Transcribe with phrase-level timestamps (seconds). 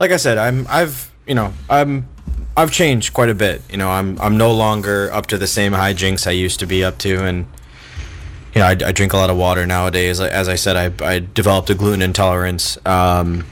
[0.00, 2.08] like I said, I'm I've you know I'm
[2.56, 3.62] I've changed quite a bit.
[3.70, 6.84] You know, I'm I'm no longer up to the same hijinks I used to be
[6.84, 7.46] up to, and
[8.54, 10.20] you know, I, I drink a lot of water nowadays.
[10.20, 12.76] As I said, I I developed a gluten intolerance.
[12.86, 13.46] Um,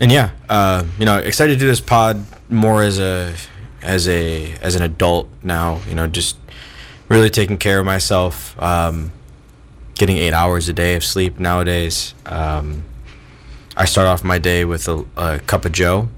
[0.00, 3.34] and yeah, uh, you know, excited to do this pod more as a
[3.80, 5.80] as a as an adult now.
[5.88, 6.36] You know, just
[7.08, 8.60] really taking care of myself.
[8.62, 9.12] Um,
[9.94, 12.14] getting eight hours a day of sleep nowadays.
[12.26, 12.84] Um,
[13.76, 16.08] I start off my day with a, a cup of Joe.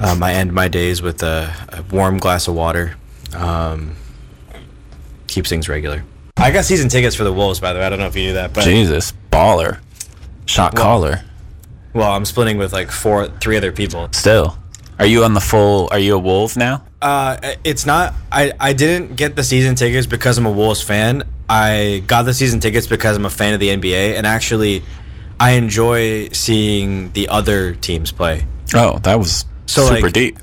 [0.00, 2.96] Um, I end my days with a, a warm glass of water.
[3.34, 3.96] Um,
[5.26, 6.04] keeps things regular.
[6.36, 7.84] I got season tickets for the Wolves, by the way.
[7.86, 9.78] I don't know if you knew that, but Jesus, baller,
[10.46, 11.22] shot Well- caller.
[11.94, 14.08] well, I'm splitting with like four, three other people.
[14.12, 14.56] Still,
[14.98, 15.88] are you on the full?
[15.90, 16.84] Are you a Wolf now?
[17.02, 18.14] Uh, it's not.
[18.32, 21.24] I I didn't get the season tickets because I'm a Wolves fan.
[21.48, 24.82] I got the season tickets because I'm a fan of the NBA, and actually,
[25.40, 28.44] I enjoy seeing the other teams play.
[28.74, 30.38] Oh, that was So, super like- deep.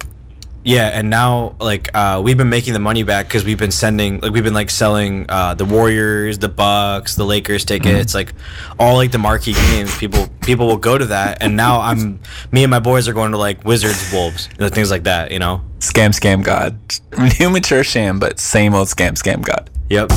[0.67, 4.19] Yeah, and now like uh, we've been making the money back because we've been sending
[4.19, 8.33] like we've been like selling uh, the Warriors, the Bucks, the Lakers tickets, like
[8.79, 9.95] all like the marquee games.
[9.99, 12.19] People people will go to that, and now I'm
[12.51, 15.29] me and my boys are going to like Wizards, Wolves, you know, things like that.
[15.29, 15.61] You know.
[15.81, 16.79] Scam, scam, god.
[17.39, 19.69] New mature sham, but same old scam, scam, god.
[19.91, 20.09] Yep.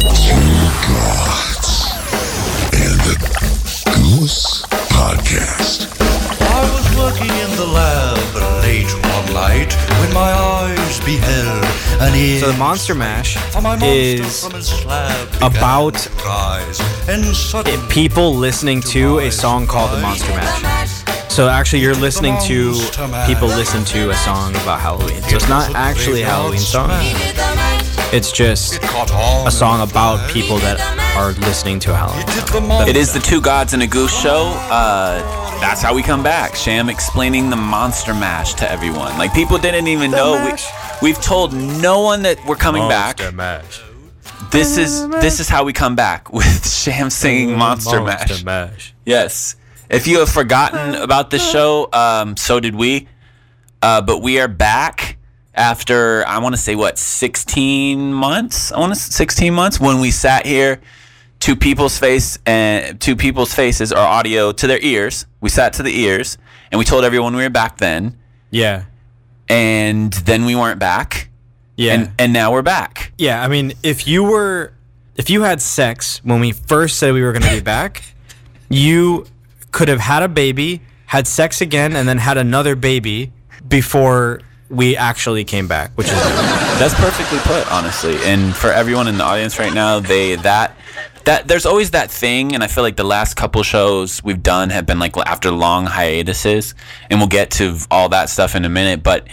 [4.09, 6.01] And the Podcast.
[6.41, 11.64] I was working in the lab late one night when my eyes beheld
[12.01, 12.41] an image.
[12.41, 17.25] So the Monster Mash For my monster is from his slab about to rise, and
[17.25, 21.05] suddenly people listening to a song called the Monster Mash.
[21.31, 22.73] So actually, you're listening to
[23.27, 25.23] people listen to a song about Halloween.
[25.23, 26.91] So it's not actually a Halloween song.
[28.11, 29.11] It's just caught
[29.47, 30.81] a song about people that
[31.14, 32.62] are listening to a Halloween Did song.
[32.62, 34.47] the mon- It is the Two Gods and a Goose show.
[34.70, 35.19] Uh,
[35.61, 36.56] that's how we come back.
[36.56, 39.19] Sham explaining the Monster Mash to everyone.
[39.19, 40.42] Like people didn't even know.
[41.03, 43.20] We, we've told no one that we're coming back.
[43.34, 43.83] Mash.
[44.51, 48.42] This is this is how we come back with Sham singing Monster, Mash.
[48.42, 48.95] Mash.
[49.05, 49.57] Yes.
[49.91, 53.07] If you have forgotten about this show, um, so did we.
[53.83, 55.17] Uh, but we are back
[55.58, 58.73] after I want to say what 16 months.
[58.73, 60.80] I want to 16 months when we sat here
[61.41, 65.27] to people's face and to people's faces our audio to their ears.
[65.41, 66.39] We sat to the ears
[66.73, 68.17] and we told everyone we were back then,
[68.51, 68.85] Yeah.
[69.48, 71.30] and then we weren't back,
[71.77, 71.95] Yeah.
[71.95, 73.13] and and now we're back.
[73.18, 73.42] yeah.
[73.42, 74.73] I mean, if you were,
[75.17, 78.02] if you had sex when we first said we were going to be back,
[78.68, 79.27] you
[79.70, 83.33] could have had a baby, had sex again, and then had another baby
[83.68, 86.12] before we actually came back, which is
[86.79, 88.17] That's perfectly put, honestly.
[88.24, 90.77] And for everyone in the audience right now, they that
[91.24, 94.70] that there's always that thing, and I feel like the last couple shows we've done
[94.70, 96.74] have been like after long hiatuses,
[97.11, 99.02] and we'll get to all that stuff in a minute.
[99.02, 99.27] But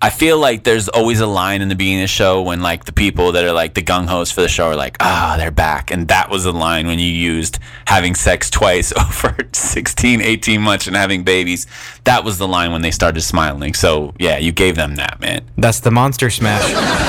[0.00, 2.84] I feel like there's always a line in the beginning of the show when like
[2.84, 5.50] the people that are like the gung hos for the show are like, ah, they're
[5.50, 5.90] back.
[5.90, 10.86] And that was the line when you used having sex twice over 16, 18 months
[10.86, 11.66] and having babies.
[12.04, 13.72] That was the line when they started smiling.
[13.72, 16.62] So yeah, you gave them that, man that's the monster smash.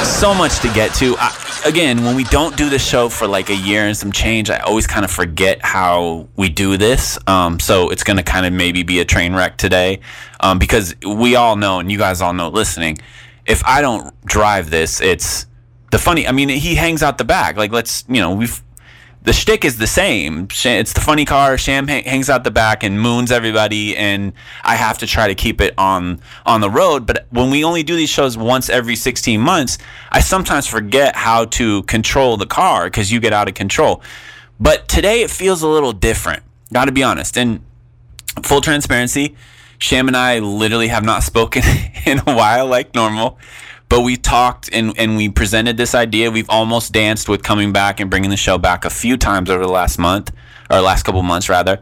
[0.08, 1.16] so much to get to.
[1.20, 4.50] I, again, when we don't do the show for like a year and some change,
[4.50, 7.20] I always kind of forget how we do this.
[7.28, 10.00] Um, so it's going to kind of maybe be a train wreck today
[10.40, 12.98] um, because we all know, and you guys all know listening,
[13.46, 15.46] if I don't drive this, it's
[15.92, 16.28] the funny.
[16.28, 17.58] I mean, he hangs out the back.
[17.58, 18.62] Like, let's, you know, we've.
[19.24, 20.48] The shtick is the same.
[20.64, 21.58] It's the funny car.
[21.58, 24.32] Sham hangs out the back and moons everybody, and
[24.64, 27.06] I have to try to keep it on on the road.
[27.06, 29.80] But when we only do these shows once every 16 months,
[30.12, 34.02] I sometimes forget how to control the car because you get out of control.
[34.62, 36.44] But today it feels a little different.
[36.72, 37.38] Got to be honest.
[37.38, 37.66] And
[38.44, 39.36] full transparency,
[39.80, 41.64] Sham and I literally have not spoken
[42.06, 43.38] in a while like normal.
[43.90, 46.30] But we talked and, and we presented this idea.
[46.30, 49.64] We've almost danced with coming back and bringing the show back a few times over
[49.64, 50.34] the last month,
[50.70, 51.80] or last couple months rather.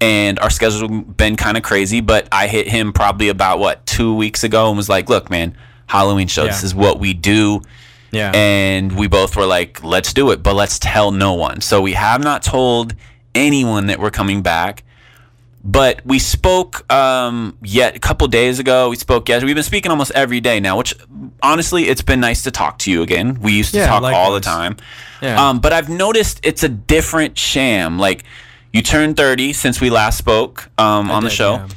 [0.00, 4.12] And our schedule's been kind of crazy, but I hit him probably about what two
[4.14, 5.56] weeks ago and was like, "Look, man,
[5.86, 6.44] Halloween show.
[6.46, 7.62] This is what we do."
[8.12, 8.32] Yeah.
[8.34, 11.60] and we both were like, let's do it, but let's tell no one.
[11.60, 12.94] So we have not told
[13.34, 14.84] anyone that we're coming back.
[15.68, 18.88] But we spoke um, yet a couple days ago.
[18.88, 19.42] We spoke yes.
[19.42, 20.94] We've been speaking almost every day now, which
[21.42, 23.40] honestly, it's been nice to talk to you again.
[23.40, 24.76] We used to Yeah, talk all the time.
[25.20, 25.48] Yeah.
[25.48, 27.98] Um, but I've noticed it's a different sham.
[27.98, 28.22] Like
[28.72, 31.54] you turned 30 since we last spoke um, on the show.
[31.54, 31.68] yeah.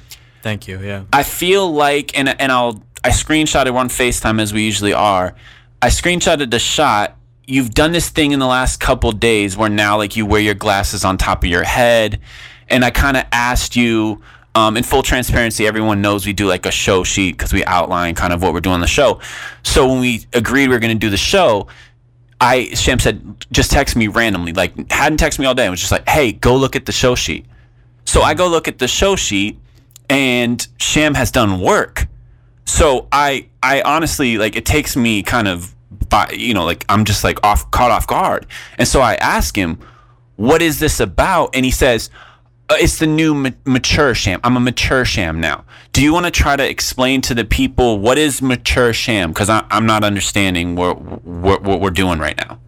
[0.43, 0.79] Thank you.
[0.79, 1.05] Yeah.
[1.11, 5.33] I feel like, and and I'll I screenshotted one FaceTime as we usually are.
[5.81, 7.17] I screenshotted the shot.
[7.47, 10.53] You've done this thing in the last couple days where now like you wear your
[10.53, 12.19] glasses on top of your head,
[12.69, 14.21] and I kind of asked you
[14.55, 18.15] Um, in full transparency, everyone knows we do like a show sheet because we outline
[18.15, 19.19] kind of what we're doing on the show.
[19.63, 21.67] So when we agreed we were going to do the show,
[22.41, 23.15] I Sham said
[23.51, 25.67] just text me randomly, like hadn't texted me all day.
[25.67, 27.45] It was just like, hey, go look at the show sheet.
[28.05, 29.59] So I go look at the show sheet,
[30.09, 32.07] and Sham has done work.
[32.65, 35.75] So I I honestly like it takes me kind of
[36.09, 38.47] by you know like I'm just like off caught off guard,
[38.79, 39.77] and so I ask him,
[40.37, 41.55] what is this about?
[41.55, 42.09] And he says.
[42.69, 44.39] "Uh, It's the new ma- mature sham.
[44.43, 45.63] I'm a mature sham now.
[45.93, 49.31] Do you want to try to explain to the people what is mature sham?
[49.31, 52.59] Because I'm not understanding what, what what we're doing right now.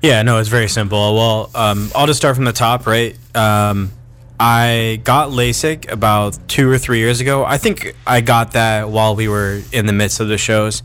[0.00, 1.14] Yeah, no, it's very simple.
[1.14, 3.16] Well, um, I'll just start from the top, right?
[3.36, 3.92] Um,
[4.40, 7.44] I got LASIK about two or three years ago.
[7.44, 10.82] I think I got that while we were in the midst of the shows.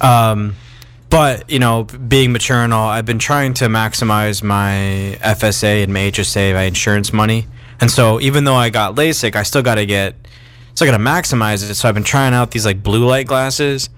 [0.00, 0.54] Um,
[1.10, 5.92] but, you know, being mature and all, I've been trying to maximize my FSA and
[5.92, 7.46] my HSA, my insurance money.
[7.80, 10.14] And so even though I got LASIK, I still got to get,
[10.74, 11.74] still got to maximize it.
[11.74, 13.90] So I've been trying out these like blue light glasses.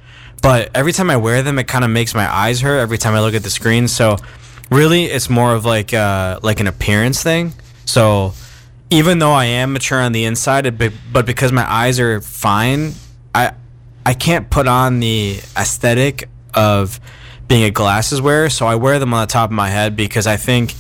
[0.43, 3.14] But every time I wear them, it kind of makes my eyes hurt every time
[3.14, 3.88] I look at the screen.
[3.88, 4.17] So
[4.70, 7.52] really, it's more of like uh, like an appearance thing.
[7.84, 8.34] So
[8.90, 10.78] even though I am mature on the inside,
[11.12, 12.93] but because my eyes are fine,
[13.34, 13.52] I
[14.05, 17.00] I can't put on the aesthetic of
[17.49, 18.49] being a glasses wearer.
[18.50, 20.75] So I wear them on the top of my head because I think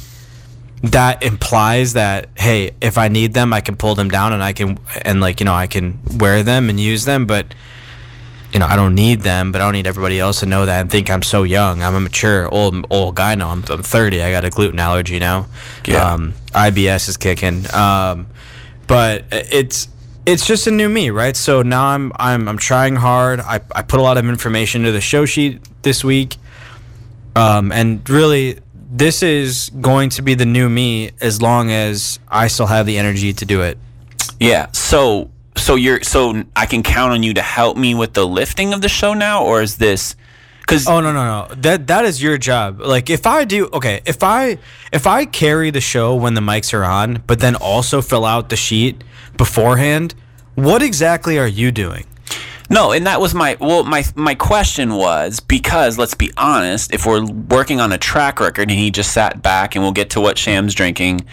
[0.82, 4.52] that implies that hey, if I need them, I can pull them down and I
[4.52, 7.54] can and like you know I can wear them and use them, but
[8.52, 10.80] you know, I don't need them, but I don't need everybody else to know that
[10.80, 11.82] and think I'm so young.
[11.82, 13.50] I'm a mature old old guy now.
[13.50, 14.22] I'm, I'm 30.
[14.22, 15.46] I got a gluten allergy now.
[15.86, 16.12] Yeah.
[16.12, 17.72] Um, IBS is kicking.
[17.74, 18.28] Um,
[18.86, 19.88] but it's
[20.24, 21.36] it's just a new me, right?
[21.36, 23.40] So now I'm I'm I'm trying hard.
[23.40, 26.36] I, I put a lot of information into the show sheet this week.
[27.34, 32.46] Um, and really this is going to be the new me as long as I
[32.48, 33.78] still have the energy to do it.
[34.38, 34.70] Yeah.
[34.72, 38.72] So so you're so I can count on you to help me with the lifting
[38.72, 40.14] of the show now, or is this?
[40.60, 41.54] Because Oh no no no.
[41.54, 42.80] That that is your job.
[42.80, 44.58] Like if I do okay, if I
[44.92, 48.48] if I carry the show when the mics are on, but then also fill out
[48.48, 49.02] the sheet
[49.36, 50.14] beforehand,
[50.54, 52.04] what exactly are you doing?
[52.68, 57.06] No, and that was my well my my question was because let's be honest, if
[57.06, 60.20] we're working on a track record and he just sat back and we'll get to
[60.20, 61.26] what Sham's drinking.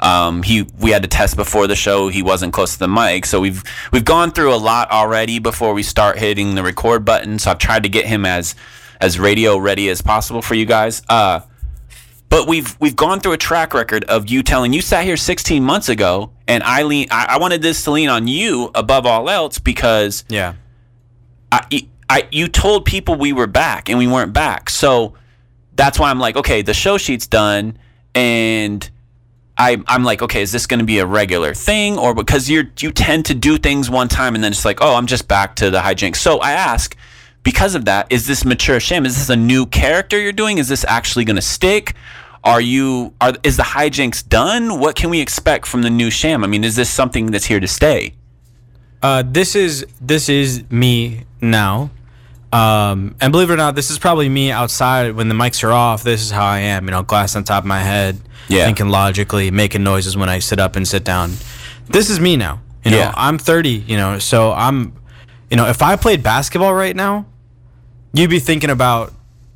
[0.00, 2.08] Um, he we had to test before the show.
[2.08, 5.72] He wasn't close to the mic, so we've we've gone through a lot already before
[5.72, 7.38] we start hitting the record button.
[7.38, 8.54] So I've tried to get him as
[9.00, 11.00] as radio ready as possible for you guys.
[11.08, 11.40] Uh,
[12.28, 15.62] but we've we've gone through a track record of you telling you sat here 16
[15.62, 19.30] months ago, and I lean I, I wanted this to lean on you above all
[19.30, 20.54] else because Yeah.
[21.54, 24.68] I, I, you told people we were back and we weren't back.
[24.70, 25.14] So
[25.74, 27.78] that's why I'm like, okay, the show sheet's done,
[28.14, 28.88] and
[29.56, 32.64] I, I'm like, okay, is this going to be a regular thing, or because you're
[32.80, 35.54] you tend to do things one time and then it's like, oh, I'm just back
[35.56, 36.16] to the hijinks.
[36.16, 36.96] So I ask,
[37.44, 39.06] because of that, is this mature sham?
[39.06, 40.58] Is this a new character you're doing?
[40.58, 41.94] Is this actually going to stick?
[42.42, 44.80] Are you are is the hijinks done?
[44.80, 46.42] What can we expect from the new sham?
[46.42, 48.14] I mean, is this something that's here to stay?
[49.04, 51.90] Uh, this is this is me now.
[52.54, 55.72] Um, and believe it or not, this is probably me outside when the mics are
[55.72, 56.02] off.
[56.02, 58.18] This is how I am, you know, glass on top of my head,
[58.48, 58.64] Yeah.
[58.64, 61.34] thinking logically, making noises when I sit up and sit down.
[61.86, 62.60] This is me now.
[62.82, 63.12] You know, Yeah.
[63.14, 64.94] I'm 30, you know, so I'm,
[65.50, 67.26] you know, if I played basketball right now,
[68.14, 69.12] you'd be thinking about,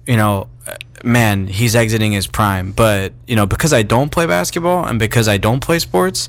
[0.07, 2.73] you know, uh, man, he's exiting his prime.
[2.73, 6.28] But, you know, because I don't play basketball and because I don't play sports,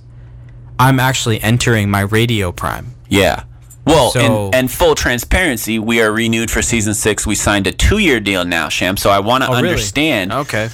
[0.78, 2.94] I'm actually entering my radio prime.
[3.10, 3.44] Yeah.
[3.86, 7.26] Well, So- and, and full transparency, we are renewed for season six.
[7.26, 8.98] We signed a two year deal now, Sham.
[8.98, 9.70] So I want to Oh, really?
[9.70, 10.32] understand.
[10.32, 10.70] Okay.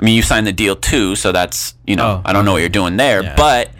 [0.00, 2.52] I mean, you signed the deal too, so that's, you know, Oh, I don't know
[2.52, 3.22] what you're doing there.
[3.24, 3.34] Yeah.
[3.36, 3.70] But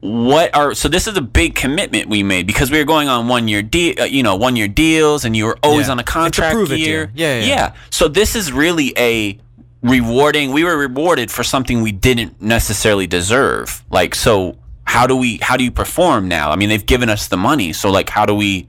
[0.00, 3.26] what are, so this is a big commitment we made because we were going on
[3.28, 5.92] one year deal, uh, you know, one year deals and you were always Yeah.
[5.92, 7.10] on a It's a contract year.
[7.14, 7.46] yeah, yeah.
[7.46, 7.72] Yeah.
[7.90, 9.38] So this is really a
[9.82, 13.82] rewarding, we were rewarded for something we didn't necessarily deserve.
[13.90, 14.56] Like, so
[14.90, 16.50] how do we, how do you perform now?
[16.50, 17.72] I mean, they've given us the money.
[17.72, 18.68] So like, how do we,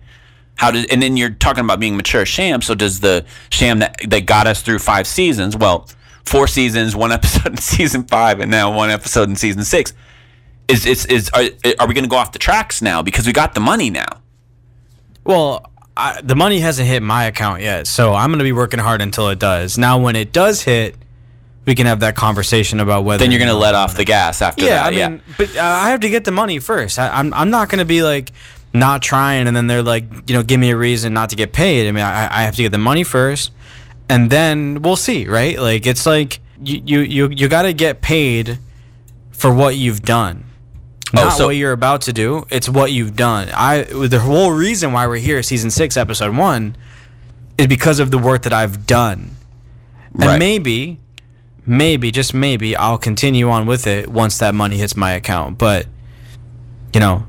[0.56, 3.96] how does and then you're talking about being mature sham so does the sham that
[4.08, 5.90] that got us through five seasons well
[6.24, 9.94] four seasons one episode in season five and now one episode in season six
[10.68, 11.46] is is, is are,
[11.80, 14.22] are we going to go off the tracks now because we got the money now
[15.24, 15.66] Well,
[15.98, 19.02] I, the money hasn't hit my account yet, so I'm going to be working hard
[19.02, 19.78] until it does.
[19.78, 20.96] Now, when it does hit,
[21.66, 23.24] we can have that conversation about whether.
[23.24, 25.62] then you're going to let off the gas after Yeah, that I mean, but uh,
[25.62, 26.98] I have to get the money first.
[27.00, 28.32] I, I'm I'm not going to be like
[28.74, 31.52] not trying, and then they're like, you know, give me a reason not to get
[31.54, 31.88] paid.
[31.88, 33.52] I mean, I, I have to get the money first,
[34.10, 35.60] and then we'll see, right?
[35.60, 38.58] Like it's like you you you, you got to get paid
[39.32, 40.46] for what you've done.
[41.14, 42.46] Not Oh, so- what you're about to do.
[42.50, 43.50] It's what you've done.
[43.54, 46.76] I the whole reason why we're here, season six, episode one,
[47.58, 49.32] is because of the work that I've done.
[50.14, 50.40] And Right.
[50.40, 51.00] maybe,
[51.66, 55.58] maybe, just maybe, I'll continue on with it once that money hits my account.
[55.58, 55.86] But
[56.94, 57.26] you know,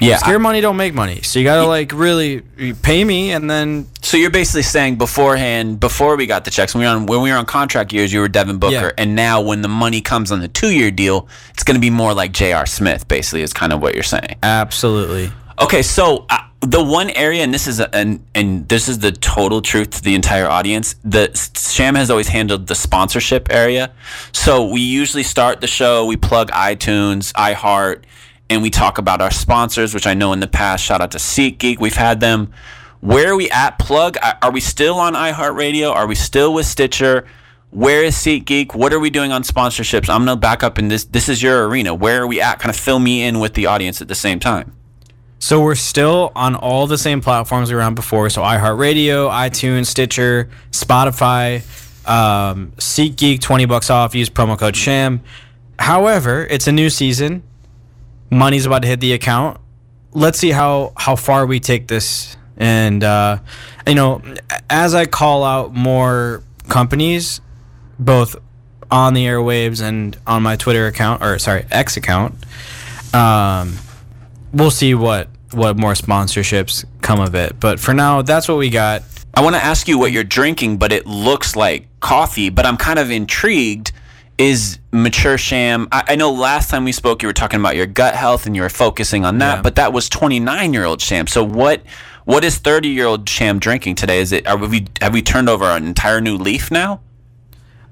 [0.00, 0.16] Yeah.
[0.18, 1.20] scare money don't make money.
[1.22, 2.40] So you gotta like really
[2.82, 6.80] pay me, and then So you're basically saying beforehand, before we got the checks, when
[6.80, 8.90] we were on when we were on contract years, you were Devin Booker, Yeah.
[8.98, 11.90] and now when the money comes on the two year deal, it's going to be
[11.90, 12.66] more like J.R.
[12.66, 13.06] Smith.
[13.08, 14.36] Basically, is kind of what you're saying.
[14.42, 15.30] absolutely.
[15.60, 19.12] Okay, so uh, the one area, and this is a, and and this is the
[19.12, 20.94] total truth to the entire audience.
[21.04, 23.92] The Sham has always handled the sponsorship area.
[24.32, 28.04] So we usually start the show, we plug iTunes, iHeart,
[28.48, 30.82] and we talk about our sponsors, which I know in the past.
[30.82, 32.52] Shout out to SeatGeek, we've had them.
[33.00, 33.78] Where are we at?
[33.78, 34.16] Plug?
[34.42, 35.94] Are- we still on iHeartRadio?
[35.94, 37.26] Are we still with Stitcher?
[37.70, 38.74] Where is SeatGeek?
[38.74, 40.08] What are we doing on sponsorships?
[40.08, 41.04] I'm gonna back up in this.
[41.04, 41.94] This is your arena.
[41.94, 42.58] Where are we at?
[42.58, 44.72] Kind of fill me in with the audience at the same time.
[45.42, 48.28] So we're still on all the same platforms we were on before.
[48.28, 51.62] So iHeartRadio, iTunes, Stitcher, Spotify,
[52.06, 54.14] um, SeatGeek, twenty bucks off.
[54.14, 55.22] Use promo code Sham.
[55.78, 57.42] However, it's a new season.
[58.30, 59.58] Money's about to hit the account.
[60.12, 62.36] Let's see how how far we take this.
[62.58, 63.38] And uh,
[63.86, 64.22] you know,
[64.68, 67.40] as I call out more companies,
[67.98, 68.36] both
[68.90, 72.34] on the airwaves and on my Twitter account, or sorry, X account.
[73.14, 73.78] Um,
[74.52, 77.58] we'll see what what more sponsorships come of it.
[77.58, 79.02] But for now, that's what we got.
[79.34, 82.50] I want to ask you what you're drinking, but it looks like coffee.
[82.50, 83.92] But I'm kind of intrigued.
[84.38, 85.86] Is mature sham?
[85.92, 88.56] I, I know last time we spoke, you were talking about your gut health and
[88.56, 89.56] you were focusing on that.
[89.56, 89.62] Yeah.
[89.62, 91.26] But that was 29 year old sham.
[91.26, 91.82] So what?
[92.24, 94.20] What is 30 year old sham drinking today?
[94.20, 94.46] Is it?
[94.46, 94.86] Are we?
[95.02, 97.00] Have we turned over an entire new leaf now?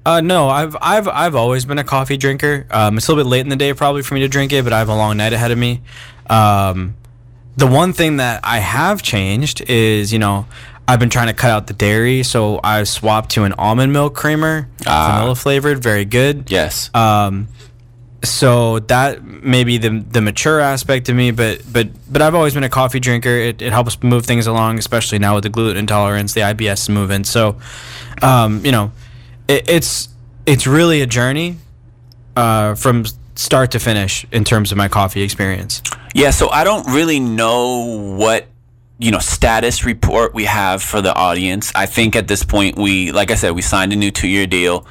[0.05, 2.65] Uh, no, I've I've I've always been a coffee drinker.
[2.71, 4.63] Um, it's a little bit late in the day probably for me to drink it,
[4.63, 5.81] but I have a long night ahead of me.
[6.29, 6.95] Um,
[7.57, 10.45] the one thing that I have changed is, you know,
[10.87, 14.15] I've been trying to cut out the dairy, so I've swapped to an almond milk
[14.15, 16.49] creamer, vanilla flavored, very good.
[16.49, 16.89] Yes.
[16.95, 17.47] Um,
[18.23, 22.53] so that may be the the mature aspect of me, but but but I've always
[22.53, 23.29] been a coffee drinker.
[23.29, 27.27] It, it helps move things along, especially now with the gluten intolerance, the IBS movement.
[27.27, 27.57] So,
[28.21, 28.91] um, you know,
[29.47, 30.09] it, it's
[30.45, 31.57] it's really a journey
[32.35, 33.05] uh, from
[33.39, 35.81] start to finish in terms of my coffee experience.
[36.13, 38.47] Yeah, so I don't really know what
[38.97, 41.71] you know status report we have for the audience.
[41.73, 44.85] I think at this point we, like I said, we signed a new two-year deal.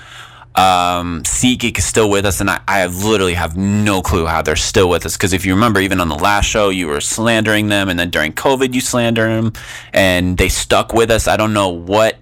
[0.55, 4.57] Um, SeatGeek is still with us, and I, I literally have no clue how they're
[4.57, 5.17] still with us.
[5.17, 8.11] Because if you remember, even on the last show, you were slandering them, and then
[8.11, 9.53] during COVID, you slandered them,
[9.93, 11.29] and they stuck with us.
[11.29, 12.19] I don't know what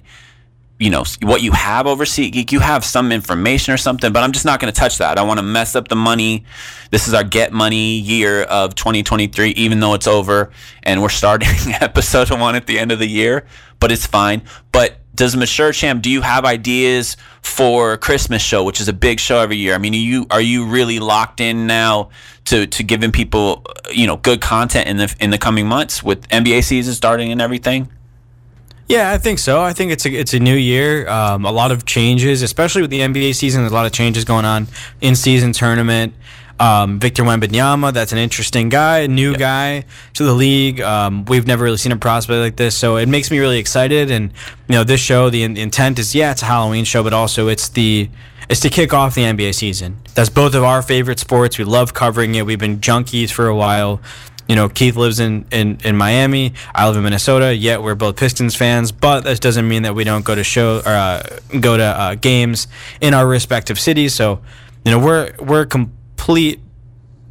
[0.78, 2.52] you know what you have over SeatGeek.
[2.52, 5.18] You have some information or something, but I'm just not going to touch that.
[5.18, 6.45] I want to mess up the money.
[6.90, 10.50] This is our get money year of 2023, even though it's over
[10.83, 11.49] and we're starting
[11.80, 13.47] episode one at the end of the year.
[13.80, 14.42] But it's fine.
[14.71, 19.18] But does Mature Champ, do you have ideas for Christmas show, which is a big
[19.18, 19.75] show every year?
[19.75, 22.11] I mean, are you are you really locked in now
[22.47, 26.28] to to giving people you know good content in the in the coming months with
[26.28, 27.88] NBA season starting and everything?
[28.88, 29.60] Yeah, I think so.
[29.60, 31.08] I think it's a it's a new year.
[31.08, 33.62] Um, a lot of changes, especially with the NBA season.
[33.62, 34.68] There's a lot of changes going on
[35.00, 36.14] in season tournament.
[36.58, 40.80] Um, Victor Wembanyama, that's an interesting guy, new guy to the league.
[40.80, 44.10] Um, we've never really seen a prospect like this, so it makes me really excited.
[44.10, 44.30] And
[44.68, 47.48] you know, this show, the, in- intent is yeah, it's a Halloween show, but also
[47.48, 48.08] it's the
[48.48, 49.98] it's to kick off the NBA season.
[50.14, 51.58] That's both of our favorite sports.
[51.58, 52.46] We love covering it.
[52.46, 54.00] We've been junkies for a while.
[54.48, 56.52] You know, Keith lives in, in, in Miami.
[56.74, 57.54] I live in Minnesota.
[57.54, 60.78] Yet we're both Pistons fans, but that doesn't mean that we don't go to show
[60.78, 61.22] or uh,
[61.60, 62.68] go to uh, games
[63.00, 64.14] in our respective cities.
[64.14, 64.40] So,
[64.84, 66.60] you know, we're we're complete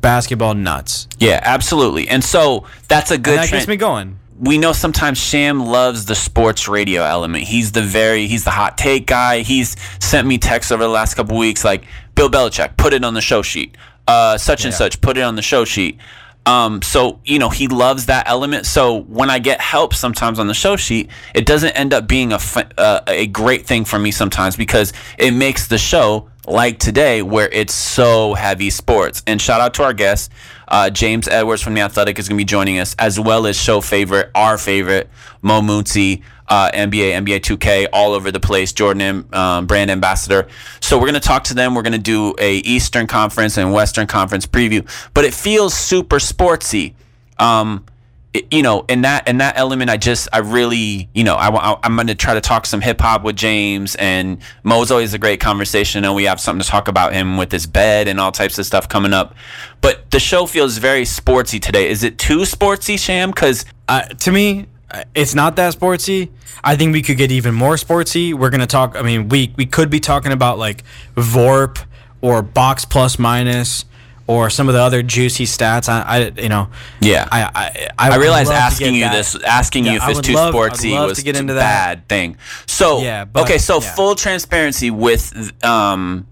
[0.02, 1.08] basketball nuts.
[1.20, 2.08] Yeah, absolutely.
[2.10, 3.62] And so that's a good And that trend.
[3.62, 4.20] gets me going.
[4.38, 7.46] we know sometimes Sham loves the sports radio element.
[7.46, 9.40] He's the very he's the hot take guy.
[9.40, 13.14] He's sent me texts over the last couple weeks like Bill Belichick, put it on
[13.14, 13.76] the show sheet.
[14.08, 15.98] Uh, such and such, put it on the show sheet.
[16.46, 18.66] Um, so you know he loves that element.
[18.66, 22.34] So when I get help sometimes on the show sheet, it doesn't end up being
[22.34, 22.40] a
[22.78, 27.50] uh, a great thing for me sometimes because it makes the show like today where
[27.52, 29.24] it's so heavy sports.
[29.26, 30.32] And shout out to our guest,
[30.68, 33.60] uh, James Edwards from the Athletic is going to be joining us, as well as
[33.60, 35.10] show favorite, our favorite,
[35.42, 40.48] Mo Mooncey, uh, NBA, NBA 2K, all over the place, Jordan um, brand ambassador.
[40.80, 41.76] So we're to talk to them.
[41.76, 46.94] We're to do a Eastern Conference and Western Conference preview, but it feels super sportsy.
[47.40, 47.86] Um,
[48.34, 51.78] it- you know, in that in that element, I just I really you know I,
[51.84, 55.40] I'm to try to talk some hip hop with James and Mo's always a great
[55.40, 58.60] conversation, and we have something to talk about him with his bed and all types
[58.60, 59.36] of stuff coming up.
[59.82, 61.90] But the show feels very sportsy today.
[61.90, 63.32] Is it too sportsy, Sham?
[63.32, 64.68] Because uh, to me,
[65.14, 66.30] it's not that sportsy.
[66.64, 68.34] I think we could get even more sportsy.
[68.34, 68.96] We're gonna talk.
[68.96, 70.84] I mean, we we could be talking about like
[71.16, 71.84] VORP
[72.22, 73.86] or box plus minus
[74.28, 75.88] or some of the other juicy stats.
[75.88, 76.70] I, I you know.
[77.02, 77.28] Yeah.
[77.32, 79.14] I I, I would realize asking you that.
[79.14, 81.54] this, asking Yeah, you if I it's too love- sportsy was to get a into
[81.56, 81.60] that.
[82.00, 82.38] bad thing.
[82.66, 83.94] So, Yeah, but- okay, so yeah.
[83.94, 86.26] full transparency with, um,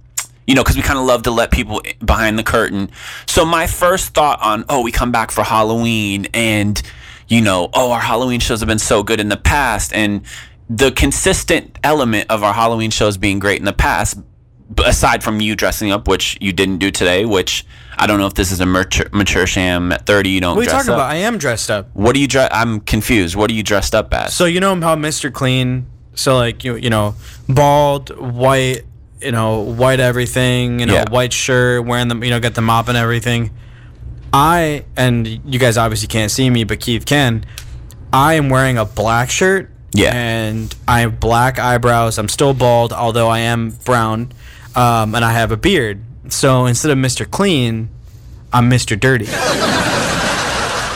[0.48, 2.90] you know, because we kind of love to let people behind the curtain.
[3.28, 6.82] So my first thought on, oh, we come back for Halloween, and
[7.34, 10.22] you know, oh, our Halloween shows have been so good in the past, and
[10.70, 14.18] the consistent element of our Halloween shows being great in the past
[14.86, 17.66] aside from you dressing up, which you didn't do today, which
[17.98, 20.62] I don't know if this is a mature, mature sham at 30, you don't What
[20.62, 20.96] are you talking up.
[20.98, 21.12] about?
[21.12, 21.90] I am dressed up.
[21.94, 22.50] What are you dress?
[22.52, 23.36] I'm confused.
[23.36, 24.34] What are you dressed up as?
[24.34, 25.32] So you know how Mr.
[25.32, 25.86] Clean,
[26.16, 27.16] so like you you know,
[27.50, 28.82] bald, white,
[29.22, 31.10] you know, white everything, you know, Yeah.
[31.10, 33.52] white shirt, wearing the you know, got the mop and everything.
[34.34, 37.46] I and you guys obviously can't see me, but Keith can.
[38.12, 39.70] I am wearing a black shirt.
[39.94, 40.12] Yeah.
[40.16, 42.18] And I have black eyebrows.
[42.18, 44.32] I'm still bald, although I am brown,
[44.76, 46.02] um, and I have a beard.
[46.30, 47.30] So instead of Mr.
[47.30, 47.90] Clean,
[48.52, 49.00] I'm Mr.
[49.00, 49.28] Dirty.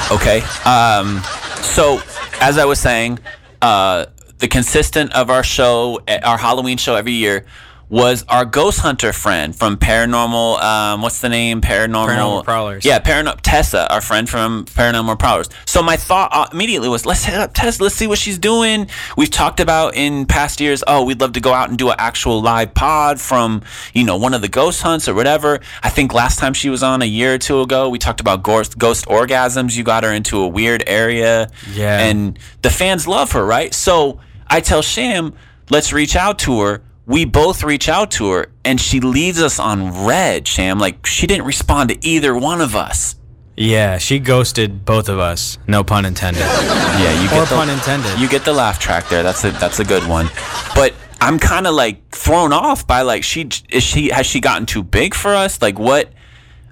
[0.09, 0.41] Okay.
[0.63, 1.21] Um,
[1.61, 2.01] so
[2.39, 3.19] as I was saying,
[3.61, 4.05] uh,
[4.39, 7.45] the consistent of our show, eh, our Halloween show every year,
[7.89, 10.61] was our ghost hunter friend from Paranormal.
[10.61, 11.61] Um, what's the name?
[11.61, 12.85] Paranormal, Paranormal Prowlers.
[12.85, 15.49] Yeah, Paranormal Tessa, our friend from Paranormal Prowlers.
[15.65, 17.81] So my thought immediately was, let's hit up Tessa.
[17.83, 18.87] Let's see what she's doing.
[19.15, 20.83] We've talked about in past years.
[20.85, 23.61] Oh, we'd love to go out and do an actual live pod from
[23.93, 25.59] you know one of the ghost hunts or whatever.
[25.81, 28.43] I think last time she was on a year or two ago, we talked about
[28.43, 29.77] ghost ghost orgasms.
[29.77, 31.49] You got her into a weird area.
[31.71, 31.99] Yeah.
[31.99, 33.73] And the fans love her, right?
[33.73, 35.33] So I tell Sham,
[35.69, 36.81] let's reach out to her.
[37.07, 40.77] We both reach out to her, and she leaves us on red, Sham.
[40.77, 43.15] Like, she didn't respond to either one of us.
[43.55, 45.57] Yeah, she ghosted both of us.
[45.67, 46.43] No pun intended.
[46.97, 48.19] Yeah, you Or get the, pun intended.
[48.19, 49.21] You get the laugh track there.
[49.21, 50.31] That's a that's a good one.
[50.73, 54.65] But I'm kind of like thrown off by like she is she has she gotten
[54.65, 55.61] too big for us?
[55.61, 56.11] Like what?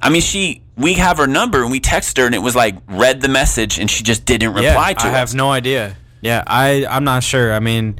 [0.01, 2.75] I mean, she we have her number and we text her and it was like
[2.87, 5.05] read the message and she just didn't reply yeah, to I us.
[5.05, 5.95] I have no idea.
[6.21, 7.53] Yeah, I I'm not sure.
[7.53, 7.99] I mean,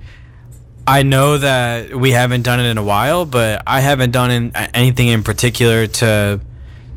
[0.87, 4.51] I know that we haven't done it in a while, but I haven't done in,
[4.55, 6.39] anything in particular to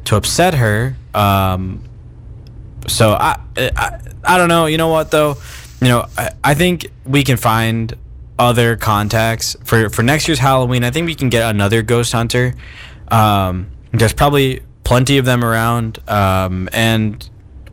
[0.04, 0.96] to upset her.
[1.14, 1.84] Um,
[2.86, 4.66] so I, I I don't know.
[4.66, 5.36] You know what though?
[5.80, 7.94] You know, I, I think we can find
[8.38, 10.84] other contacts for for next year's Halloween.
[10.84, 12.54] I think we can get another ghost hunter.
[13.10, 17.28] Um, there's probably plenty of them around, um, and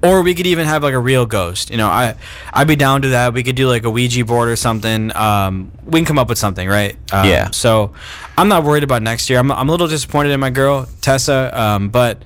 [0.05, 1.69] or we could even have like a real ghost.
[1.69, 2.15] You know, I
[2.53, 3.33] I'd be down to that.
[3.33, 5.15] We could do like a Ouija board or something.
[5.15, 6.95] Um, we can come up with something, right?
[7.11, 7.51] Um, Yeah.
[7.51, 7.93] So
[8.37, 9.39] I'm not worried about next year.
[9.39, 12.23] I'm I'm a little disappointed in my girl Tessa, um, but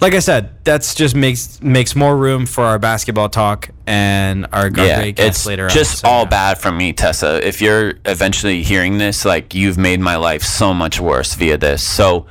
[0.00, 4.68] like I said, that's just makes makes more room for our basketball talk and our,
[4.68, 6.08] yeah, it's later just on.
[6.08, 6.28] So, all yeah.
[6.28, 7.46] bad from me, Tessa.
[7.46, 11.82] If you're eventually hearing this, like you've made my life so much worse via this.
[11.82, 12.26] So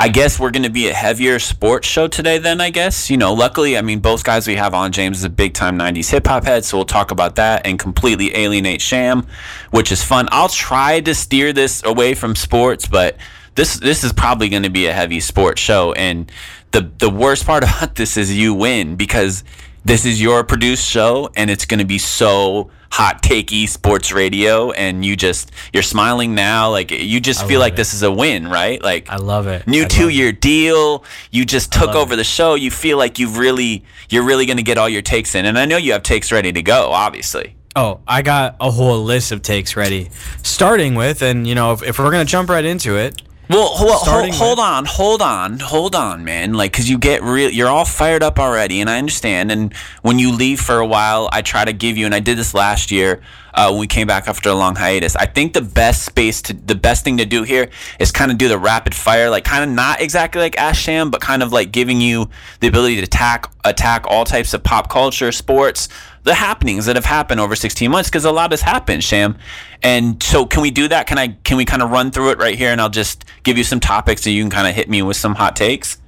[0.00, 2.38] I guess we're going to be a heavier sports show today.
[2.38, 3.34] Then I guess you know.
[3.34, 6.28] Luckily, I mean, both guys we have on, James is a big time '90s hip
[6.28, 9.26] hop head, so we'll talk about that and completely alienate Sham,
[9.72, 10.28] which is fun.
[10.30, 13.16] I'll try to steer this away from sports, but
[13.56, 15.92] this this is probably going to be a heavy sports show.
[15.94, 16.30] And
[16.70, 19.42] the the worst part about this is you win because
[19.88, 24.70] this is your produced show and it's going to be so hot takey sports radio
[24.72, 27.76] and you just you're smiling now like you just feel like it.
[27.76, 29.66] this is a win right like I love it.
[29.66, 32.16] New two year deal you just took over it.
[32.16, 35.34] the show you feel like you've really you're really going to get all your takes
[35.34, 38.72] in and i know you have takes ready to go obviously Oh, I got a
[38.72, 40.10] whole list of takes ready.
[40.42, 44.34] Starting with, and you know, if, if we're gonna jump right into it, Well, hold,
[44.34, 46.52] hold on, hold on, hold on, man.
[46.52, 49.50] Like, cause you get real, you're all fired up already, and I understand.
[49.50, 52.36] And when you leave for a while, I try to give you, and I did
[52.36, 53.22] this last year
[53.54, 55.16] uh, when we came back after a long hiatus.
[55.16, 58.36] I think the best space to, the best thing to do here is kind of
[58.36, 61.72] do the rapid fire, like kind of not exactly like Asham, but kind of like
[61.72, 62.28] giving you
[62.60, 65.88] the ability to attack attack all types of pop culture, sports,
[66.28, 69.38] the happenings that have happened over 16 months because a lot has happened sham
[69.82, 72.38] and so can we do that can i can we kind of run through it
[72.38, 74.90] right here and i'll just give you some topics and you can kind of hit
[74.90, 75.98] me with some hot takes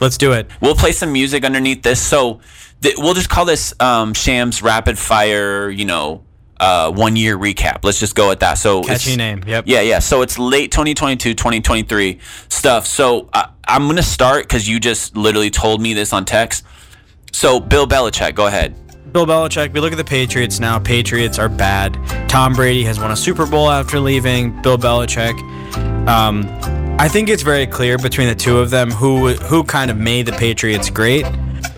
[0.00, 0.50] let's do it.
[0.62, 2.40] we'll play some music underneath this so
[2.80, 6.24] th- we'll just call this um, sham's rapid fire you know
[6.60, 9.44] uh, one year recap let's just go with that so Catchy it's- name.
[9.46, 9.64] Yep.
[9.68, 10.00] yeah, yeah.
[10.00, 12.84] So it's late 2022, 2023 stuff.
[12.84, 16.64] So uh, I'm going to start because you just literally told me this on text.
[17.32, 18.74] So, Bill Belichick, go ahead.
[19.12, 19.72] Bill Belichick.
[19.72, 20.78] We look at the Patriots now.
[20.78, 21.94] Patriots are bad.
[22.28, 24.60] Tom Brady has won a Super Bowl after leaving.
[24.62, 25.38] Bill Belichick.
[26.08, 26.46] Um,
[27.00, 30.26] I think it's very clear between the two of them who who kind of made
[30.26, 31.24] the Patriots great.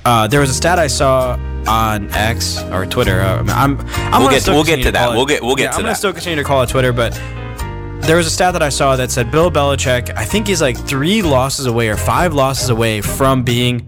[0.05, 3.21] Uh, there was a stat I saw on X or Twitter.
[3.21, 5.11] Uh, I'm, I'm We'll gonna get- we'll get to that.
[5.11, 6.93] it- We'll get- we'll get yeah, to I'm gonna still continue to call it Twitter,
[6.93, 7.13] but
[8.03, 10.11] there was a stat that I saw that said Bill Belichick.
[10.17, 13.87] I think he's like three losses away or five losses away from being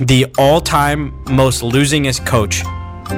[0.00, 2.60] the all-time most losingest coach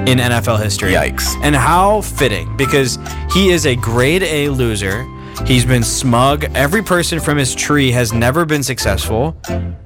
[0.07, 0.93] in NFL history.
[0.93, 1.35] Yikes.
[1.43, 2.99] And how fitting because
[3.33, 5.07] he is a grade A loser.
[5.47, 6.45] He's been smug.
[6.55, 9.37] Every person from his tree has never been successful.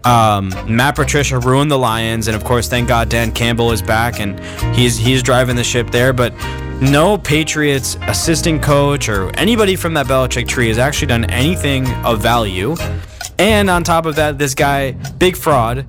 [0.05, 4.20] Um, Matt Patricia ruined the Lions, and of course, thank God Dan Campbell is back
[4.20, 4.38] and
[4.74, 6.12] he's he's driving the ship there.
[6.12, 6.33] But
[6.81, 12.20] no Patriots assistant coach or anybody from that Belichick tree has actually done anything of
[12.22, 12.76] value.
[13.38, 15.87] And on top of that, this guy, big fraud,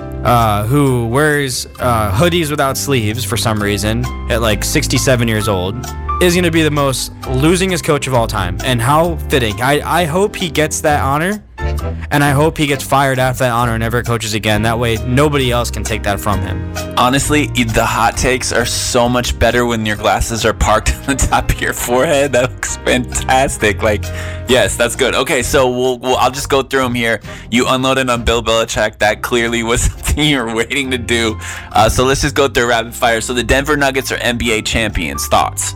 [0.00, 5.76] uh, who wears uh, hoodies without sleeves for some reason at like 67 years old,
[6.22, 8.58] is going to be the most losingest coach of all time.
[8.64, 9.60] And how fitting.
[9.62, 11.44] I, I hope he gets that honor.
[12.10, 14.62] And I hope he gets fired after that honor and never coaches again.
[14.62, 16.72] That way, nobody else can take that from him.
[16.96, 21.14] Honestly, the hot takes are so much better when your glasses are parked on the
[21.14, 22.32] top of your forehead.
[22.32, 23.82] That looks fantastic.
[23.82, 24.02] Like,
[24.48, 25.14] yes, that's good.
[25.14, 27.20] Okay, so we'll, we'll I'll just go through them here.
[27.50, 28.98] You unloaded on Bill Belichick.
[28.98, 31.36] That clearly was something you were waiting to do.
[31.72, 33.20] Uh, so let's just go through rapid fire.
[33.20, 35.26] So the Denver Nuggets are NBA champions.
[35.26, 35.74] Thoughts?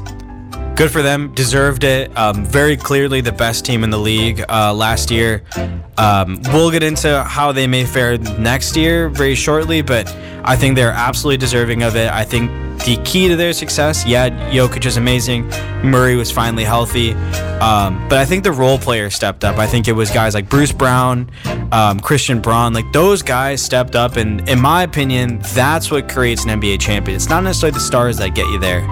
[0.83, 1.33] Good for them.
[1.33, 2.11] Deserved it.
[2.19, 5.45] Um, very clearly the best team in the league uh, last year.
[5.97, 10.75] Um, we'll get into how they may fare next year very shortly, but I think
[10.75, 12.11] they're absolutely deserving of it.
[12.11, 15.47] I think the key to their success, yeah, Jokic is amazing.
[15.85, 17.13] Murray was finally healthy.
[17.63, 19.59] Um, but I think the role players stepped up.
[19.59, 21.31] I think it was guys like Bruce Brown,
[21.71, 24.17] um, Christian Braun, like those guys stepped up.
[24.17, 27.15] And in my opinion, that's what creates an NBA champion.
[27.15, 28.83] It's not necessarily the stars that get you there.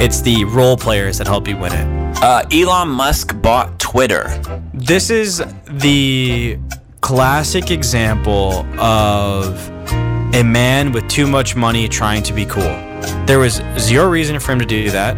[0.00, 2.18] It's the role players that help you win it.
[2.22, 4.28] Uh, Elon Musk bought Twitter.
[4.72, 6.58] This is the
[7.00, 9.68] classic example of
[10.34, 12.62] a man with too much money trying to be cool.
[13.26, 15.16] There was zero reason for him to do that.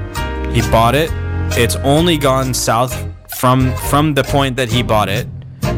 [0.55, 1.11] He bought it.
[1.59, 2.93] It's only gone south
[3.29, 5.27] from from the point that he bought it.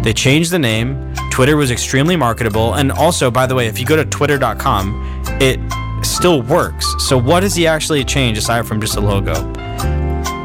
[0.03, 1.15] They changed the name.
[1.31, 2.75] Twitter was extremely marketable.
[2.75, 5.61] And also, by the way, if you go to twitter.com, it
[6.19, 6.85] still works.
[6.99, 9.35] So what does he actually change aside from just a logo?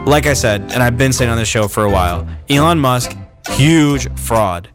[0.06, 3.18] Like I said, and I've been saying on the show for a while, Elon Musk,
[3.54, 4.70] huge fraud.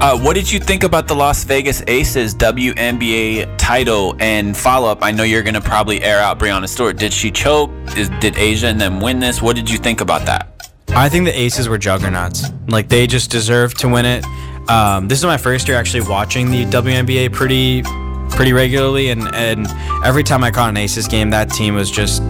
[0.00, 4.98] Uh, what did you think about the Las Vegas Aces WNBA title and follow up?
[5.02, 6.96] I know you're gonna probably air out Breanna Stewart.
[6.96, 7.70] Did she choke?
[7.96, 9.40] Is, did A'ja and them win this?
[9.40, 10.72] What did you think about that?
[10.88, 12.44] I think the Aces were juggernauts.
[12.66, 14.24] Like they just deserved to win it.
[14.68, 17.82] Um, this is my first year actually watching the WNBA pretty,
[18.30, 19.66] pretty regularly, and and
[20.04, 22.22] every time I caught an Aces game, that team was just,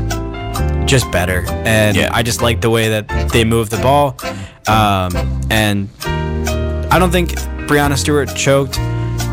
[0.86, 1.44] just better.
[1.48, 2.10] And Yeah.
[2.12, 4.16] I just liked the way that they moved the ball.
[4.66, 5.14] Um,
[5.50, 5.88] and
[6.90, 7.30] I don't think
[7.68, 8.78] Breanna Stewart choked.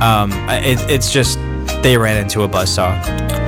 [0.02, 1.38] Um, it, it's just
[1.82, 2.94] they ran into a buzzsaw.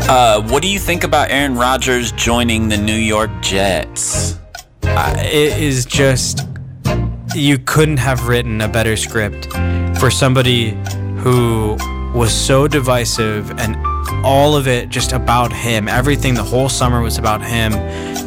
[0.09, 4.39] Uh, what do you think about Aaron Rodgers joining the New York Jets?
[4.83, 6.47] Uh, it is just
[7.35, 9.45] you couldn't have written a better script
[9.99, 10.71] for somebody
[11.17, 11.75] who
[12.17, 13.77] was so divisive and
[14.25, 15.87] all of it just about him.
[15.87, 17.71] Everything the whole summer was about him.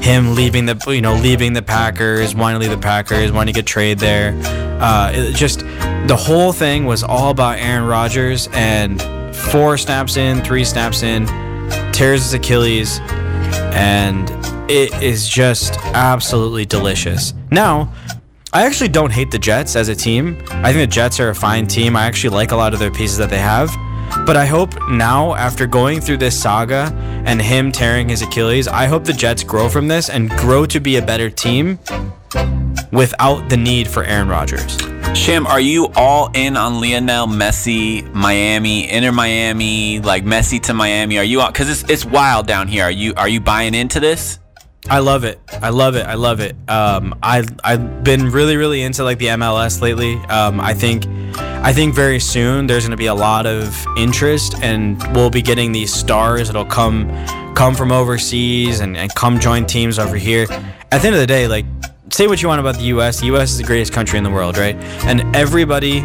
[0.01, 3.59] Him leaving the you know leaving the packers wanting to leave the packers wanting to
[3.59, 4.39] get trade there.
[4.81, 5.61] Uh, just
[6.07, 9.03] the whole thing was all about aaron rodgers and
[9.35, 11.27] four snaps in three snaps in
[11.93, 13.01] tears his achilles
[13.75, 14.31] and
[14.71, 17.35] it is just absolutely delicious.
[17.51, 17.93] Now,
[18.53, 20.43] I actually don't hate the Jets as a team.
[20.51, 21.95] I think the Jets are a fine team.
[21.95, 23.71] I actually like a lot of their pieces that they have.
[24.27, 26.93] But I hope now, after going through this saga
[27.27, 30.81] and him tearing his Achilles, I hope the Jets grow from this and grow to
[30.81, 31.79] be a better team
[32.91, 34.77] without the need for Aaron Rodgers.
[35.17, 41.19] Sham, are you all in on Lionel Messi, Miami, Inter Miami, like Messi to Miami?
[41.19, 41.53] Are you on?
[41.53, 42.83] Because it's it's wild down here.
[42.83, 44.41] Are you are you buying into this?
[44.89, 45.39] I love it.
[45.53, 46.07] I love it.
[46.07, 46.57] I love it.
[46.69, 50.15] Um, I I've been really really into like the MLS lately.
[50.27, 54.55] Um, I think I think very soon there's going to be a lot of interest,
[54.63, 57.09] and we'll be getting these stars that'll come
[57.55, 60.47] come from overseas and, and come join teams over here.
[60.91, 61.67] At the end of the day, like
[62.11, 63.21] say what you want about the U.S.
[63.21, 63.53] The U.S.
[63.53, 64.77] is the greatest country in the world, right?
[65.05, 66.01] And everybody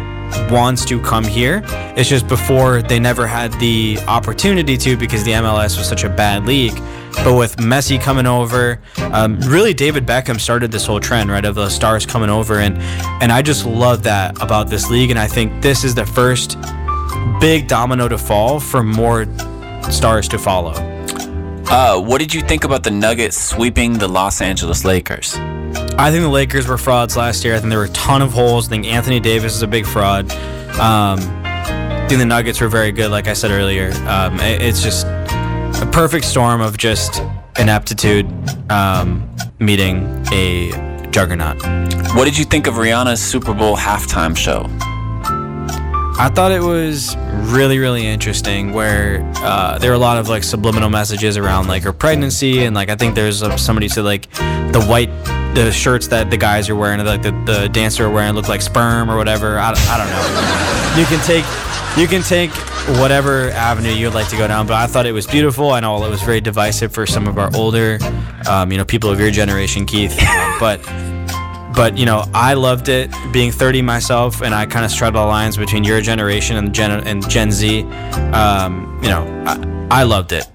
[0.50, 1.62] wants to come here.
[1.96, 6.08] It's just before they never had the opportunity to because the MLS was such a
[6.08, 6.76] bad league.
[7.24, 8.78] But with Messi coming over,
[9.12, 12.78] um, really David Beckham started this whole trend, right, of the stars coming over, and
[13.22, 16.56] and I just love that about this league, and I think this is the first
[17.40, 19.26] big domino to fall for more
[19.90, 20.72] stars to follow.
[21.68, 25.34] Uh, what did you think about the Nuggets sweeping the Los Angeles Lakers?
[25.98, 27.56] I think the Lakers were frauds last year.
[27.56, 28.68] I think there were a ton of holes.
[28.68, 30.30] I think Anthony Davis is a big fraud.
[30.78, 33.90] Um, I think the Nuggets were very good, like I said earlier.
[34.06, 35.06] Um, it- it's just
[35.96, 37.22] perfect storm of just
[37.58, 38.26] ineptitude
[38.70, 39.26] um,
[39.60, 40.70] meeting a
[41.10, 41.56] juggernaut.
[42.14, 44.66] What did you think of Rihanna's Super Bowl halftime show?
[46.18, 47.16] I thought it was
[47.50, 48.74] really, really interesting.
[48.74, 52.76] Where uh, there were a lot of like subliminal messages around like her pregnancy, and
[52.76, 55.08] like I think there's uh, somebody said like the white,
[55.64, 58.62] the shirts that the guys are wearing, like the, the dancer are wearing, look like
[58.62, 59.58] sperm or whatever.
[59.58, 61.00] I, I don't know.
[61.00, 61.44] You can take,
[61.98, 62.50] you can take
[63.00, 65.70] whatever avenue you'd like to go down, but I thought it was beautiful.
[65.70, 67.98] I know it was very divisive for some of our older,
[68.48, 70.16] um, you know, people of your generation, Keith,
[70.60, 70.80] but
[71.76, 75.26] but you know i loved it being 30 myself and i kind of straddle the
[75.26, 77.82] lines between your generation and gen and gen z
[78.32, 80.46] um, you know I, I loved it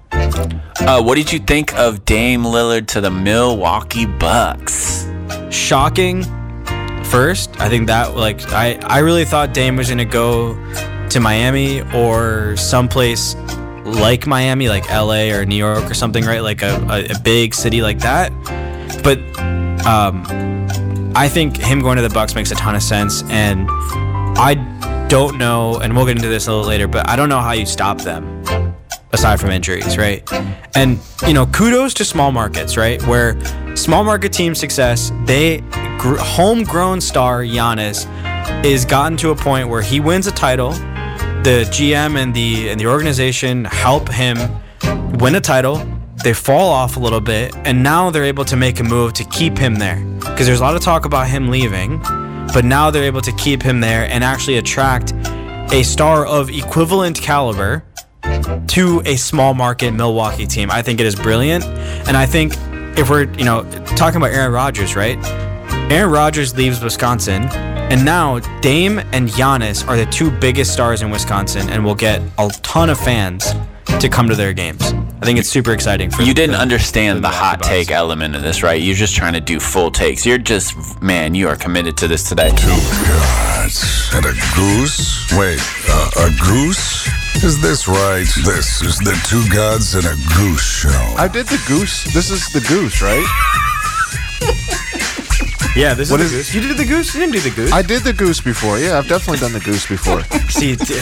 [0.79, 5.07] Uh, what did you think of Dame Lillard to the Milwaukee Bucks?
[5.51, 6.23] shocking.
[7.05, 10.53] First i think that like i i really thought dame was gonna go
[11.09, 13.35] to miami or someplace
[13.83, 16.39] like miami like la or new york or something right?
[16.39, 18.31] Like a, a, a big city like that.
[19.03, 19.17] But
[19.85, 20.23] um
[21.15, 23.67] i think him going to the bucks makes a ton of sense and
[24.37, 24.53] i
[25.09, 27.51] don't know and we'll get into this a little later but i don't know how
[27.51, 28.70] you stop them
[29.13, 30.23] aside from injuries, right?
[30.75, 33.01] And you know, kudos to small markets, right?
[33.05, 33.37] Where
[33.75, 35.61] small market team success, they
[35.97, 38.07] gr- homegrown star Giannis
[38.65, 40.71] is gotten to a point where he wins a title.
[41.43, 44.37] The GM and the and the organization help him
[45.19, 45.85] win a title.
[46.23, 49.23] They fall off a little bit, and now they're able to make a move to
[49.23, 50.03] keep him there.
[50.19, 51.99] Because there's a lot of talk about him leaving,
[52.53, 55.13] but now they're able to keep him there and actually attract
[55.73, 57.83] a star of equivalent caliber
[58.67, 60.69] to a small market Milwaukee team.
[60.71, 61.63] I think it is brilliant.
[62.07, 62.53] And I think
[62.97, 63.63] if we're, you know,
[63.95, 65.17] talking about Aaron Rodgers, right?
[65.91, 71.09] Aaron Rodgers leaves Wisconsin, and now Dame and Giannis are the two biggest stars in
[71.11, 73.53] Wisconsin, and will get a ton of fans
[73.99, 74.93] to come to their games.
[75.21, 77.67] I think it's super exciting for You didn't for- understand for the hot Bucks.
[77.67, 78.81] take element of this, right?
[78.81, 80.25] You're just trying to do full takes.
[80.25, 82.49] You're just, man, you are committed to this today.
[82.55, 82.67] Two
[83.07, 85.31] gods and a goose?
[85.33, 87.07] Wait, uh, a goose?
[87.43, 88.25] Is this right?
[88.45, 91.13] This is the Two Gods and a Goose show.
[91.17, 92.03] I did the goose.
[92.13, 93.25] This is the goose, right?
[95.75, 96.53] Yeah, this What is, is- the goose.
[96.55, 97.13] You did the goose.
[97.15, 97.71] You didn't do the goose.
[97.71, 98.77] I did the goose before.
[98.77, 100.21] Yeah, I've definitely done the goose before.
[100.49, 100.93] See, t-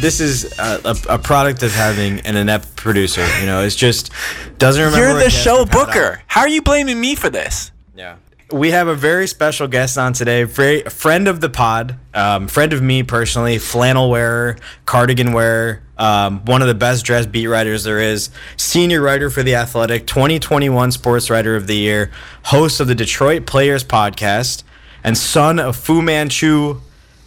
[0.00, 3.26] this is a, a, a product of having an inept producer.
[3.40, 4.10] You know, it's just
[4.58, 5.06] doesn't remember.
[5.06, 6.22] You're the show we've booker.
[6.26, 7.70] How are you blaming me for this?
[7.94, 8.16] Yeah.
[8.52, 12.46] We have a very special guest on today, very a friend of the pod, um,
[12.48, 17.46] friend of me personally, flannel wearer, cardigan wearer, um, one of the best dressed beat
[17.46, 22.10] writers there is, senior writer for the Athletic, 2021 Sports Writer of the Year,
[22.44, 24.62] host of the Detroit Players Podcast,
[25.02, 26.80] and son of Fu Manchu,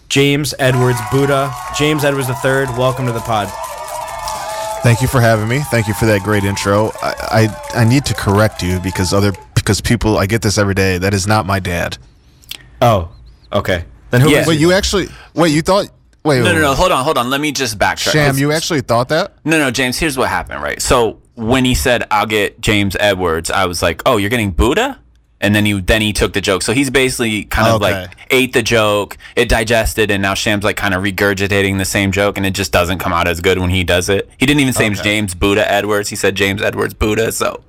[0.10, 1.54] James Edwards Buddha.
[1.78, 3.48] James Edwards III, welcome to the pod.
[4.82, 5.60] Thank you for having me.
[5.72, 6.92] Thank you for that great intro.
[7.04, 10.74] I, I, I need to correct you because other because people I get this every
[10.74, 10.98] day.
[10.98, 11.98] That is not my dad.
[12.82, 13.10] Oh,
[13.52, 13.84] okay.
[14.10, 14.40] Then who Yeah.
[14.42, 15.50] is Wait, you actually wait.
[15.50, 15.90] You thought
[16.24, 16.40] wait.
[16.40, 16.74] No, wait, no, no.
[16.74, 17.30] Hold on, hold on.
[17.30, 18.12] Let me just backtrack.
[18.12, 19.34] Sham, you actually thought that?
[19.46, 19.98] No, no, James.
[19.98, 20.82] Here's what happened, right?
[20.82, 25.00] So when he said, "I'll get James Edwards," I was like, "Oh, you're getting Buddha."
[25.42, 26.64] And then he then he took the joke.
[26.64, 28.02] So he's basically kind of Okay.
[28.02, 32.12] like ate the joke, it digested, and now Sham's like kind of regurgitating the same
[32.12, 34.30] joke, and it just doesn't come out as good when he does it.
[34.38, 35.02] He didn't even say Okay.
[35.02, 36.10] James Buddha Edwards.
[36.10, 37.32] He said James Edwards Buddha.
[37.32, 37.62] So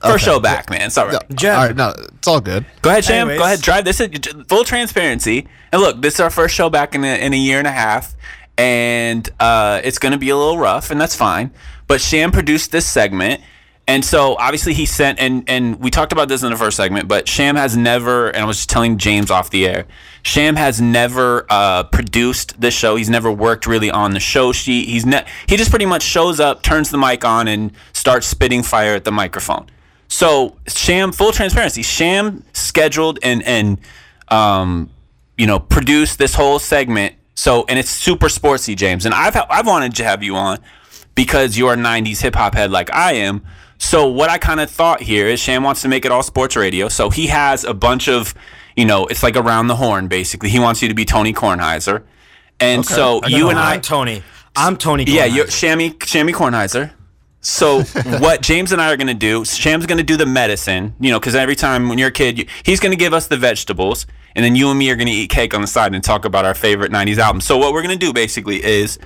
[0.00, 0.82] first show back, man.
[0.82, 1.22] It's all right.
[1.34, 1.54] Jen.
[1.56, 2.64] All right, no, it's all good.
[2.82, 3.28] Go ahead, Sham.
[3.28, 3.38] Anyways.
[3.38, 4.00] Go ahead, drive this.
[4.00, 5.48] in- Full transparency.
[5.72, 7.72] And look, this is our first show back in a, in a year and a
[7.72, 8.14] half,
[8.56, 11.50] and uh, it's going to be a little rough, and that's fine.
[11.86, 13.40] But Sham produced this segment,
[13.86, 17.08] and so obviously he sent and and we talked about this in the first segment.
[17.08, 19.86] But Sham has never, and I was just telling James off the air,
[20.22, 22.96] Sham has never uh, produced this show.
[22.96, 24.88] He's never worked really on the show sheet.
[24.88, 28.62] He's ne- he just pretty much shows up, turns the mic on, and starts spitting
[28.62, 29.66] fire at the microphone.
[30.08, 33.78] So Sham, full transparency, Sham scheduled and and
[34.28, 34.90] um,
[35.36, 37.14] you know produced this whole segment.
[37.34, 39.04] So and it's super sportsy, James.
[39.06, 40.58] And I've I've wanted to have you on
[41.14, 43.44] because you're a '90s hip hop head like I am.
[43.78, 46.56] So what I kind of thought here is Sham wants to make it all sports
[46.56, 46.88] radio.
[46.88, 48.34] So he has a bunch of
[48.76, 50.48] you know it's like around the horn basically.
[50.48, 52.02] He wants you to be Tony Kornheiser.
[52.60, 54.22] And so you and I, I'm Tony.
[54.56, 55.04] I'm Tony.
[55.04, 56.90] yeah, you're Shammy Shammy Kornheiser.
[57.40, 57.82] So
[58.18, 59.44] what James and I are gonna do?
[59.44, 62.46] Sham's gonna do the medicine, you know, because every time when you're a kid, you,
[62.64, 65.54] he's gonna give us the vegetables, and then you and me are gonna eat cake
[65.54, 67.44] on the side and talk about our favorite '90s albums.
[67.44, 68.98] So what we're gonna do basically is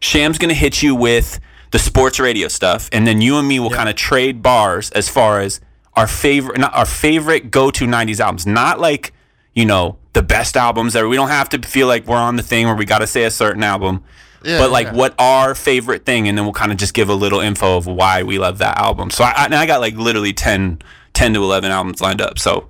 [0.00, 3.70] Sham's gonna hit you with the sports radio stuff, and then you and me will
[3.70, 5.60] kind of trade bars as far as
[5.94, 8.46] our favorite, not our favorite go-to '90s albums.
[8.46, 9.12] Not like
[9.54, 12.42] you know the best albums that we don't have to feel like we're on the
[12.42, 14.02] thing where we got to say a certain album.
[14.44, 14.94] Yeah, but like yeah.
[14.94, 17.86] what our favorite thing, and then we'll kind of just give a little info of
[17.86, 19.10] why we love that album.
[19.10, 20.80] So I, I, and I got like literally 10,
[21.14, 22.38] 10 to eleven albums lined up.
[22.38, 22.68] So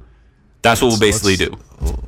[0.62, 1.59] that's what we'll basically let's- do.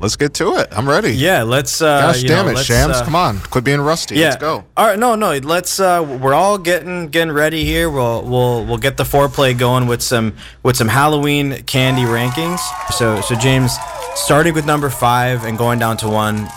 [0.01, 0.67] Let's get to it.
[0.73, 1.13] I'm ready.
[1.13, 1.81] Yeah, let's.
[1.81, 2.97] Uh, Gosh you damn know, it, Shams.
[2.97, 3.39] uh, Come on.
[3.39, 4.17] Quit being rusty.
[4.17, 4.31] Yeah.
[4.31, 4.65] Let's go.
[4.77, 5.37] All right, no, no.
[5.39, 5.79] Let's.
[5.79, 7.89] Uh, we're all getting getting ready here.
[7.89, 12.59] We'll we'll we'll get the foreplay going with some with some Halloween candy rankings.
[12.95, 13.77] So so James,
[14.17, 16.49] starting with number five and going down to one,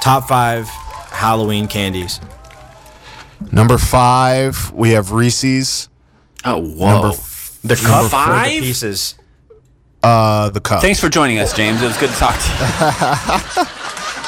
[0.00, 0.66] top five
[1.10, 2.20] Halloween candies.
[3.50, 5.88] Number five, we have Reese's.
[6.44, 6.90] Oh whoa!
[6.92, 8.50] Number f- The cup five?
[8.50, 9.14] the pieces.
[10.02, 10.82] uh, the cup.
[10.82, 11.80] Thanks for joining us, James.
[11.82, 13.66] It was good to talk to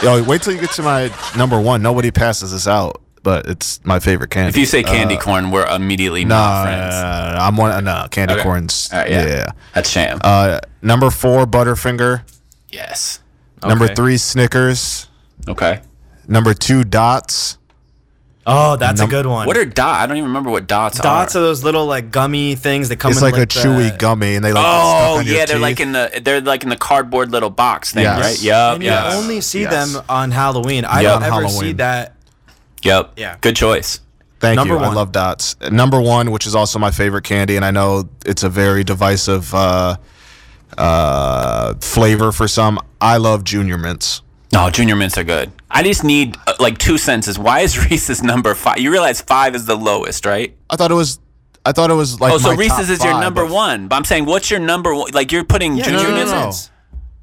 [0.02, 0.08] you.
[0.10, 1.80] Yo, wait till you get to my number one.
[1.82, 4.48] Nobody passes this out, but it's my favorite candy.
[4.50, 6.94] If you say candy corn, we're immediately no, not friends.
[6.94, 7.84] no, I'm one.
[7.84, 8.42] No, candy Okay.
[8.42, 8.88] corns.
[8.92, 9.26] Right, yeah.
[9.26, 9.46] yeah.
[9.74, 10.18] That's sham.
[10.22, 12.22] Uh, number four, Butterfinger.
[12.70, 13.20] yes.
[13.64, 15.08] Number three, Snickers.
[15.48, 15.80] Okay.
[16.28, 17.56] Number two, Dots.
[18.46, 19.46] Oh, that's Num- a good one.
[19.46, 20.02] What are dots?
[20.02, 21.06] I don't even remember what dots, dots?
[21.06, 21.22] are.
[21.24, 23.98] Dots are those little like gummy things that come It's in like, a the- chewy
[23.98, 26.40] gummy, and they like get stuck Oh on your yeah, they're like in the they're
[26.42, 28.20] like in the cardboard little box thing, Yes.
[28.20, 28.42] right?
[28.42, 28.74] Yep.
[28.74, 29.92] And you only see Yes.
[29.94, 30.84] them on Halloween.
[30.84, 32.16] I Yeah, don't on ever see that.
[32.82, 33.12] Yep.
[33.16, 33.36] Yeah.
[33.40, 34.00] Good choice.
[34.40, 34.80] Thank Number you.
[34.80, 35.56] I love dots.
[35.70, 39.54] Number one, which is also my favorite candy, and I know it's a very divisive
[39.54, 39.96] uh,
[40.76, 42.78] uh, flavor for some.
[43.00, 44.20] I love Junior Mints.
[44.54, 45.50] No, junior mints are good.
[45.68, 47.36] I just need uh, like two sentences.
[47.38, 48.78] Why is Reese's number five?
[48.78, 50.56] You realize five is the lowest, right?
[50.70, 51.18] I thought it was.
[51.66, 52.32] I thought it was like.
[52.32, 53.88] oh, so my Reese's top is your number but- one.
[53.88, 55.10] But I'm saying, what's your number one?
[55.12, 56.30] Like you're putting Yeah, junior no, no, mints.
[56.32, 56.40] no.
[56.40, 56.70] mints.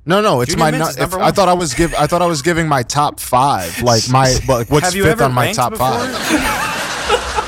[0.04, 0.72] No, no, it's Junior my.
[0.72, 1.94] Mints if- number I thought I was give.
[1.96, 4.36] I thought I was giving my top five, like my.
[4.48, 5.88] Like what's fifth on my top before?
[5.88, 7.38] five?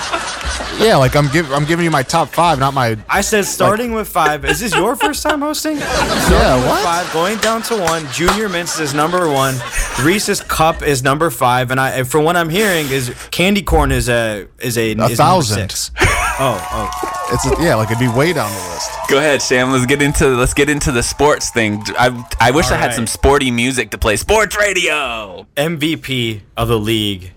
[0.79, 1.51] Yeah, like I'm giving.
[1.53, 2.97] I'm giving you my top five, not my.
[3.07, 4.43] I said starting with five.
[4.43, 5.77] Is this your first time hosting?
[6.33, 6.83] Yeah, what?
[6.83, 8.07] Five going down to one.
[8.11, 9.55] Junior Mints is number one.
[10.01, 13.91] Reese's Cup is number five, and I, and from what I'm hearing, is candy corn
[13.91, 15.69] is a is a, is number thousand.
[15.69, 15.91] six.
[16.39, 17.29] Oh, oh.
[17.31, 18.89] It's a, yeah, like it'd be way down the list.
[19.09, 19.71] Go ahead, Sham.
[19.71, 21.83] Let's get into let's get into the sports thing.
[21.99, 22.95] I I wish I had right.
[22.95, 24.15] some sporty music to play.
[24.15, 25.45] Sports radio.
[25.55, 27.33] MVP of the league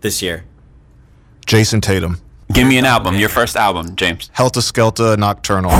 [0.00, 0.44] this year.
[1.46, 2.20] Jayson Tatum,
[2.54, 3.16] Give me an album.
[3.16, 4.30] Your first album, James.
[4.36, 5.72] Heltah Skeltah, Nocturnal.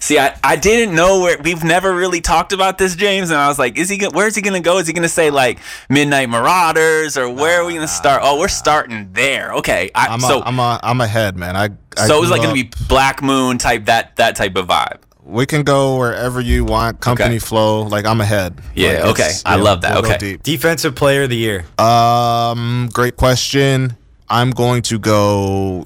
[0.00, 3.48] See, I, I didn't know where we've never really talked about this, James, and I
[3.48, 4.78] was like, is he go, where's he gonna go?
[4.78, 5.58] Is he gonna say like
[5.90, 8.22] Midnight Marauders or where are we gonna start?
[8.24, 9.52] Oh, we're starting there.
[9.54, 11.56] Okay, I, I'm so a, I'm a, I'm ahead, man.
[11.56, 14.56] I, I so it was like grew gonna be Black Moon type that that type
[14.56, 14.98] of vibe.
[15.24, 17.00] We can go wherever you want.
[17.00, 17.38] Company Okay.
[17.40, 17.82] flow.
[17.82, 18.60] Like I'm ahead.
[18.74, 19.22] Yeah, Like, okay.
[19.24, 20.00] it's- I love that.
[20.02, 20.38] we'll Okay.
[20.42, 21.64] Defensive Player of the Year.
[21.78, 23.96] Um, great question.
[24.28, 25.84] I'm going to go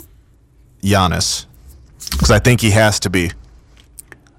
[0.83, 1.47] Giannis
[2.11, 3.33] because I think he has to be.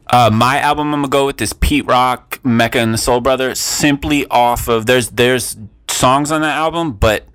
[0.07, 3.55] Uh, my album I'm gonna go with is Pete Rock, Mecca and the Soul Brother,
[3.55, 7.25] simply off of there's there's songs on that album, but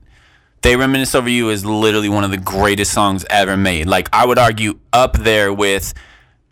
[0.63, 3.87] They Reminisce Over You is literally one of the greatest songs ever made.
[3.87, 5.95] Like I would argue up there with,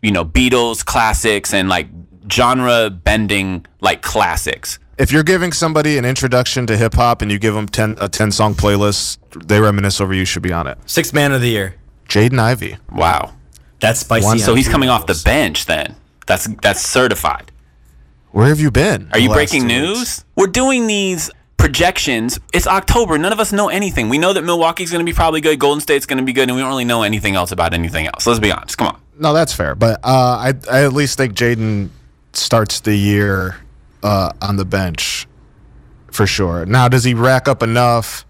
[0.01, 1.87] you know, Beatles classics and like
[2.31, 4.79] genre bending like classics.
[4.97, 8.07] If you're giving somebody an introduction to hip hop and you give them 10, a
[8.07, 10.77] 10 song playlist, they reminisce over you should be on it.
[10.85, 11.75] Sixth Man of the Year.
[12.07, 12.77] Jaden Ivey.
[12.91, 13.33] Wow.
[13.81, 14.25] That's spicy.
[14.25, 15.95] One- So he's coming off the bench then.
[16.27, 17.51] That's that's certified.
[18.31, 19.09] Where have you been?
[19.13, 19.99] Are you breaking news?
[19.99, 20.25] weeks?
[20.35, 22.39] We're doing these projections.
[22.53, 23.17] It's October.
[23.17, 24.09] None of us know anything.
[24.09, 26.43] We know that Milwaukee's going to be probably good, Golden State's going to be good,
[26.49, 28.25] and we don't really know anything else about anything else.
[28.27, 28.77] Let's be honest.
[28.77, 29.01] Come on.
[29.17, 29.75] No, that's fair.
[29.75, 31.89] But uh, I, I at least think Jaden
[32.33, 33.55] starts the year
[34.05, 35.27] uh, on the bench
[36.11, 36.65] for sure.
[36.65, 38.23] Now, does he rack up enough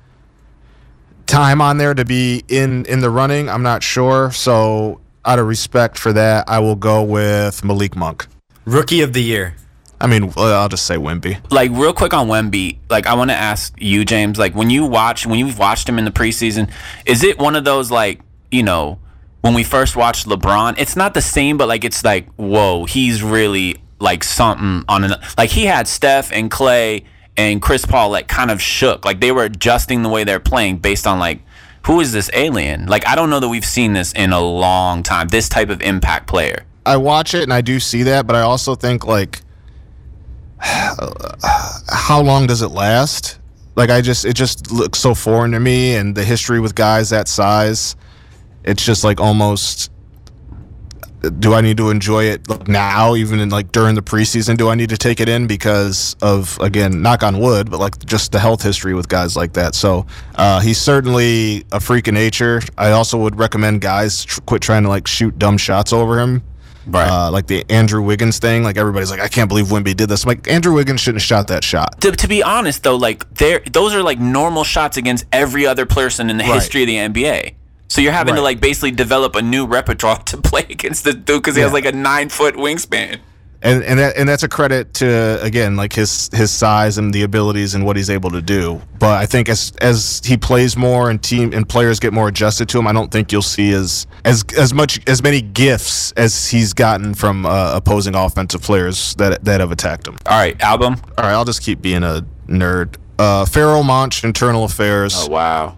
[1.28, 3.50] time on there to be in in the running?
[3.50, 4.32] I'm not sure.
[4.32, 8.26] So, out of respect for that, I will go with Malik Monk.
[8.64, 9.56] Rookie of the Year.
[10.00, 11.40] I mean, I'll just say Wemby.
[11.52, 14.38] Like real quick on Wemby, like I want to ask you, James.
[14.38, 16.72] Like when you watch, when you've watched him in the preseason,
[17.06, 19.00] is it one of those like you know
[19.42, 20.76] when we first watched LeBron?
[20.78, 25.14] It's not the same, but like it's like whoa, he's really like something on an
[25.38, 27.06] like he had Steph and Clay
[27.38, 30.78] and Chris Paul like kind of shook, like they were adjusting the way they're playing
[30.78, 31.42] based on like
[31.86, 32.88] who is this alien?
[32.88, 35.28] Like I don't know that we've seen this in a long time.
[35.28, 36.66] This type of impact player.
[36.86, 39.42] I watch it and I do see that, but I also think like,
[40.60, 43.40] how long does it last?
[43.76, 47.10] Like I just, it just looks so foreign to me, and the history with guys
[47.10, 47.96] that size,
[48.64, 49.92] it's just like almost.
[51.30, 54.58] Do I need to enjoy it now, even in like during the preseason?
[54.58, 57.98] Do I need to take it in because of again, knock on wood, but like
[58.06, 59.76] just the health history with guys like that?
[59.76, 60.06] So
[60.36, 62.62] uh, he's certainly a freak of nature.
[62.78, 66.44] I also would recommend guys tr- quit trying to like shoot dumb shots over him.
[66.88, 67.10] Right.
[67.10, 68.62] Uh, like the Andrew Wiggins thing.
[68.64, 70.24] Like everybody's like, I can't believe Wemby did this.
[70.24, 72.00] I'm like Andrew Wiggins shouldn't have shot that shot.
[72.02, 75.88] to, to be honest though, like there those are like normal shots against every other
[75.88, 76.54] person in the Right.
[76.54, 77.56] history of the NBA.
[77.88, 81.42] So you're having to like basically develop a new repertoire to play against the dude
[81.42, 83.20] because he has like a nine foot wingspan.
[83.62, 87.22] and and that, and that's a credit to again like his his size and the
[87.24, 88.82] abilities and what he's able to do.
[89.00, 92.68] But I think as as he plays more and team and players get more adjusted
[92.70, 96.50] to him, I don't think you'll see as as as much as many gifts as
[96.50, 100.18] he's gotten from uh, opposing offensive players that that have attacked him.
[100.26, 100.96] All right, album.
[101.18, 102.96] All right, I'll just keep being a nerd.
[103.18, 105.78] Uh, Pharoahe Monch, Internal Affairs, Oh wow.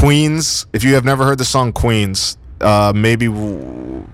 [0.00, 0.66] Queens.
[0.72, 4.06] If you have never heard the song Queens, uh, maybe w-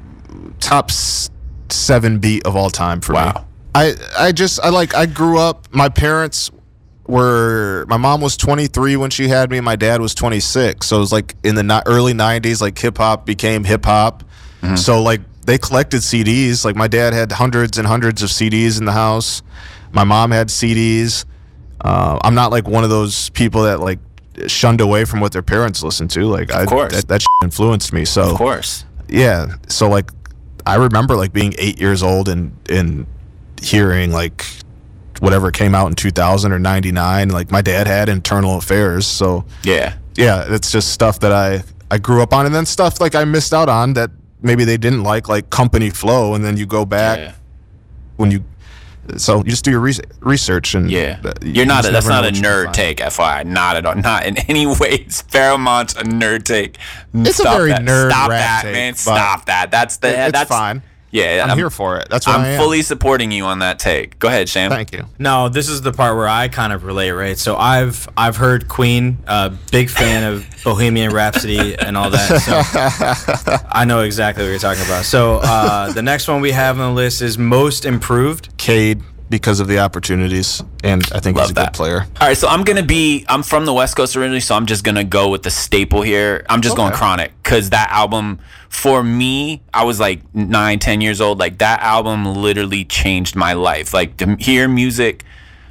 [0.61, 1.28] top s-
[1.68, 3.18] seven beat of all time for me.
[3.18, 3.47] Wow.
[3.74, 5.66] I I just I like I grew up.
[5.74, 6.51] My parents
[7.09, 9.61] were my mom was 23 when she had me.
[9.61, 10.87] My dad was 26.
[10.87, 14.24] So it was like in the ni- early 90s, like hip hop became hip hop.
[14.76, 16.64] So like they collected CDs.
[16.64, 19.43] Like my dad had hundreds and hundreds of CDs in the house.
[19.91, 21.24] My mom had CDs.
[21.85, 23.99] Uh, I'm not like one of those people that like
[24.47, 26.24] shunned away from what their parents listened to.
[26.24, 26.93] Like I, course.
[26.95, 28.05] that, that influenced me.
[28.05, 28.85] So Of course.
[29.09, 30.11] yeah so like
[30.64, 33.05] i remember like being eight years old and and
[33.61, 34.45] hearing like
[35.20, 39.95] whatever came out in 2000 or 99 like my dad had internal affairs so Yeah.
[40.16, 43.24] yeah it's just stuff that i i grew up on and then stuff like i
[43.24, 44.11] missed out on that
[44.41, 47.33] maybe they didn't like like company flow and then you go back Yeah.
[48.16, 48.45] when you
[49.18, 51.86] so you just do your re- research and Yeah, you you're not.
[51.86, 53.44] A, that's not a what you can nerd take, FYI.
[53.46, 53.94] Not at all.
[53.94, 55.22] Not in any ways.
[55.30, 56.78] Paramount's a nerd take.
[57.14, 57.82] It's a very that.
[57.82, 58.94] nerd Stop rap that, take, man.
[58.94, 59.70] Stop that.
[59.70, 60.08] That's the.
[60.08, 60.82] It- it's that's fine
[61.12, 62.60] Yeah, i'm, here for it that's why I'm I am.
[62.60, 64.18] fully supporting you on that take.
[64.18, 64.70] Go ahead, Sham.
[64.70, 67.38] thank you No, this is the part where I kind of relate, right?
[67.38, 72.40] So I've I've heard Queen, uh, big fan of Bohemian Rhapsody and all that.
[72.40, 75.04] So I know exactly what you're talking about.
[75.04, 78.56] So uh, the next one we have on the list is most improved.
[78.56, 79.02] Cade
[79.33, 81.72] because of the opportunities, and I think Love he's a that.
[81.72, 82.07] good player.
[82.20, 83.24] All right, so I'm gonna be.
[83.30, 86.45] I'm from the West Coast originally, so I'm just gonna go with the staple here.
[86.51, 91.22] I'm just going Chronic because that album, for me, I was like nine, ten years
[91.22, 91.39] old.
[91.39, 93.95] Like that album literally changed my life.
[93.95, 95.24] Like to hear music,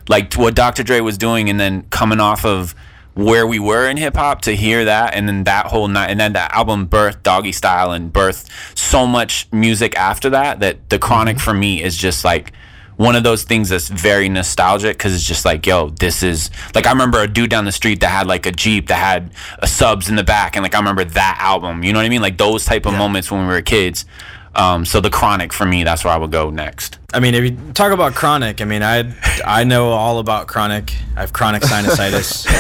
[0.10, 0.82] like what Dr.
[0.82, 2.74] Dre was doing, and then coming off of
[3.14, 6.20] where we were in hip hop to hear that, and then that whole night, and
[6.20, 10.62] then that album birthed Doggystyle and birthed so much music after that.
[10.62, 11.44] That the Chronic mm-hmm.
[11.44, 12.54] for me is just like
[13.02, 16.86] one of those things that's very nostalgic because it's just like, yo, this is like
[16.86, 19.68] I remember a dude down the street that had like a Jeep that had a
[19.68, 21.84] subs in the back, and like I remember that album.
[21.84, 22.22] You know what I mean?
[22.22, 24.06] Like those type of moments when we were kids.
[24.54, 27.00] Um, so the Chronic for me, that's where I would go next.
[27.14, 29.12] I mean, if you talk about chronic, I mean, I
[29.46, 30.94] I know all about chronic.
[31.16, 32.46] I have chronic sinusitis.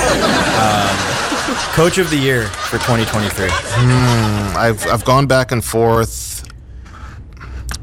[0.57, 3.47] um, coach of the year for 2023.
[4.57, 6.49] I've I've gone back and forth.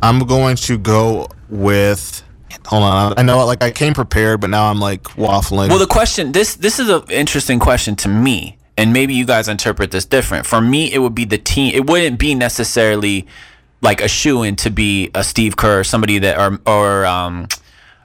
[0.02, 2.24] I'm going to go with.
[2.68, 5.70] Hold on, I know like I came prepared, but now I'm like waffling.
[5.70, 9.48] Well, the question this this is an interesting question to me, and maybe you guys
[9.48, 10.44] interpret this different.
[10.44, 11.74] For me, it would be the team.
[11.74, 13.26] It wouldn't be necessarily
[13.80, 17.48] like a shoe in to be a Steve Kerr, somebody that or or um,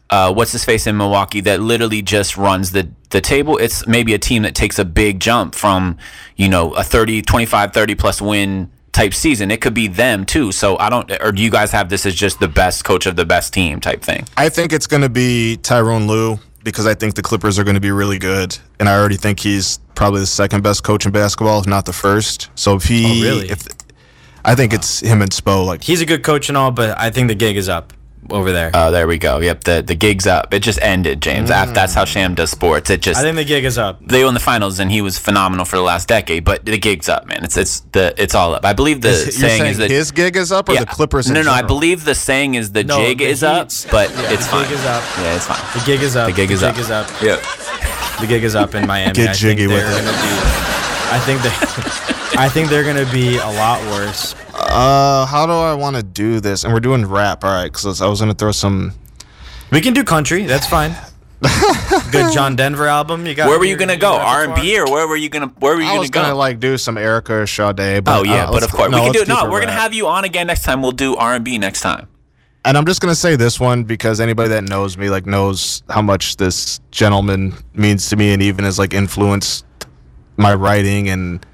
[0.09, 3.57] uh, what's his face in Milwaukee that literally just runs the the table.
[3.57, 5.97] It's maybe a team that takes a big jump from
[6.37, 9.51] you know a 30, 25, 30 plus win type season.
[9.51, 10.51] It could be them too.
[10.53, 11.11] So I don't.
[11.21, 13.81] Or do you guys have this as just the best coach of the best team
[13.81, 14.25] type thing?
[14.37, 17.75] I think it's going to be Tyronn Lue because I think the Clippers are going
[17.75, 21.11] to be really good, and I already think he's probably the second best coach in
[21.11, 22.49] basketball, if not the first.
[22.55, 23.49] So if he, Oh, really?
[23.49, 23.67] if
[24.45, 27.09] I think it's him and Spo, like He's a good coach and all, but I
[27.09, 27.91] think the gig is up
[28.29, 28.71] over there.
[28.73, 29.39] Oh, there we go.
[29.39, 30.53] Yep, the the gig's up.
[30.53, 31.49] It just ended, James.
[31.49, 31.73] Af- mm.
[31.73, 32.89] That's how Sham does sports.
[32.89, 33.99] It just I think the gig is up.
[34.05, 36.43] they won the finals and he was phenomenal for the last decade.
[36.45, 37.43] But the gig's up, man.
[37.43, 38.65] It's it's the it's all up.
[38.65, 41.27] I believe the you're saying, saying is that his gig is up or the Clippers?
[41.27, 41.51] in No, no.
[41.51, 44.51] I believe the saying is the No, jig the is up, but yeah, it's the
[44.51, 44.63] fine.
[44.65, 45.03] gig is up.
[45.19, 45.79] Yeah, it's fine.
[45.79, 46.27] The gig is up.
[46.29, 46.77] The gig is up.
[46.77, 47.07] is up.
[47.21, 47.39] Yep.
[48.21, 49.13] The gig is up in Miami.
[49.13, 50.03] Get I jiggy think with it.
[50.05, 50.11] be.
[51.11, 52.19] I think they.
[52.35, 54.35] I think they're gonna be a lot worse.
[54.55, 56.63] Uh, how do I want to do this?
[56.63, 57.71] And we're doing rap, all right?
[57.71, 58.93] Because I was going to throw some.
[59.71, 60.45] We can do country.
[60.45, 60.95] That's fine.
[62.11, 63.25] Good John Denver album.
[63.25, 63.49] You got.
[63.49, 64.13] Where were you your- gonna go?
[64.13, 66.09] R and B or where were you gonna where were you I gonna go was
[66.11, 66.21] go?
[66.21, 68.97] gonna like do some Erykah or Sade, but oh yeah, uh, but of course no,
[68.99, 69.27] we can do it.
[69.27, 70.81] keep No, we're gonna have you on again next time.
[70.81, 72.07] We'll do R and B next time.
[72.63, 76.01] And I'm just gonna say this one because anybody that knows me like knows how
[76.01, 79.65] much this gentleman means to me, and even has like influenced
[80.37, 81.45] my writing and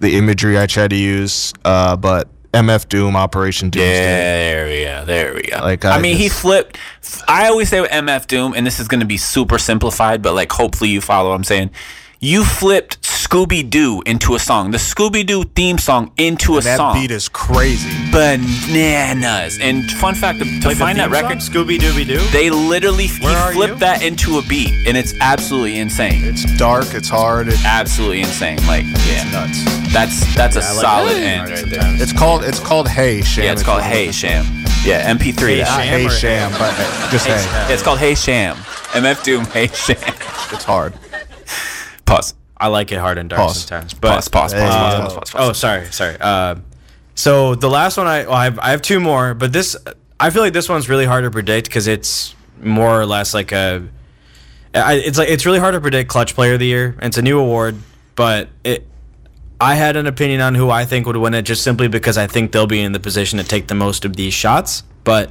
[0.00, 1.52] the imagery I try to use.
[1.64, 3.90] Uh, but MF Doom, Operation Doomsday.
[3.90, 5.04] There we go.
[5.04, 5.58] There we go.
[5.58, 6.78] Like, I, I mean, he flipped.
[7.26, 10.34] I always say with MF Doom, and this is going to be super simplified, but
[10.34, 11.70] like, hopefully you follow what I'm saying.
[12.20, 13.03] You flipped
[13.34, 16.94] Scooby Doo into a song, the Scooby Doo theme song into a That song.
[16.94, 17.90] beat is crazy.
[18.12, 19.58] bananas.
[19.60, 22.18] And fun fact to, to find that record, Scooby Dooby Doo.
[22.30, 23.78] they literally he Where are flipped you?
[23.80, 26.22] that into a beat, and it's absolutely insane.
[26.22, 26.94] It's dark.
[26.94, 27.48] It's hard.
[27.48, 28.64] It's absolutely insane.
[28.68, 29.64] Like, yeah, nuts.
[29.92, 31.80] that's that's a I like solid that end right right there.
[31.82, 32.02] there.
[32.04, 32.44] It's called.
[32.44, 33.46] It's called Hey Sham.
[33.46, 34.44] Yeah, it's called Hey Sham.
[34.84, 35.58] Yeah, MP3.
[35.58, 36.70] Not Sham Hey Sham, but
[37.10, 37.32] just Hey.
[37.44, 38.54] Yeah, it's called Hey Sham.
[38.94, 39.96] MF Doom Hey Sham.
[40.52, 40.94] It's hard.
[42.04, 42.34] Pause.
[42.56, 43.64] I like it hard and dark Pause.
[43.64, 43.94] sometimes.
[43.94, 44.28] But Pause.
[44.28, 44.52] Pause.
[44.52, 44.62] Pause.
[44.62, 45.14] Uh, Pause.
[45.14, 45.30] Pause.
[45.30, 45.48] pause.
[45.48, 46.16] Oh, sorry, sorry.
[46.20, 46.56] Uh,
[47.14, 49.76] so the last one, I well, I have, I have two more, but this
[50.18, 53.52] I feel like this one's really hard to predict because it's more or less like
[53.52, 53.86] a.
[54.74, 56.96] I, it's like it's really hard to predict clutch player of the year.
[56.98, 57.76] And it's a new award,
[58.16, 58.86] but it.
[59.60, 62.26] I had an opinion on who I think would win it just simply because I
[62.26, 64.82] think they'll be in the position to take the most of these shots.
[65.04, 65.30] But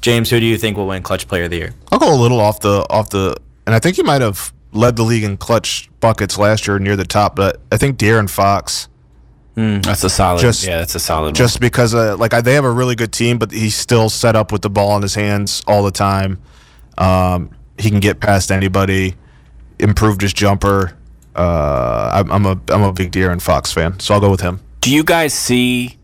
[0.00, 1.74] James, who do you think will win clutch player of the year?
[1.92, 4.96] I'll go a little off the off the, and I think he might have led
[4.96, 7.36] the league in clutch buckets last year near the top.
[7.36, 8.88] But I think De'Aaron Fox,
[9.54, 10.40] That's a solid.
[10.40, 11.34] Just- yeah, that's a solid.
[11.34, 14.36] just because uh, like I, they have a really good team, but he's still set
[14.36, 16.38] up with the ball in his hands all the time.
[16.96, 19.14] Um, he can get past anybody.
[19.78, 20.96] Improved his jumper.
[21.36, 24.60] Uh, I'm, I'm a I'm a big De'Aaron Fox fan, so I'll go with him.
[24.80, 25.96] Do you guys see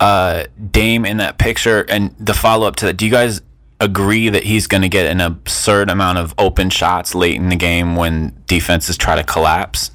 [0.00, 1.82] uh, Dame in that picture?
[1.88, 3.40] And the follow up to that, do you guys
[3.80, 7.56] agree that he's going to get an absurd amount of open shots late in the
[7.56, 9.90] game when defenses try to collapse?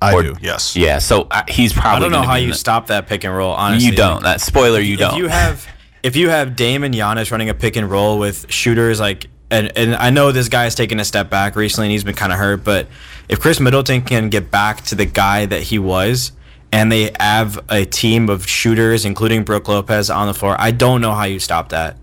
[0.00, 0.36] I Or- do.
[0.40, 0.76] Yes.
[0.76, 1.96] Yeah, so uh, he's probably.
[1.96, 3.52] I don't know how you the- stop that pick and roll.
[3.52, 4.22] Honestly, You don't.
[4.22, 5.12] That spoiler, you don't.
[5.14, 5.66] If you have
[6.04, 9.76] if you have Dame and Giannis running a pick and roll with shooters like and
[9.76, 12.38] and I know this guy's taken a step back recently and he's been kind of
[12.38, 12.86] hurt, but
[13.28, 16.30] if Khris Middleton can get back to the guy that he was
[16.70, 21.00] and they have a team of shooters including Brook Lopez on the floor, I don't
[21.00, 21.96] know how you stop that.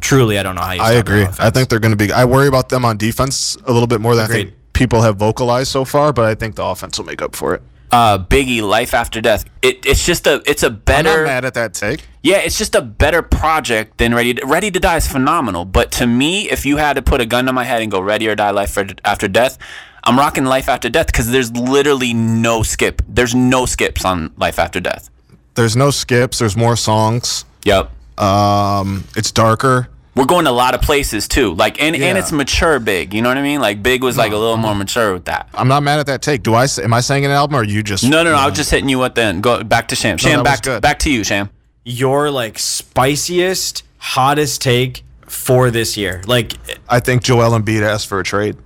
[0.00, 1.24] Truly, I don't know how you stop I agree.
[1.24, 2.12] that I think they're going to be.
[2.12, 5.16] I worry about them on defense a little bit more than I think people have
[5.16, 7.62] vocalized so far, but I think the offense will make up for it.
[7.92, 9.44] uh, Biggie, Life After Death.
[9.62, 10.42] It, it's just a.
[10.46, 11.24] It's a I'm not better.
[11.24, 12.04] mad at that take.
[12.22, 15.64] Yeah, it's just a better project than Ready to, Ready to Die is phenomenal.
[15.64, 18.00] But to me, if you had to put a gun to my head and go
[18.00, 19.56] Ready or Die Life for, After Death,
[20.04, 23.00] I'm rocking Life After Death because there's literally no skip.
[23.08, 25.08] There's no skips on Life After Death.
[25.54, 26.38] There's no skips.
[26.40, 27.44] There's more songs.
[27.64, 27.90] Yep.
[28.18, 29.88] Um, it's darker.
[30.14, 31.52] We're going to a lot of places too.
[31.54, 33.12] Like and, and it's mature big.
[33.12, 33.60] You know what I mean?
[33.60, 35.46] Like Big was like a little more mature with that.
[35.52, 36.42] I'm not mad at that take.
[36.42, 38.02] Do I Am I saying an album or are you just?
[38.02, 38.38] No, no, no.
[38.38, 39.42] I was just hitting you with then.
[39.42, 40.16] Go back to Sham.
[40.16, 40.82] Sham, that back to, good.
[40.82, 41.50] back to you, Sham.
[41.84, 46.22] your like spiciest, hottest take for this year.
[46.26, 46.54] Like
[46.88, 48.56] I think Joel Embiid asked for a trade,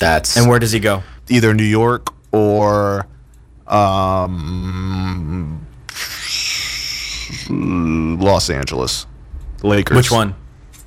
[0.00, 1.02] That's and where does he go?
[1.28, 3.06] either New York or
[3.66, 5.66] um,
[7.50, 9.06] Los Angeles,
[9.62, 9.96] Lakers.
[9.96, 10.34] Which one?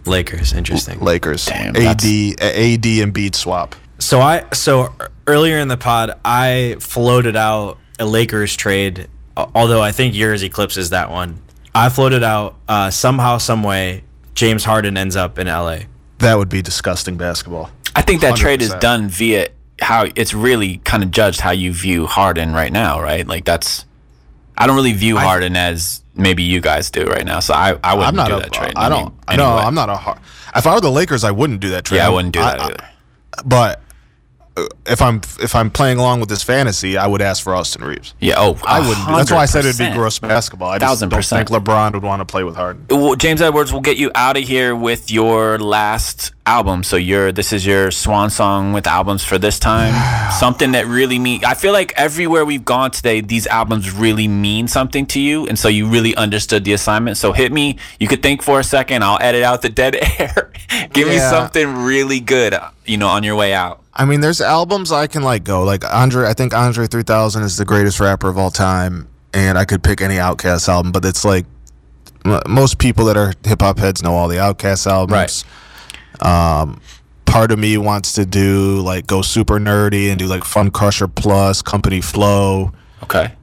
[0.06, 0.54] Lakers.
[0.54, 1.00] Interesting.
[1.00, 1.46] Lakers.
[1.46, 3.76] Damn, AD that's- AD and beat swap.
[4.00, 4.94] So I so
[5.28, 10.89] earlier in the pod I floated out a Lakers trade, although I think yours eclipses
[10.89, 11.39] that one.
[11.74, 15.82] I floated out uh, somehow, some way, James Harden ends up in LA.
[16.18, 17.70] That would be disgusting basketball.
[17.96, 21.74] I think that trade is done via how it's really kind of judged how you
[21.74, 23.26] view Harden right now, right?
[23.28, 23.86] Like that's
[24.58, 27.39] I don't really view Harden as maybe you guys do right now.
[27.39, 28.39] So I, I wouldn't I'm not do a.
[28.41, 28.74] that trade.
[28.76, 29.05] I don't.
[29.30, 29.64] mean, no, anyway.
[29.64, 29.95] I'm not a.
[29.95, 30.20] har-
[30.55, 31.97] If I were the Lakers, I wouldn't do that trade.
[31.99, 32.89] Yeah, I wouldn't do that I- either.
[33.45, 33.81] but uh,
[34.86, 38.14] if I'm if I'm playing along with this fantasy, I would ask for Austin Reaves.
[38.20, 39.07] yeah, oh, I wouldn't.
[39.07, 40.70] That's why I said it'd be gross basketball.
[40.70, 42.86] I just Thousand don't think LeBron would want to play with Harden.
[42.89, 46.84] Well, James Edwards will get you out of here with your last album.
[46.84, 49.93] So your this is your swan song with albums for this time.
[50.39, 51.45] something that really mean.
[51.45, 55.57] I feel like everywhere we've gone today, these albums really mean something to you, and
[55.57, 57.18] so you really understood the assignment.
[57.18, 57.78] So hit me.
[57.99, 59.03] You could think for a second.
[59.03, 60.51] I'll edit out the dead air.
[60.93, 62.55] Give me something really good.
[62.86, 63.82] You know, on your way out.
[63.94, 66.28] I mean, there's albums I can like go like Andre.
[66.28, 70.02] I think Andre 3000 is the greatest rapper of all time, and I could pick
[70.02, 70.92] any Outkast album.
[70.92, 71.46] But it's like
[72.48, 75.46] most people that are hip hop heads know all the Outkast albums.
[76.22, 76.82] Um,
[77.26, 81.62] part of me wants to do like go super nerdy and do like Funcrusher Plus,
[81.62, 82.72] Company Flow.
[83.04, 83.34] Okay.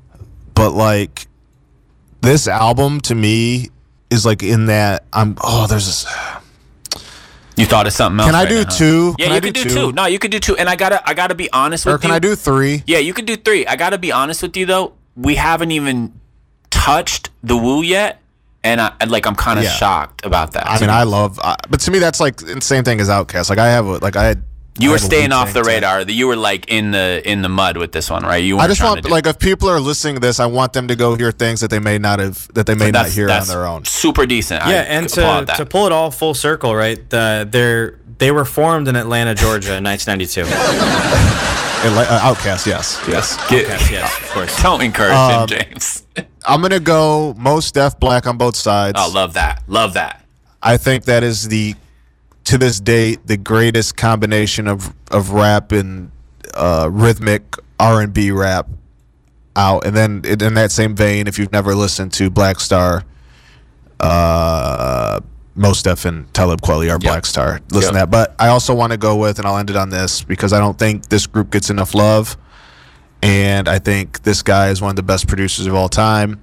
[0.54, 1.26] but like
[2.20, 3.68] this album to me
[4.10, 6.06] is like in that I'm oh there's this
[7.58, 8.28] You thought of something else.
[8.28, 8.76] Can I right do now, huh?
[8.78, 9.14] two?
[9.18, 9.74] Yeah, Can you I could do do two?
[9.74, 9.92] two?
[9.92, 10.56] No, you could do two.
[10.56, 11.96] And I gotta, I gotta be honest with you.
[11.96, 12.16] or can you.
[12.16, 12.82] I do three?
[12.86, 13.66] Yeah, you could do three.
[13.66, 14.94] I gotta be honest with you though.
[15.16, 16.12] We haven't even
[16.70, 18.20] touched the Wu yet,
[18.62, 19.70] and I like I'm kind of Yeah.
[19.72, 20.66] shocked about that.
[20.68, 23.50] I mean I love I, but to me that's like the same thing as Outkast.
[23.50, 24.42] Like I have a, like I had
[24.78, 25.68] You were staying off the tattoo.
[25.68, 26.02] radar.
[26.02, 28.42] You were like in the in the mud with this one, right?
[28.42, 30.88] You I weren't just want like if people are listening to this, I want them
[30.88, 33.28] to go hear things that they may not have that they may not that's, hear
[33.30, 33.84] on their own.
[33.84, 34.62] Super decent.
[34.64, 35.56] I Yeah, and to, that.
[35.56, 36.98] to pull it all full circle, right?
[37.10, 40.42] The, they're they were formed in Atlanta, Georgia, in 1992.
[41.86, 43.36] And, uh, Outkast, yes, yes.
[43.48, 44.62] Get- Yes, yes, of course.
[44.62, 46.04] Don't encourage Um, him, James.
[46.46, 48.98] I'm gonna go Mos Def Black on both sides.
[49.00, 49.62] Oh, love that.
[49.68, 50.24] Love that.
[50.62, 51.74] I think that is the
[52.48, 56.10] to this date the greatest combination of of rap and
[56.54, 58.66] uh, rhythmic R and B rap
[59.54, 59.84] out.
[59.84, 63.04] And then in that same vein, if you've never listened to Black Star,
[64.00, 65.20] uh,
[65.54, 67.60] Mos Def and Talib Kweli are Black Star.
[67.70, 68.10] Listen to that.
[68.10, 70.58] But I also want to go with, and I'll end it on this because I
[70.58, 72.38] don't think this group gets enough love.
[73.22, 76.42] And I think this guy is one of the best producers of all time.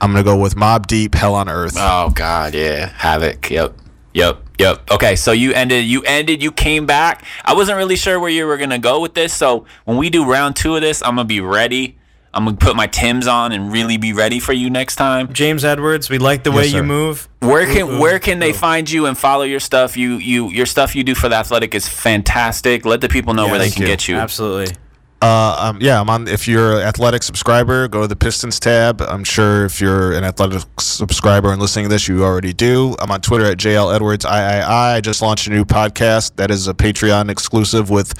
[0.00, 1.74] I'm gonna go with Mobb Deep, Hell on Earth.
[1.76, 3.50] Oh God, yeah, Havoc.
[3.50, 3.74] Yep,
[4.14, 4.90] yep, yep.
[4.90, 5.84] Okay, so you ended.
[5.84, 6.42] You ended.
[6.42, 7.24] You came back.
[7.44, 9.32] I wasn't really sure where you were gonna go with this.
[9.32, 11.96] So when we do round two of this, I'm gonna be ready.
[12.32, 15.32] I'm gonna put my Tim's on and really be ready for you next time.
[15.32, 17.28] James Edwards, we like the way Yes, you move.
[17.40, 19.96] Where can where can they find you and follow your stuff?
[19.96, 22.84] You you your stuff you do for the athletic is fantastic.
[22.84, 23.74] Let the people know where they Yes.
[23.74, 24.16] can get you.
[24.16, 24.76] Absolutely.
[25.22, 26.28] Uh, um, yeah, I'm on.
[26.28, 29.02] If you're an athletic subscriber, go to the Pistons tab.
[29.02, 32.96] I'm sure if you're an athletic subscriber and listening to this, you already do.
[32.98, 34.30] I'm on Twitter at JL Edwards III.
[34.30, 38.14] I just launched a new podcast that is a Patreon exclusive with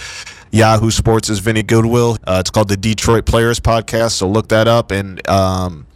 [0.50, 2.18] Yahoo Sports' Vinny Goodwill.
[2.26, 4.12] Uh, it's called the Detroit Players Podcast.
[4.12, 4.90] So look that up.
[4.90, 5.86] And um,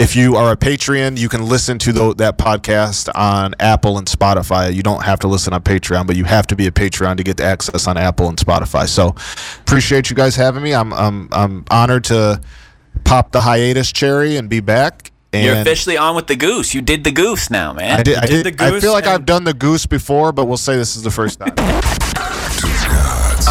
[0.00, 4.06] if you are a Patreon, you can listen to tho- that podcast on Apple and
[4.06, 4.74] Spotify.
[4.74, 7.22] You don't have to listen on Patreon, but you have to be a Patreon to
[7.22, 8.88] get the access on Apple and Spotify.
[8.88, 9.14] So
[9.60, 10.74] appreciate you guys having me.
[10.74, 12.40] I'm I'm I'm honored to
[13.04, 15.12] pop the hiatus cherry and be back.
[15.34, 16.74] And You're officially on with the goose.
[16.74, 18.00] You did the goose now, man.
[18.00, 18.16] I did.
[18.16, 20.76] I, did did, the I feel like I've done the goose before, but we'll say
[20.76, 21.54] this is the first time.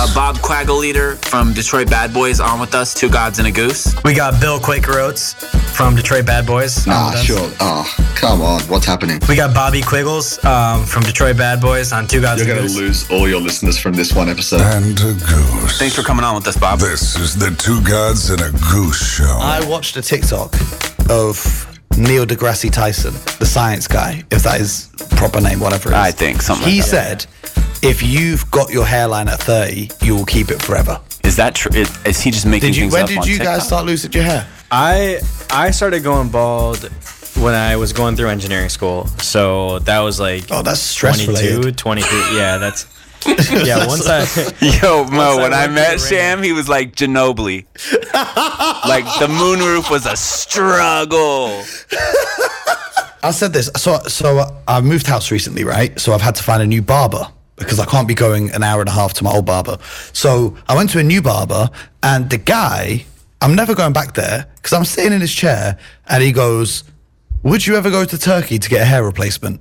[0.01, 2.93] Uh, Bob Quaggle Leader from Detroit Bad Boys on with us.
[2.93, 3.93] Two gods and a goose.
[4.05, 5.33] We got Bill Quaker Oates
[5.75, 6.87] from Detroit Bad Boys.
[6.87, 7.25] on Ah, with us.
[7.25, 7.51] sure.
[7.59, 8.61] Ah, come on.
[8.69, 9.19] What's happening?
[9.27, 12.71] We got Bobby Quiggles um, from Detroit Bad Boys on Two Gods You're and going
[12.73, 14.61] to lose all your listeners from this one episode.
[14.61, 15.77] And a goose.
[15.77, 16.79] Thanks for coming on with us, Bob.
[16.79, 19.25] This is the Two Gods and a Goose Show.
[19.41, 20.55] I watched a TikTok
[21.09, 21.67] of
[21.97, 25.97] Neil deGrasse Tyson, the science guy, if that is proper name, whatever it is.
[25.99, 27.21] I think something He like that.
[27.21, 30.99] said, if you've got your hairline at 30, you will keep it forever.
[31.23, 31.71] Is that true?
[31.73, 32.83] Is, is he just making Did you?
[32.83, 34.47] things When up did on you guys start losing your hair?
[34.71, 35.19] I
[35.51, 36.83] I started going bald
[37.37, 39.07] when I was going through engineering school.
[39.19, 41.77] So that was like Oh, that's stress 22, related.
[41.77, 42.37] 23.
[42.37, 42.85] Yeah, that's
[43.65, 43.85] yeah.
[43.85, 44.21] Once I
[44.81, 47.65] Yo, Mo, I when I went met through Sham, he was like Ginobili.
[48.87, 51.63] like the moonroof was a struggle.
[53.21, 53.69] I said this.
[53.75, 55.99] So, so uh, I moved house recently, right?
[55.99, 58.79] So I've had to find a new barber because I can't be going an hour
[58.79, 59.77] and a half to my old barber.
[60.13, 61.69] So I went to a new barber,
[62.01, 63.05] and the guy,
[63.41, 66.85] I'm never going back there because I'm sitting in his chair, and he goes,
[67.43, 69.59] "Would you ever go to Turkey to get a hair replacement?"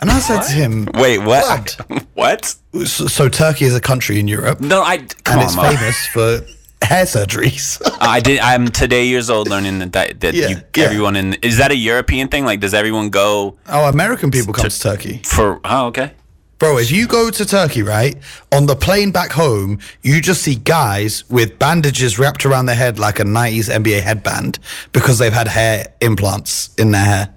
[0.00, 1.78] And I said to him, Wait, what?
[2.14, 2.44] what?
[2.74, 5.62] So, so Turkey is a country in Europe, No, I come and on, it's Mo.
[5.62, 6.40] famous for
[6.86, 7.80] hair surgeries.
[8.00, 8.38] I did.
[8.40, 10.84] I'm today years old learning that that, that Yeah, you, yeah.
[10.84, 12.44] everyone in is that a European thing?
[12.44, 15.22] Like, does everyone go oh, American people come to Turkey.
[15.24, 15.60] for?
[15.64, 16.12] Oh, okay.
[16.58, 18.16] Bro, if you go to Turkey, right,
[18.50, 22.98] on the plane back home, you just see guys with bandages wrapped around their head
[22.98, 24.58] like a 90s NBA headband
[24.92, 27.34] because they've had hair implants in their hair.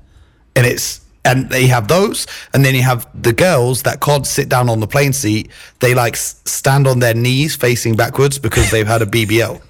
[0.56, 2.26] And it's, and they have those.
[2.54, 5.50] And then you have the girls that can't sit down on the plane seat.
[5.80, 9.62] They like s- stand on their knees facing backwards because they've had a BBL.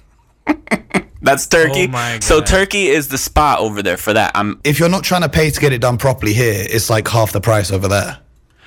[1.22, 1.90] That's Turkey.
[1.92, 4.32] Oh So Turkey is the spot over there for that.
[4.34, 7.06] I'm If you're not trying to pay to get it done properly here, it's like
[7.08, 8.18] half the price over there.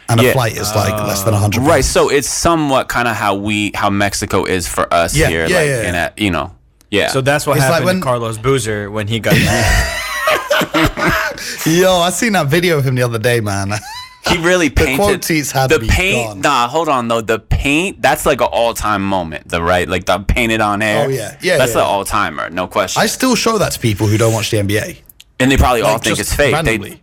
[0.09, 1.83] And a flight is like less than a 100 right.
[1.83, 5.47] So it's somewhat kind of how we how Mexico is for us Yeah, here.
[5.47, 5.89] yeah, like, yeah.
[5.89, 6.53] in a, you know.
[6.91, 7.07] Yeah.
[7.07, 9.33] so that's what It's like happened when- to Carlos Boozer when he got
[11.65, 13.73] Yo, I seen that video of him the other day, man.
[14.25, 16.27] He really painted quotes had the to be paint.
[16.29, 16.39] gone.
[16.39, 17.19] Nah, hold on though.
[17.19, 19.49] The paint that's like an all time moment.
[19.49, 21.07] The right, like the painted on air.
[21.07, 21.37] Oh, yeah.
[21.41, 21.91] Yeah, That's yeah, an yeah.
[21.91, 23.01] all timer, no question.
[23.01, 25.01] I still show that to people who don't watch the NBA.
[25.39, 26.53] And they probably all think it's fake.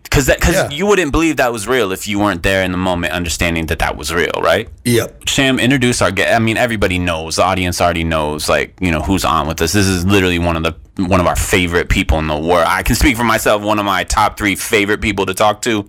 [0.03, 0.71] Because that because Yeah.
[0.71, 3.79] you wouldn't believe that was real if you weren't there in the moment, understanding that
[3.81, 4.69] that was real, right?
[4.85, 5.29] Yep.
[5.29, 6.35] Sham, introduce our guest.
[6.35, 7.37] I mean, everybody knows.
[7.37, 9.73] The audience already knows, like you know, who's on with us.
[9.73, 10.75] This is literally one of the
[11.05, 12.67] one of our favorite people in the world.
[12.67, 13.63] I can speak for myself.
[13.63, 15.89] One of my top three favorite people to talk to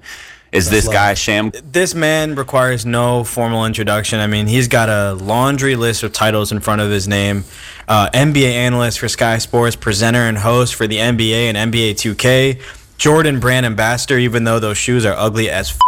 [0.52, 0.94] is this love.
[0.94, 1.52] guy, Sham.
[1.64, 4.20] this man requires no formal introduction.
[4.20, 7.46] I mean, he's got a laundry list of titles in front of his name.
[7.88, 12.62] Uh, NBA analyst for Sky Sports, presenter and host for the NBA and NBA 2K,
[12.98, 15.80] Jordan brand ambassador, even though those shoes are ugly as f-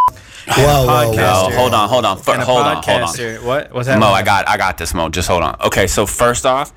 [0.46, 1.16] Whoa, whoa, whoa.
[1.18, 3.08] Oh, hold on, hold on, Fir- And a hold on, hold on.
[3.08, 3.42] podcaster.
[3.42, 3.74] What?
[3.74, 4.10] What's happening?
[4.10, 4.14] Mo.
[4.14, 5.08] I got, I got this, Mo.
[5.08, 5.56] Just hold on.
[5.62, 6.74] Okay, so first off,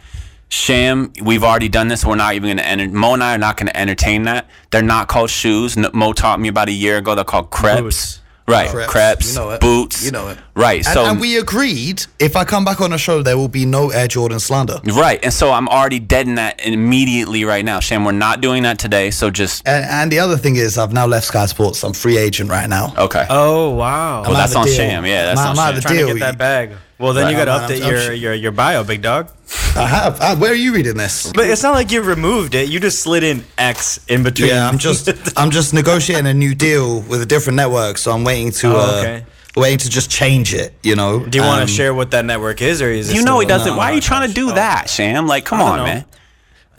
[0.49, 2.05] Sham, we've already done this.
[2.05, 2.89] We're not even going to enter.
[2.89, 4.49] Mo and I are not going to entertain that.
[4.71, 5.77] They're not called shoes.
[5.77, 7.15] N- Mo taught me about a year ago.
[7.15, 7.81] They're called crepes.
[7.83, 8.21] Boots.
[8.49, 8.93] Right, Crepes.
[8.93, 9.61] crepes, You know it.
[9.61, 10.05] boots.
[10.05, 10.39] You know it.
[10.55, 10.77] Right.
[10.77, 13.67] And, So and we agreed if I come back on the show, there will be
[13.67, 14.79] no Air Jordan slander.
[14.85, 17.81] right, and so I'm already dead in that immediately right now.
[17.81, 19.11] Sham, we're not doing that today.
[19.11, 21.83] So just And, and the other thing is, I've now left Sky Sports.
[21.83, 22.95] I'm free agent right now.
[22.97, 23.27] okay.
[23.29, 24.23] Oh wow.
[24.23, 24.77] Well, that's out of on deal.
[24.77, 25.07] Sham.
[25.07, 25.69] Yeah, that's I'm on out Sham.
[25.71, 26.71] of the trying to get that bag.
[26.99, 29.29] Well, then you got to update I'm- your, I'm- your your bio, big dog.
[29.77, 30.19] I have.
[30.21, 31.31] Uh, where are you reading this?
[31.35, 32.69] But it's not like you removed it.
[32.71, 34.49] You just slid in X in between.
[34.49, 38.25] Yeah, I'm just I'm just negotiating a new deal with a different network, so I'm
[38.25, 39.25] waiting to Oh, uh, okay.
[39.55, 40.73] waiting to just change it.
[40.83, 41.25] You know.
[41.27, 43.39] Do you want Um, to share what that network is, or is it You know
[43.41, 43.73] he doesn't.
[43.73, 45.27] no, Why are you trying to do that, Sham?
[45.27, 45.85] Like, come on, know.
[45.85, 46.05] man.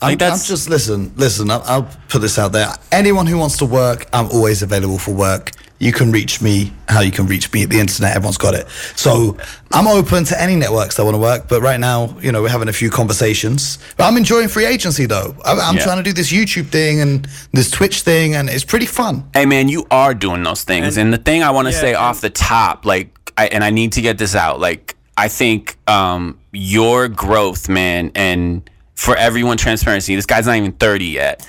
[0.02, 1.50] I'm, Like that's I'm just listen, listen.
[1.52, 2.70] I'll, I'll put this out there.
[2.92, 5.52] Anyone who wants to work, I'm always available for work.
[5.80, 8.16] You can reach me how you can reach me at the internet.
[8.16, 8.68] Everyone's got it.
[8.96, 9.38] So
[9.72, 11.48] I'm open to any networks that want to work.
[11.48, 13.78] But right now, you know, we're having a few conversations.
[13.96, 15.36] But I'm enjoying free agency though.
[15.46, 15.84] I, I'm Yeah.
[15.84, 19.30] trying to do this YouTube thing and this Twitch thing, and it's pretty fun.
[19.34, 20.98] Hey man, you are doing those things.
[20.98, 23.48] And, And- the thing I want to Yeah, say and- off the top, like, I,
[23.48, 24.60] and I need to get this out.
[24.60, 30.16] Like, I think um, your growth, man, and for everyone, transparency.
[30.16, 31.48] This guy's not even thirty yet.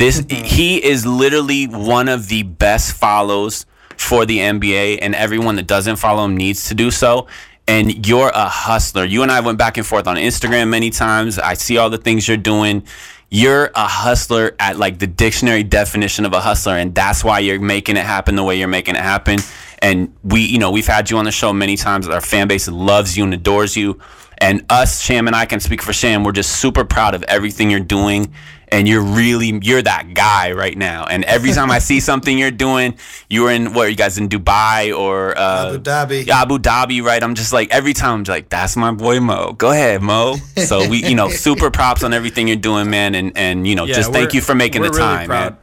[0.00, 0.44] This mm-hmm.
[0.44, 3.66] he is literally one of the best follows
[3.98, 7.26] for the NBA, and everyone that doesn't follow him needs to do so.
[7.68, 9.04] And you're a hustler.
[9.04, 11.38] You and I went back and forth on Instagram many times.
[11.38, 12.82] I see all the things you're doing.
[13.28, 17.60] You're a hustler at like the dictionary definition of a hustler, and that's why you're
[17.60, 19.40] making it happen the way you're making it happen.
[19.80, 22.08] And we, you know, we've had you on the show many times.
[22.08, 24.00] Our fan base loves you and adores you.
[24.40, 26.24] And us, Sham and I can speak for Sham.
[26.24, 28.32] We're just super proud of everything you're doing.
[28.72, 31.04] And you're really, you're that guy right now.
[31.04, 32.94] And every time I see something you're doing,
[33.28, 36.24] you were in, what, are you guys in Dubai or uh, Abu Dhabi.
[36.26, 37.20] Yeah, Abu Dhabi, right?
[37.20, 39.54] I'm just like, every time I'm like, that's my boy Mo.
[39.54, 40.36] Go ahead, Mo.
[40.56, 43.16] So we, you know, super props on everything you're doing, man.
[43.16, 45.50] And, and you know, Yeah, just thank you for making the we're really time, proud.
[45.54, 45.58] man.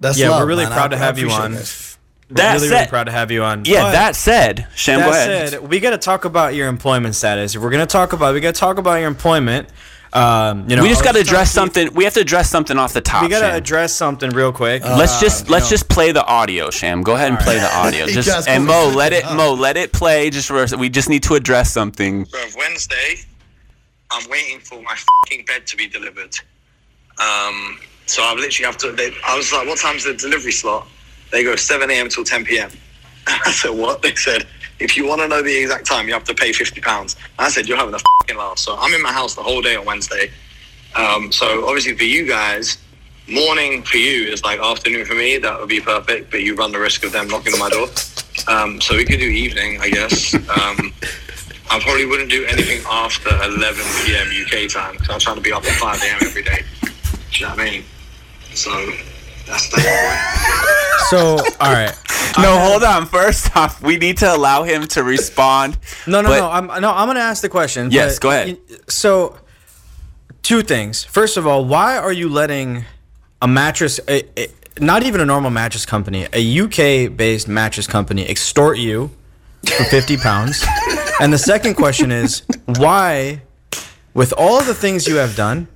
[0.00, 0.72] That's Yeah, love, we're really man.
[0.72, 1.54] proud I- to I have you on.
[1.54, 1.91] it.
[2.36, 3.64] That really, said- really proud to have you on.
[3.64, 5.48] Yeah, But that said, Sham, that go ahead.
[5.50, 7.54] said, we got to talk about your employment status.
[7.54, 9.68] If we're gonna talk about, we got to talk about your employment.
[10.14, 11.94] Um, you know, we just got to was trying address keep- something.
[11.94, 13.22] We have to address something off the top.
[13.22, 14.82] We got to address something real quick.
[14.82, 15.70] let's just let's know.
[15.70, 17.02] just play the audio, Sham.
[17.02, 18.04] Go ahead and play the audio.
[18.04, 19.36] You Just and Mo, let it hell.
[19.36, 20.28] Mo, let it play.
[20.28, 22.26] Just for, we just need to address something.
[22.26, 23.14] Bruv, Wednesday,
[24.10, 26.36] I'm waiting for my fucking bed to be delivered.
[27.18, 28.92] Um, so I literally have to.
[28.92, 30.86] They, I was like, "What time's the delivery slot?"
[31.32, 32.08] They go 7 a.m.
[32.08, 32.70] till 10 p.m.
[33.26, 34.46] I said, "What?" They said,
[34.78, 37.48] "If you want to know the exact time, you have to pay 50 pounds." I
[37.48, 39.86] said, "You're having a fucking laugh." So I'm in my house the whole day on
[39.86, 40.30] Wednesday.
[40.94, 42.76] Um, so obviously for you guys,
[43.26, 45.38] morning for you is like afternoon for me.
[45.38, 47.88] That would be perfect, but you run the risk of them knocking on my door.
[48.46, 50.34] Um, so we could do evening, I guess.
[50.34, 50.92] Um,
[51.70, 54.28] I probably wouldn't do anything after 11 p.m.
[54.28, 56.18] UK time because I'm trying to be up at 5 a.m.
[56.20, 56.62] every day.
[56.82, 56.88] Do
[57.32, 57.84] you know what I mean?
[58.52, 58.92] So
[59.46, 61.06] that's that.
[61.10, 61.94] so all right.
[62.38, 63.04] No, hold on.
[63.06, 65.76] First off, we need to allow him to respond.
[66.06, 66.50] No, no, But- no.
[66.50, 66.90] I'm no.
[66.92, 67.90] I'm gonna ask the question.
[67.90, 68.48] Yes, go ahead.
[68.48, 69.36] you- So,
[70.42, 71.04] two things.
[71.04, 72.84] First of all, why are you letting
[73.42, 74.48] a mattress, a, a,
[74.80, 79.10] not even a normal mattress company, a UK-based mattress company, extort you
[79.76, 80.64] for fifty pounds?
[81.20, 83.42] and the second question is, why,
[84.14, 85.68] with all the things you have done,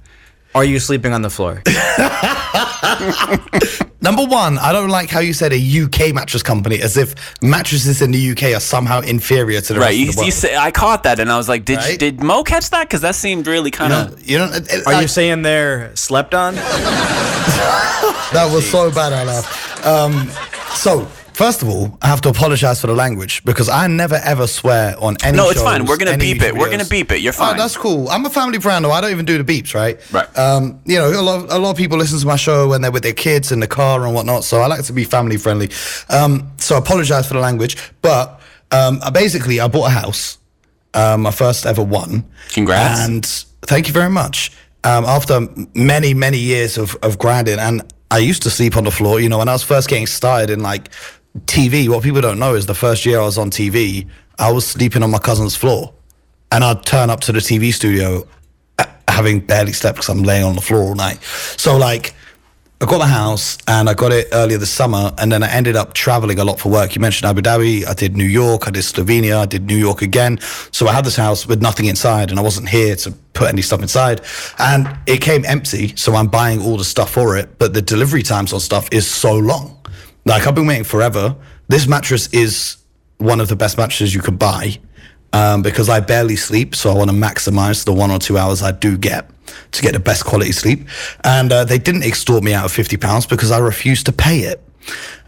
[0.57, 1.63] are you sleeping on the floor?
[4.01, 8.01] Number one, I don't like how you said a UK mattress company, as if mattresses
[8.01, 10.27] in the UK are somehow inferior to the Right, rest you, of the world.
[10.27, 11.99] you say, I caught that, and I was like, "Did Right?
[11.99, 12.85] did Mo catch that?
[12.89, 15.09] Because that seemed really kind you of." know, you know, it- it- Are like, you
[15.09, 16.55] saying they're slept on?
[18.33, 19.13] that was so bad?
[19.13, 19.87] I laughed.
[19.87, 20.31] Um,
[20.75, 21.07] so.
[21.37, 24.95] First of all, I have to apologize for the language because I never ever swear
[24.99, 25.37] on any.
[25.37, 25.85] No, it's shows, fine.
[25.85, 26.57] We're gonna beep it.
[26.57, 27.21] We're gonna beep it.
[27.21, 27.59] You're Oh, fine.
[27.59, 28.09] that's cool.
[28.09, 28.91] I'm a family brand, though.
[28.91, 30.01] I don't even do the beeps, right?
[30.11, 30.39] Right.
[30.39, 32.91] Um, you know, a lot, a lot of people listen to my show when they're
[32.91, 34.45] with their kids in the car and whatnot.
[34.45, 35.69] So I like to be family friendly.
[36.09, 40.39] Um, so I apologize for the language, but um, I basically I bought a house,
[40.95, 42.25] um, my first ever one.
[42.49, 43.07] Congrats.
[43.07, 43.27] And
[43.61, 44.53] thank you very much.
[44.85, 48.91] Um, after many many years of of grinding, and I used to sleep on the
[48.91, 49.21] floor.
[49.21, 50.89] You know, when I was first getting started in like
[51.47, 54.09] TV, what people don't know is the first year I was on TV,
[54.39, 55.93] I was sleeping on my cousin's floor,
[56.53, 58.27] and I'd turn up to the TV studio
[58.79, 61.23] uh, having barely slept because I'm laying on the floor all night.
[61.57, 62.15] So like.
[62.79, 65.77] I got the house and I got it earlier this summer, and then I ended
[65.77, 66.95] up traveling a lot for work.
[66.95, 70.03] You mentioned Abu Dhabi, I did New York, I did Slovenia, I did New York
[70.03, 70.39] again.
[70.73, 73.63] So I had this house with nothing inside, and I wasn't here to put any
[73.63, 74.21] stuff inside.
[74.59, 78.23] And it came empty, so I'm buying all the stuff for it, but the delivery
[78.23, 79.76] times on stuff is so long.
[80.27, 81.35] Like I've been waiting forever
[81.69, 82.77] this mattress is
[83.19, 84.79] one of the best mattresses you could buy
[85.33, 88.63] um, because I barely sleep, so I want to maximize the one or two hours
[88.63, 89.29] I do get
[89.73, 90.87] to get the best quality sleep.
[91.25, 94.41] And uh, they didn't extort me out of fifty pounds because I refused to pay
[94.41, 94.63] it.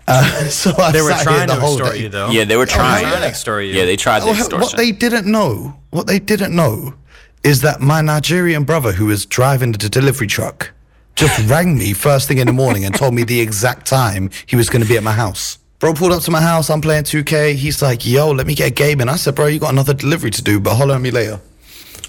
[0.06, 2.02] Uh, so I They were sat here trying the to whole extort day.
[2.02, 2.30] you, though.
[2.30, 3.04] Yeah, they were trying.
[3.04, 3.72] trying to extort you.
[3.72, 4.60] Yeah, they tried the Oh, extortion.
[4.60, 6.94] what they didn't know, what they didn't know,
[7.42, 10.70] is that my Nigerian brother, who was driving the delivery truck,
[11.18, 14.54] just rang me first thing in the morning and told me the exact time he
[14.54, 15.58] was going to be at my house.
[15.80, 16.70] Bro pulled up to my house.
[16.70, 17.54] I'm playing 2K.
[17.54, 19.94] He's like, "Yo, let me get a game." And I said, "Bro, you got another
[19.94, 21.40] delivery to do, but holler at me later."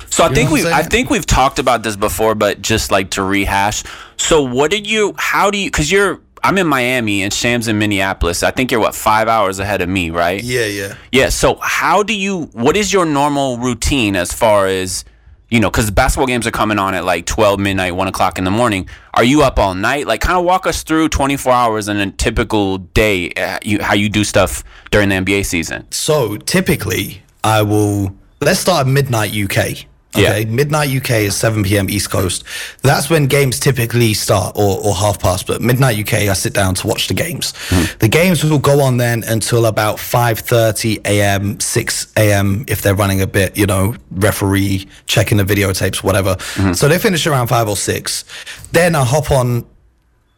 [0.10, 3.24] So I think we I think we've talked about this before, but just like to
[3.24, 3.84] rehash.
[4.18, 5.14] So what did you?
[5.18, 5.72] How do you?
[5.72, 6.22] Because you're.
[6.43, 8.43] I'm in Miami and Sham's in Minneapolis.
[8.43, 10.41] I think you're what five hours ahead of me, right?
[10.41, 10.95] Yeah, yeah.
[11.12, 11.30] Yeah.
[11.30, 12.43] So how do you?
[12.53, 15.03] What is your normal routine as far as
[15.50, 15.70] you know?
[15.70, 18.88] Because basketball games are coming on at like 12 midnight, one o'clock in the morning.
[19.14, 20.08] Are you up all night?
[20.08, 23.32] Like, kind of walk us through 24 hours in a typical day.
[23.32, 25.86] Uh, you, how you do stuff during the NBA season?
[25.91, 28.16] So typically, I will.
[28.41, 29.89] Let's start at midnight UK.
[30.16, 30.45] Okay, Yeah.
[30.45, 31.88] midnight UK is 7 p.m.
[31.88, 32.43] East Coast.
[32.82, 35.45] That's when games typically start, or, or half past.
[35.45, 37.53] But midnight UK, I sit down to watch the games.
[37.70, 37.84] Hmm.
[37.99, 42.66] The games will go on then until about 5:30 a.m., 6 a.m.
[42.68, 46.38] if they're running a bit, you know, referee checking the videotapes, whatever.
[46.55, 46.74] Hmm.
[46.74, 48.26] So they finish around five or six.
[48.72, 49.64] Then I hop on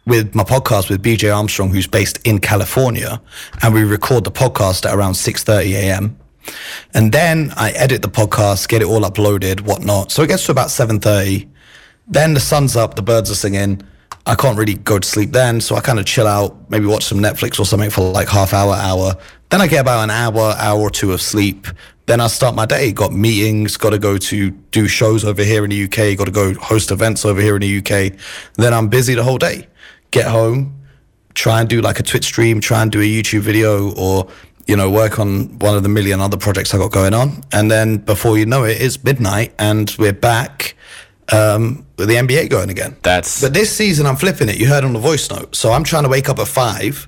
[0.05, 3.21] with my podcast with BJ Armstrong, who's based in California,
[3.61, 6.17] and we record the podcast at around 6:30 a.m.
[6.93, 10.11] And then I edit the podcast, get it all uploaded, whatnot.
[10.11, 11.47] So it gets to about 7:30.
[12.07, 13.81] Then the sun's up, the birds are singing.
[14.25, 17.05] I can't really go to sleep then, so I kind of chill out, maybe watch
[17.05, 19.15] some Netflix or something for like half hour, hour.
[19.49, 21.67] Then I get about an hour, hour or two of sleep.
[22.05, 22.91] Then I start my day.
[22.91, 26.31] Got meetings, got to go to do shows over here in the UK, got to
[26.31, 28.13] go host events over here in the UK.
[28.55, 29.67] Then I'm busy the whole day.
[30.11, 30.81] Get home,
[31.33, 34.27] try and do like a Twitch stream, try and do a YouTube video, or
[34.67, 37.43] you know, work on one of the million other projects I got going on.
[37.51, 40.75] And then before you know it, it's midnight and we're back
[41.31, 42.95] um, with the NBA going again.
[43.03, 44.57] That's- but this season I'm flipping it.
[44.57, 47.07] You heard on the voice note, so I'm trying to wake up at 5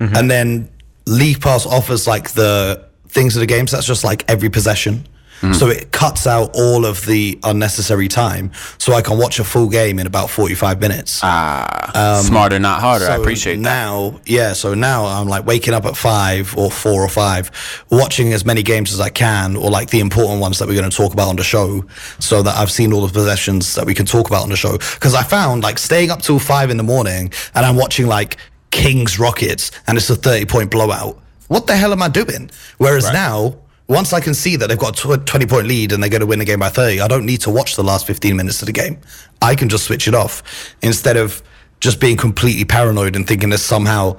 [0.00, 0.68] and then
[1.06, 3.70] League Pass offers like the things of the games.
[3.70, 5.06] That's just like every possession.
[5.52, 9.68] So it cuts out all of the unnecessary time, so I can watch a full
[9.68, 11.18] game in about forty-five minutes.
[11.24, 13.06] Ah, smarter, not harder.
[13.06, 13.62] I So appreciate that.
[13.62, 14.52] now, yeah.
[14.52, 17.50] So now I'm like waking up at five or four or five,
[17.90, 20.88] watching as many games as I can, or like the important ones that we're going
[20.90, 21.84] to talk about on the show,
[22.20, 24.78] so that I've seen all the possessions that we can talk about on the show.
[24.78, 28.36] Because I found like staying up till five in the morning and I'm watching like
[28.70, 31.18] Kings Rockets and it's a thirty point blowout.
[31.48, 32.48] What the hell am I doing?
[32.78, 33.56] Whereas now.
[33.92, 36.26] Once I can see that they've got a 20 point lead and they're going to
[36.26, 38.66] win the game by 30, I don't need to watch the last 15 minutes of
[38.66, 38.98] the game.
[39.42, 40.42] I can just switch it off
[40.80, 41.42] instead of
[41.78, 44.16] just being completely paranoid and thinking that somehow,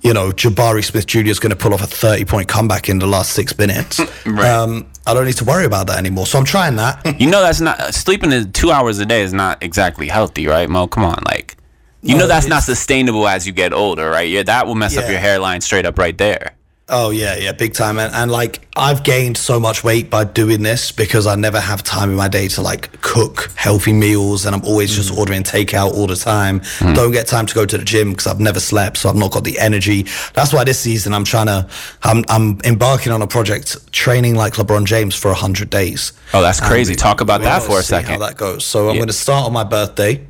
[0.00, 1.26] you know, Jabari Smith Jr.
[1.26, 4.00] is going to pull off a 30 point comeback in the last six minutes.
[4.24, 4.48] Right.
[4.48, 6.24] um, I don't need to worry about that anymore.
[6.24, 7.04] So I'm trying that.
[7.20, 10.86] You know that's not sleeping two hours a day is not exactly healthy, right, Mo?
[10.86, 11.56] Come on, like
[12.02, 14.28] you know that's not sustainable as you get older, right?
[14.30, 16.54] Yeah, that will mess up your hairline straight up right there.
[16.90, 17.98] Oh yeah, yeah, big time.
[17.98, 21.82] And, and like I've gained so much weight by doing this because I never have
[21.82, 25.18] time in my day to like cook healthy meals, and I'm always just mm.
[25.18, 26.60] ordering takeout all the time.
[26.60, 26.94] Mm.
[26.94, 29.32] Don't get time to go to the gym because I've never slept, so I've not
[29.32, 30.06] got the energy.
[30.34, 31.68] That's why this season I'm trying to,
[32.02, 36.12] I'm, I'm embarking on a project training like LeBron James for hundred days.
[36.34, 36.94] Oh, that's crazy.
[36.94, 38.64] Talk about that for a see How that goes.
[38.64, 39.00] So I'm Yeah.
[39.00, 40.26] going to start on my birthday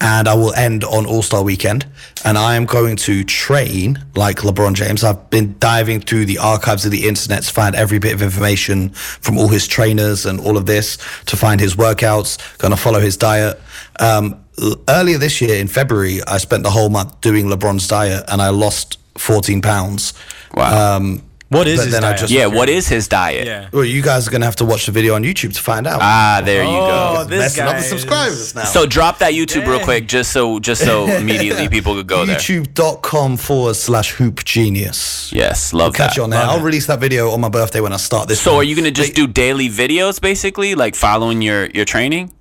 [0.00, 1.86] and I will end on All Star Weekend.
[2.24, 5.04] And I am going to train like LeBron James.
[5.04, 8.90] I've been diving through the archives of the internet to find every bit of information
[8.90, 12.58] from all his trainers and all of this to find his workouts.
[12.58, 13.60] Going to follow his diet.
[13.98, 14.44] Um,
[14.88, 18.50] earlier this year in February, I spent the whole month doing LeBron's diet, and I
[18.50, 20.14] lost 14 pounds.
[20.54, 20.96] Wow.
[20.96, 22.20] Um, What is But his then I diet?
[22.20, 23.46] just- yeah, what is his diet?
[23.46, 23.68] Yeah.
[23.72, 25.86] well, you guys are going to have to watch the video on YouTube to find
[25.86, 26.00] out.
[26.02, 27.24] Ah, there you Oh, go.
[27.24, 28.64] this Messing up guy the is- subscribers now.
[28.64, 32.36] So drop that YouTube real quick, just so just so immediately people could go there.
[32.36, 35.30] YouTube.com forward slash hoop genius.
[35.32, 36.16] Yes, love Catch that.
[36.18, 36.42] you on there.
[36.42, 38.40] I'll release that video on my birthday when I start this.
[38.40, 38.60] So one.
[38.60, 42.32] are you gonna just do daily videos, basically, like following your your training?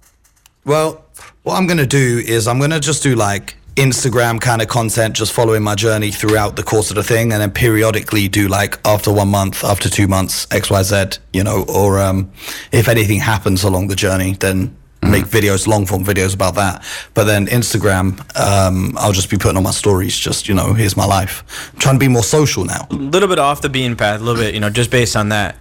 [0.65, 1.05] Well,
[1.43, 4.67] what I'm going to do is I'm going to just do like Instagram kind of
[4.67, 8.47] content, just following my journey throughout the course of the thing, and then periodically do
[8.47, 12.31] like after one month, after two months, X, Y, Z, you know, or um,
[12.71, 16.83] if anything happens along the journey, then make videos, long form videos about that.
[17.13, 20.97] But then Instagram, um, I'll just be putting on my stories, just, you know, here's
[20.97, 21.71] my life.
[21.73, 22.87] I'm trying to be more social now.
[22.89, 25.29] a little bit off the beaten path, a little bit, you know, just based on
[25.29, 25.55] that.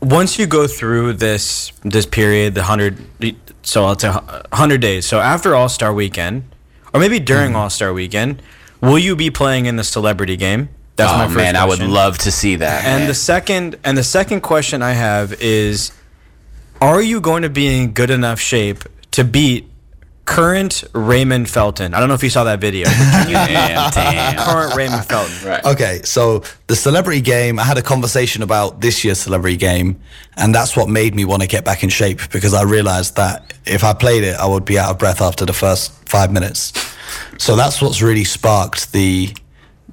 [0.00, 2.96] Once you go through this this period, the hundred,
[3.62, 4.10] so I'll say
[4.50, 5.04] hundred days.
[5.04, 6.44] So after All Star Weekend,
[6.92, 7.56] or maybe during mm-hmm.
[7.56, 8.42] All Star Weekend,
[8.80, 10.68] will you be playing in the celebrity game?
[10.96, 12.84] That's oh my first man, I would love to see that.
[12.84, 13.08] And man.
[13.08, 15.92] the second and the second question I have is
[16.80, 19.69] are you going to be in good enough shape to beat
[20.30, 21.92] current Raymond Felton?
[21.92, 22.84] I don't know if you saw that video.
[22.84, 24.36] but can you beat damn, damn.
[24.36, 25.48] current Raymond Felton.
[25.48, 25.64] Right.
[25.64, 30.00] Okay, so the celebrity game, I had a conversation about this year's celebrity game,
[30.36, 33.52] and that's what made me want to get back in shape because I realized that
[33.66, 36.72] if I played it, I would be out of breath after the first five minutes.
[37.38, 39.34] So that's what's really sparked the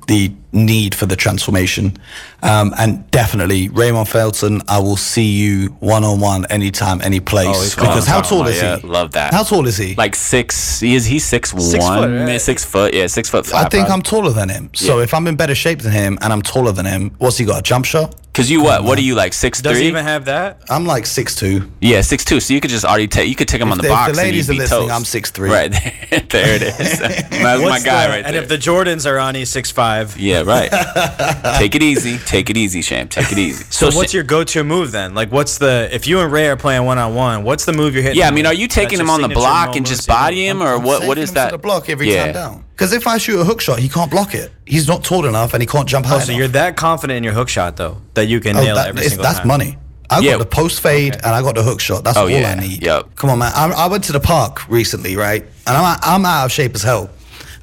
[0.07, 1.97] the need for the transformation.
[2.43, 7.75] Um, and definitely, Raymond Felton, I will see you one on one anytime, any place.
[7.77, 8.87] Oh, because how tall is God, he?
[8.87, 9.33] love that.
[9.33, 9.95] How tall is he?
[9.95, 10.79] Like six.
[10.79, 11.05] He is.
[11.05, 11.99] he six, Six one.
[12.03, 12.41] foot, right?
[12.41, 12.93] Six foot.
[12.93, 13.71] Yeah, six foot Five, I five.
[13.71, 14.69] think I'm taller than him.
[14.73, 15.03] So Yeah.
[15.05, 17.59] if I'm in better shape than him and I'm taller than him, what's he got?
[17.59, 18.15] A jump shot?
[18.31, 18.83] Because you what?
[18.83, 19.33] What are you like?
[19.33, 19.83] Six Does three?
[19.83, 20.61] he even have that?
[20.69, 21.71] I'm like six two.
[21.81, 22.39] yeah, six two.
[22.39, 23.27] So you could just already take.
[23.29, 24.11] You could take him on the the- if box.
[24.11, 24.93] the ladies and are you'd be listening, toast.
[24.93, 25.49] I'm six three.
[25.49, 26.99] Right there there it is.
[26.99, 28.25] That's my guy the- right there.
[28.25, 30.19] and if the Jordans are on, he's six five.
[30.19, 30.41] yeah,
[30.71, 31.57] right.
[31.59, 32.17] take it easy.
[32.19, 33.07] Take it easy, Sham.
[33.07, 33.63] Take it easy.
[33.69, 35.13] So, Sha- what's your go-to move then?
[35.13, 37.43] Like, what's the if you and Ray are playing one on one?
[37.43, 38.17] What's the move you're hitting?
[38.19, 40.67] Yeah, I mean, are you taking him on the block and just body him, move?
[40.67, 41.05] or what?
[41.07, 41.51] What is that?
[41.51, 42.25] The block every yeah.
[42.25, 42.65] time down.
[42.71, 44.51] Because if I shoot a hook shot, he can't block it.
[44.65, 46.37] He's not tall enough and he can't jump oh, high Oh, so enough.
[46.39, 48.89] you're that confident in your hook shot though that you can Oh, nail that- it
[48.89, 49.47] every it's- single that's time.
[49.47, 49.77] money.
[50.09, 50.31] I Yeah.
[50.33, 52.03] got the post fade and I got the hook shot.
[52.05, 52.51] That's Oh, all yeah.
[52.51, 52.81] I need.
[52.81, 53.15] Yep.
[53.15, 53.51] Come on, man.
[53.53, 55.43] I, I went to the park recently, right?
[55.65, 57.09] And I'm, I'm out of shape as hell.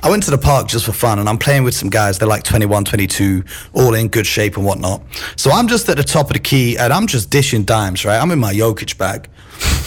[0.05, 2.19] I went to the park just for fun and I'm playing with some guys.
[2.19, 3.43] They're like 21, 22,
[3.73, 5.03] all in good shape and whatnot.
[5.37, 8.19] So I'm just at the top of the key and I'm just dishing dimes, right?
[8.19, 9.29] I'm in my Jokic bag.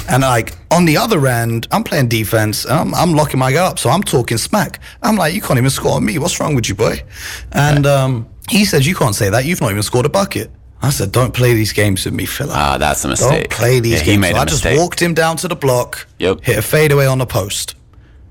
[0.10, 3.64] And like on the other end, I'm playing defense and I'm, I'm locking my guy
[3.68, 3.78] up.
[3.78, 4.80] So I'm talking smack.
[5.04, 6.18] I'm like, you can't even score on me.
[6.18, 7.04] What's wrong with you, boy?
[7.52, 9.46] And um, he says, you can't say that.
[9.46, 10.50] You've not even scored a bucket.
[10.82, 12.56] I said, don't play these games with me, Philip.
[12.56, 13.50] Ah, that's a mistake.
[13.50, 14.22] Don't play these Yeah, he games.
[14.22, 16.08] made So a I just walked him down to the block.
[16.20, 16.42] Yep.
[16.44, 17.76] Hit a fadeaway on the post.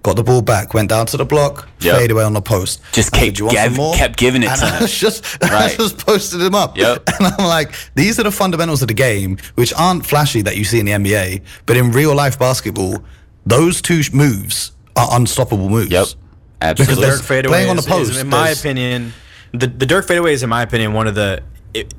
[0.07, 0.73] Got the ball back.
[0.73, 1.69] Went down to the block.
[1.81, 1.99] Yep.
[1.99, 2.81] Fadeaway on the post.
[2.93, 4.83] Just I said, kept "You want gav- more?" kept giving it and to I him.
[4.83, 5.77] was just, I Right.
[5.77, 6.79] just posted him up.
[6.79, 7.03] Yep.
[7.19, 10.63] And I'm like, these are the fundamentals of the game, which aren't flashy that you
[10.65, 13.03] see in the NBA, but in real life basketball,
[13.45, 15.91] those two moves are unstoppable moves.
[15.91, 16.07] Yep.
[16.63, 16.95] Absolutely.
[17.05, 19.13] Because Dirk fadeaway playing on the is- post, is, in my opinion,
[19.53, 21.43] the the Dirk fadeaway is in my opinion one of the,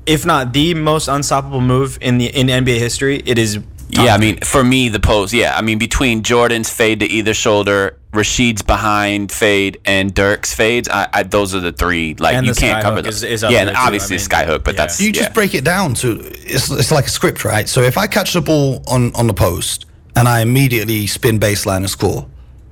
[0.06, 3.22] if not the most unstoppable move in the in NBA history.
[3.26, 3.58] It is.
[3.90, 5.32] Yeah, I mean, for me, the pose.
[5.32, 10.88] Yeah, I mean, between Jordan's fade to either shoulder, Rasheed's behind fade, and Dirk's fades,
[10.88, 12.14] I, I those are the three.
[12.14, 13.22] Like And you can't sky cover hook those.
[13.22, 13.82] is- is yeah, there and too.
[13.82, 14.80] obviously I mean, skyhook, but yeah.
[14.82, 15.34] that's you just yeah.
[15.34, 17.68] break it down to it's, it's like a script, right?
[17.68, 19.84] So if I catch the ball on, on the post
[20.16, 22.26] and I immediately spin baseline and score,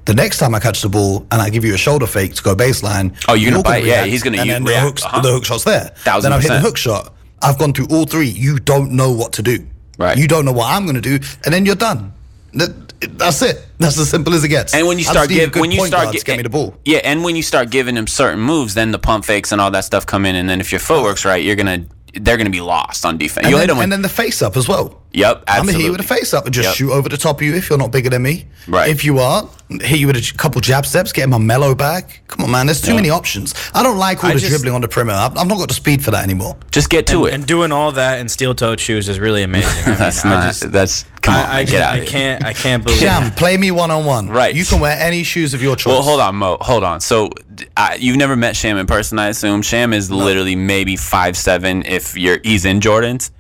[0.07, 2.43] the next time I catch the ball and I give you a shoulder fake to
[2.43, 5.01] go baseline, Oh, you're gonna gonna bite- yeah, he's gonna and u- then the, react,
[5.01, 5.21] hook, uh-huh.
[5.21, 5.93] the hook shot's there.
[5.97, 7.13] Thousand then I've hit the hook shot.
[7.43, 8.29] I've gone through all three.
[8.29, 9.67] You don't know what to do.
[9.99, 10.17] Right.
[10.17, 12.13] You don't know what I'm going to do, and then you're done.
[12.55, 13.65] That, that's it.
[13.79, 14.75] That's as simple as it gets.
[14.75, 16.75] And when you start giving, when you start get me the ball.
[16.85, 19.71] yeah, and when you start giving him certain moves, then the pump fakes and all
[19.71, 22.61] that stuff come in, and then if your footwork's right, you're gonna they're gonna be
[22.61, 23.45] lost on defense.
[23.45, 25.03] And You'll then, hit them and then the face up as well.
[25.17, 25.73] Yep, I'm absolutely.
[25.73, 26.75] gonna hit you with a face up and just Yep.
[26.77, 28.47] shoot over the top of you if you're not bigger than me.
[28.69, 28.89] Right.
[28.91, 32.21] If you are, hit you with a couple jab steps, get him a mellow back.
[32.29, 32.67] Come on, man.
[32.67, 32.97] There's too Yeah.
[32.97, 33.55] many options.
[33.75, 35.17] I don't like all I the just- dribbling on the perimeter.
[35.19, 36.57] I've, I've not got the speed for that anymore.
[36.73, 37.35] Just get to and, it.
[37.35, 39.71] and doing all that in steel-toed shoes is really amazing.
[39.85, 40.43] I mean, that's I not.
[40.47, 42.45] just- that's come on, I, I, get just- out I of can't.
[42.45, 42.99] I can't believe.
[43.01, 44.29] Sham, play me one on one.
[44.29, 44.55] Right.
[44.55, 45.93] You can wear any shoes of your choice.
[45.93, 46.59] Well, hold on, Mo.
[46.61, 47.01] Hold on.
[47.01, 49.63] So, d- I, you've never met Sham in person, I assume.
[49.63, 53.31] Sham is literally maybe five seven if you're he's in Jordans.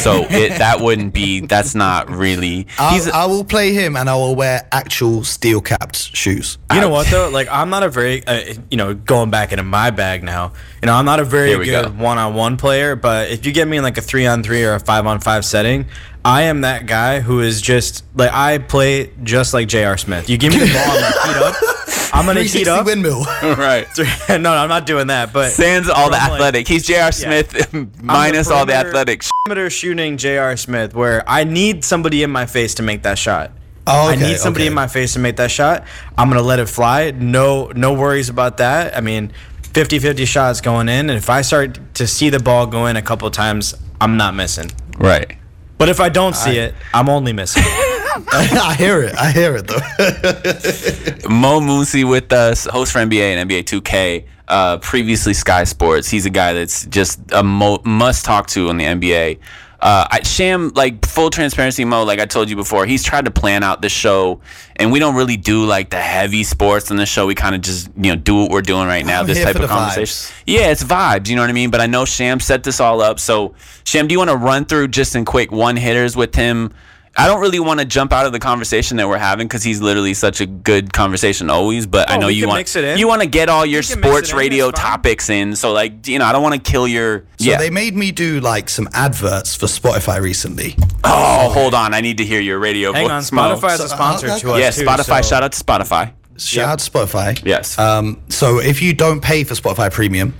[0.00, 1.40] So it that wouldn't be.
[1.40, 2.66] That's not really.
[2.90, 3.08] He's.
[3.08, 6.58] I'll, I will play him and I will wear actual steel capped shoes.
[6.72, 7.22] You know what though?
[7.32, 10.52] Like I'm not a very, uh, you know, going back into my bag now.
[10.82, 11.90] You know, I'm not a very good go.
[11.90, 12.96] one-on-one player.
[12.96, 15.86] But if you get me in like a three-on-three or a five-on-five setting,
[16.24, 19.96] I am that guy who is just like I play just like J.R.
[19.98, 20.30] Smith.
[20.30, 22.14] You give me the ball, I'm gonna heat up.
[22.14, 22.86] I'm gonna heat up.
[22.86, 23.24] windmill.
[23.42, 23.86] right.
[24.28, 25.32] no, no, I'm not doing that.
[25.32, 26.68] But Sans all the from, like, athletic.
[26.68, 27.10] He's J.R.
[27.10, 29.22] Smith minus all the perimeter- athletic.
[29.44, 30.56] perimeter shooting J.R.
[30.56, 33.50] Smith, where I need somebody in my face to make that shot.
[33.84, 34.68] Oh, I need somebody okay.
[34.68, 35.84] in my face to make that shot.
[36.16, 37.10] I'm gonna let it fly.
[37.10, 38.96] No, no worries about that.
[38.96, 42.86] I mean, 50-50 shots going in, and if I start to see the ball go
[42.86, 44.70] in a couple times, I'm not missing.
[44.98, 45.36] Right.
[45.82, 47.64] But if I don't see it, I'm only missing.
[47.66, 49.16] I hear it.
[49.16, 51.28] I hear it though.
[51.28, 54.24] Mo Mooncey with us, host for NBA and NBA 2K.
[54.46, 56.08] Uh, previously Sky Sports.
[56.08, 59.40] He's a guy that's just a mo- must talk to in the NBA.
[59.82, 63.32] Uh, I, Sham, like full transparency, mode, Like I told you before, he's tried to
[63.32, 64.40] plan out the show,
[64.76, 67.26] and we don't really do like the heavy sports on the show.
[67.26, 69.22] We kind of just you know do what we're doing right now.
[69.22, 70.32] I'm this type of conversation.
[70.46, 71.28] Yeah, it's vibes.
[71.28, 71.70] You know what I mean?
[71.70, 73.18] But I know Sham set this all up.
[73.18, 76.72] So Sham, do you want to run through just in quick one hitters with him?
[77.14, 79.82] I don't really want to jump out of the conversation that we're having because he's
[79.82, 81.86] literally such a good conversation always.
[81.86, 82.98] But I Oh, know you want mix it in.
[82.98, 85.54] you want to get all your We can mix sports it in, radio topics in.
[85.54, 87.20] So like you know, I don't want to kill your.
[87.38, 87.58] So yeah.
[87.58, 90.74] they made me do like some adverts for Spotify recently.
[91.04, 91.92] oh, hold on.
[91.92, 93.30] I need to hear your radio Hang on, voice.
[93.32, 93.42] Mo.
[93.56, 94.38] Spotify is a So- sponsor okay.
[94.40, 95.22] to us Yeah, too, Spotify.
[95.22, 96.12] so- Shout out to Spotify.
[96.38, 97.40] Shout out to Spotify.
[97.44, 97.78] Yes.
[97.78, 100.34] Um, so if you don't pay for Spotify Premium,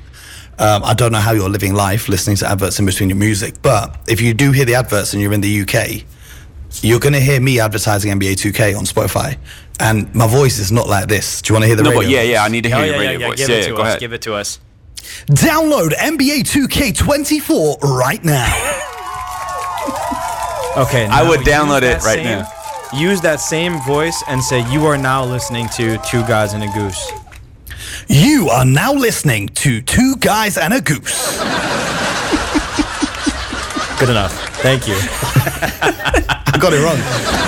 [0.59, 3.57] um, I don't know how you're living life listening to adverts in between your music,
[3.61, 6.05] but if you do hear the adverts and you're in the UK,
[6.81, 9.37] you're going to hear me advertising NBA 2K on Spotify.
[9.81, 11.43] And my voice is not like this.
[11.43, 12.03] Do you want to hear the No, radio?
[12.03, 12.45] but yeah, yeah.
[12.45, 13.27] I need to hear Oh, your yeah, yeah, radio yeah.
[13.29, 13.39] voice.
[13.39, 13.87] Give yeah, it to go us.
[13.89, 14.01] ahead.
[14.01, 14.59] Give it to us.
[15.27, 18.47] Download NBA 2K24 right now.
[20.77, 21.07] Okay.
[21.07, 22.49] I would download it right same- now.
[22.95, 26.69] Use that same voice and say you are now listening to Two Guys and a
[26.69, 27.11] Goose.
[28.09, 31.39] You are now listening to Two Guys and a Goose.
[33.99, 34.33] Good enough.
[34.61, 34.97] Thank you.
[35.63, 36.99] I got it wrong.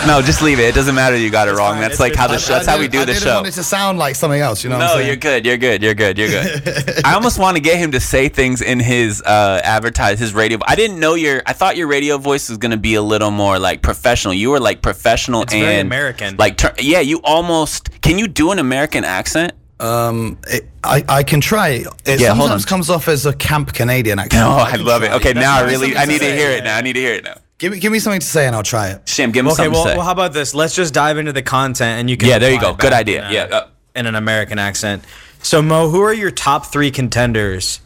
[0.07, 0.65] No, just leave it.
[0.69, 1.17] It doesn't matter.
[1.17, 1.73] You got it wrong.
[1.75, 1.81] fine.
[1.83, 3.35] That's It's- like how the it's- show, that's how we do I the didn't show.
[3.37, 5.45] want it to sound like something else, you know what I'm No, you're good.
[5.45, 5.83] You're good.
[5.83, 6.17] You're good.
[6.19, 7.03] You're good.
[7.05, 10.59] I almost want to get him to say things in his uh advertise his radio.
[10.67, 11.43] I didn't know your.
[11.47, 14.33] I thought your radio voice was gonna be a little more like professional.
[14.35, 16.37] You were like professional It's and very American.
[16.37, 18.01] Like tur- yeah, you almost.
[18.01, 19.53] Can you do an American accent?
[19.81, 21.69] Um, it, I, I can try.
[22.07, 22.69] It Yeah, hold sometimes on.
[22.69, 24.43] comes off as a camp Canadian accent.
[24.45, 25.11] Oh, but I can love it.
[25.12, 26.77] Okay, That's now I really I need to hear it now.
[26.77, 27.35] I need to hear it now.
[27.59, 29.09] Give me, give me something to say and I'll try it.
[29.09, 29.96] Sham, give him Okay, something well, to say.
[29.96, 30.55] well, how about this?
[30.55, 32.28] Let's just dive into the content and you can.
[32.28, 32.74] Yeah, there you go.
[32.74, 33.20] Good idea.
[33.26, 35.05] in a- Yeah, uh, in an American accent.
[35.42, 37.80] So, Mo, who are your top three contenders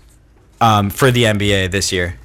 [0.61, 2.19] um, for the NBA this year?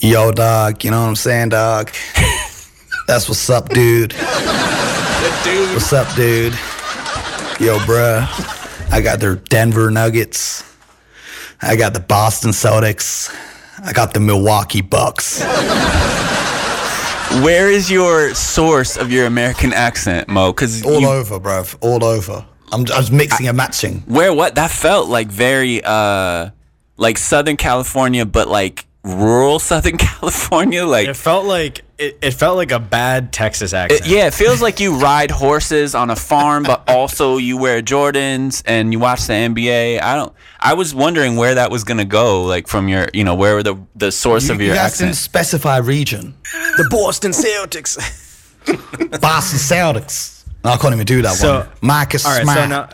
[0.00, 1.90] Yo, dog, you know what I'm saying, dog?
[3.06, 4.12] That's what's up, dude.
[5.72, 6.52] What's up, dude?
[7.58, 8.26] Yo, bruh.
[8.92, 10.62] I got the Denver Nuggets.
[11.62, 13.34] I got the Boston Celtics.
[13.82, 15.40] I got the Milwaukee Bucks.
[17.42, 20.52] Where is your source of your American accent, Mo?
[20.52, 21.76] Because All over, bruv.
[21.80, 22.46] All over.
[22.72, 24.00] I'm, I was mixing and matching.
[24.06, 26.50] Where what that felt like very uh
[26.96, 30.84] like Southern California, but like rural Southern California.
[30.84, 34.02] Like It felt like it, it felt like a bad Texas accent.
[34.02, 37.80] it- yeah, it feels like you ride horses on a farm, but also you wear
[37.82, 40.02] Jordans and you watch the NBA.
[40.02, 40.32] I don't.
[40.60, 43.76] I was wondering where that was gonna go, like from your, you know, where the
[43.94, 45.16] the source of You your guys didn't accent.
[45.16, 46.34] specify region.
[46.76, 47.96] the Boston Celtics.
[49.20, 50.44] Boston Celtics.
[50.64, 51.68] No, I can't even do that So- one.
[51.80, 52.58] Marcus All right, Smart.
[52.58, 52.88] so now,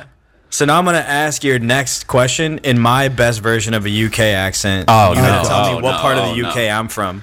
[0.52, 4.18] so now I'm gonna ask your next question in my best version of a UK
[4.20, 4.84] accent.
[4.88, 5.22] Oh, you no.
[5.22, 5.98] gotta tell Oh, me what no.
[5.98, 6.48] part of the no.
[6.50, 7.22] UK I'm from.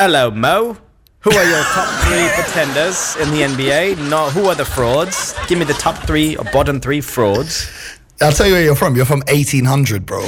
[0.00, 0.76] Hello, Mo.
[1.20, 4.08] Who are your top three pretenders in the NBA?
[4.10, 5.34] No, who are the frauds?
[5.46, 7.70] Give me the top three or bottom three frauds.
[8.20, 8.96] I'll tell you where you're from.
[8.96, 10.20] You're from 1800, bro.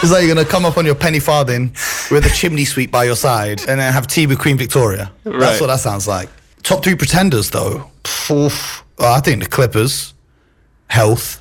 [0.00, 1.72] it's like you're gonna come up on your penny farthing
[2.10, 5.10] with a chimney sweep by your side and then have tea with Queen Victoria.
[5.24, 6.28] That's what that sounds like.
[6.68, 7.90] Top three pretenders, though.
[8.30, 8.84] Oof.
[8.98, 10.12] I think the Clippers,
[10.88, 11.40] health.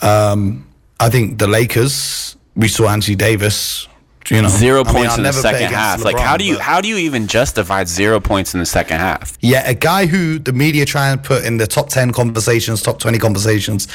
[0.00, 0.68] Um,
[1.00, 2.36] I think the Lakers.
[2.54, 3.88] We saw Anthony Davis.
[4.30, 6.04] You know, Zero points I'll in the second half.
[6.04, 9.36] like, how do you how do you even justify zero points in the second half?
[9.40, 13.00] Yeah, a guy who the media try and put in the top 10 conversations, top
[13.00, 13.88] 20 conversations,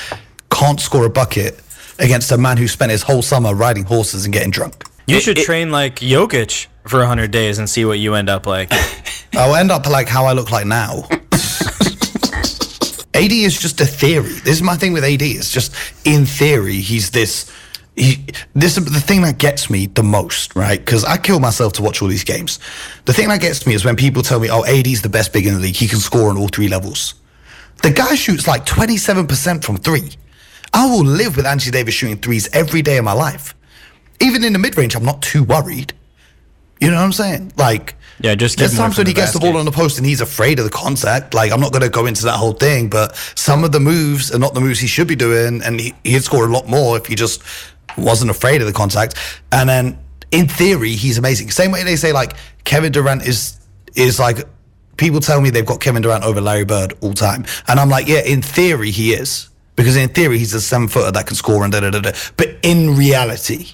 [0.49, 1.61] can't score a bucket
[1.97, 4.83] against a man who spent his whole summer riding horses and getting drunk.
[5.07, 8.29] You It- should it- train like Jokic for 100 days and see what you end
[8.29, 8.71] up like.
[9.33, 11.07] I'll end up like how I look like now.
[13.13, 14.31] AD is just a theory.
[14.43, 15.21] This is my thing with AD.
[15.21, 15.73] It's just
[16.05, 17.51] in theory, he's this.
[17.95, 18.25] He,
[18.55, 20.79] this is the thing that gets me the most, right?
[20.83, 22.57] Because I kill myself to watch all these games.
[23.05, 25.45] The thing that gets me is when people tell me, "Oh, AD's the best big
[25.45, 25.75] in the league.
[25.75, 27.15] He can score on all three levels."
[27.83, 30.09] The guy shoots like twenty-seven percent from three.
[30.73, 33.53] I will live with Anthony Davis shooting threes every day of my life.
[34.21, 35.93] Even in the mid-range, I'm not too worried.
[36.79, 37.53] You know what I'm saying?
[37.57, 40.05] Like, Yeah, just there's times when he the gets the ball on the post and
[40.05, 41.33] he's afraid of the contact.
[41.33, 44.33] Like, I'm not going to go into that whole thing, but some of the moves
[44.33, 46.97] are not the moves he should be doing, and he, he'd score a lot more
[46.97, 47.43] if he just
[47.97, 49.15] wasn't afraid of the contact.
[49.51, 49.99] And then,
[50.31, 51.51] in theory, he's amazing.
[51.51, 52.33] Same way they say like
[52.63, 53.59] Kevin Durant is
[53.95, 54.47] is like
[54.97, 58.07] people tell me they've got Kevin Durant over Larry Bird all time, and I'm like,
[58.07, 61.63] yeah, in theory he is because in theory he's a seven footer that can score
[61.63, 62.11] and da da da da.
[62.37, 63.71] But in reality,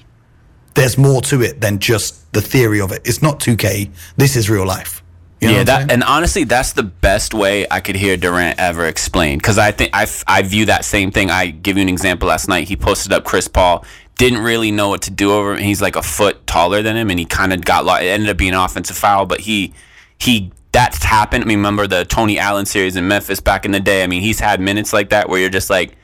[0.78, 3.02] there's more to it than just the theory of it.
[3.04, 3.90] It's not 2K.
[4.16, 5.02] This is real life.
[5.40, 8.86] You know yeah, that and honestly, that's the best way I could hear Durant ever
[8.86, 9.38] explain.
[9.38, 11.30] Because I think I, I view that same thing.
[11.30, 12.28] I give you an example.
[12.28, 13.84] Last night, he posted up Chris Paul.
[14.16, 15.62] Didn't really know what to do over him.
[15.62, 18.02] He's like a foot taller than him, and he kind of got lost.
[18.02, 19.74] It ended up being an offensive foul, but he
[20.18, 21.44] he that's happened.
[21.44, 24.02] I mean, remember the Tony Allen series in Memphis back in the day?
[24.02, 25.96] I mean, he's had minutes like that where you're just like,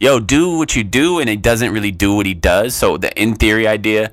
[0.00, 2.74] "Yo, do what you do," and it doesn't really do what he does.
[2.74, 4.10] So the in theory idea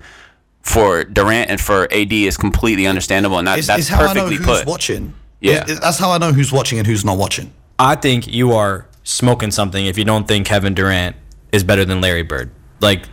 [0.62, 4.14] for Durant and for AD is completely understandable, and that, It's, that's it's how I
[4.14, 4.66] know perfectly who's put.
[4.68, 5.14] watching.
[5.40, 5.62] Yeah.
[5.64, 7.52] It- it- that's how I know who's watching and who's not watching.
[7.78, 11.16] I think you are smoking something if you don't think Kevin Durant
[11.52, 12.50] is better than Larry Bird.
[12.82, 13.04] Like,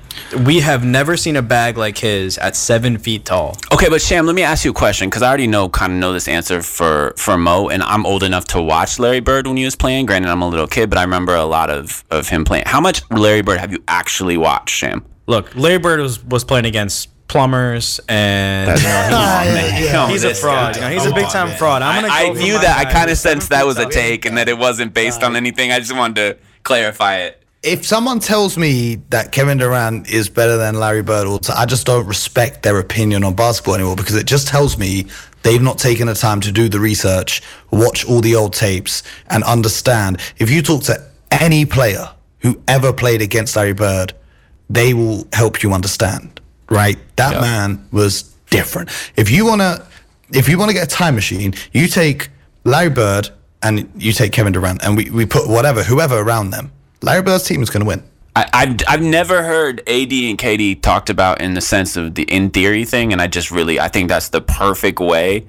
[0.45, 3.57] we have never seen a bag like his at seven feet tall.
[3.73, 5.99] Okay, but Sham, let me ask you a question because I already know kind of
[5.99, 9.57] know this answer for for Mo, and I'm old enough to watch Larry Bird when
[9.57, 10.07] he was playing.
[10.07, 12.65] Granted, I'm a little kid, but I remember a lot of of him playing.
[12.67, 15.05] How much Larry Bird have you actually watched, Sham?
[15.27, 19.15] Look, Larry Bird was, was playing against plumbers, and you know, he's,
[19.85, 20.77] oh, Come on, he's a fraud.
[20.77, 21.83] You know, he's a big time fraud.
[21.83, 22.13] I'm gonna.
[22.13, 22.87] I, I go for knew that.
[22.87, 25.73] I kind of sensed that was a take, and that it wasn't based on anything.
[25.73, 27.42] I just wanted to clarify it.
[27.63, 32.05] If someone tells me that Kevin Durant is better than Larry Bird, I just don't
[32.07, 35.07] respect their opinion on basketball anymore because it just tells me
[35.45, 37.41] they've not taken the time to do the research,
[37.71, 40.21] watch all the old tapes, and understand.
[40.39, 42.11] If you talk to any player
[42.41, 44.13] who ever played against Larry Bird,
[44.69, 46.41] they will help you understand.
[46.69, 46.99] Right?
[47.15, 48.91] That man was different.
[49.15, 49.87] If you wanna,
[50.33, 52.29] if you wanna get a time machine, you take
[52.65, 53.31] Larry Bird
[53.63, 56.73] and you take Kevin Durant, and we, we put whatever, whoever around them.
[57.03, 58.03] Larry Bird's team is going to win.
[58.35, 62.23] I, I've, I've never heard AD and KD talked about in the sense of the
[62.23, 65.47] in theory thing, and I just really I think that's the perfect way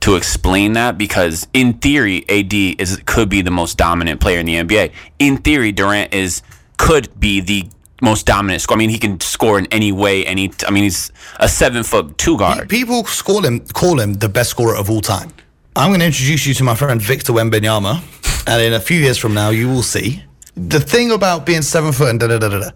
[0.00, 4.46] to explain that because in theory AD is could be the most dominant player in
[4.46, 4.92] the NBA.
[5.18, 6.42] In theory, Durant is
[6.78, 7.68] could be the
[8.02, 8.76] most dominant score.
[8.76, 10.26] I mean, he can score in any way.
[10.26, 12.68] Any I mean, he's a seven foot two guard.
[12.68, 15.32] People call him call him the best scorer of all time.
[15.76, 19.18] I'm going to introduce you to my friend Victor Wembanyama, and in a few years
[19.18, 20.22] from now, you will see
[20.56, 22.58] the thing about being seven foot and da da da da.
[22.60, 22.70] da.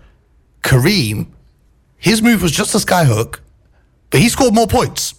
[0.63, 1.27] Kareem,
[1.97, 3.41] his move was just a skyhook,
[4.11, 5.15] but he scored more points.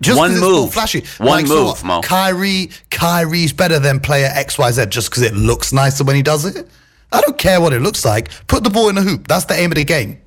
[0.00, 0.74] Just One move.
[0.74, 1.04] flashy.
[1.18, 1.84] One so move, what?
[1.84, 2.00] Mo.
[2.02, 6.22] Kyrie, Kyrie's better than player X Y Z just because it looks nicer when he
[6.22, 6.68] does it.
[7.12, 8.28] I don't care what it looks like.
[8.46, 9.26] Put the ball in the hoop.
[9.26, 10.20] That's the aim of the game.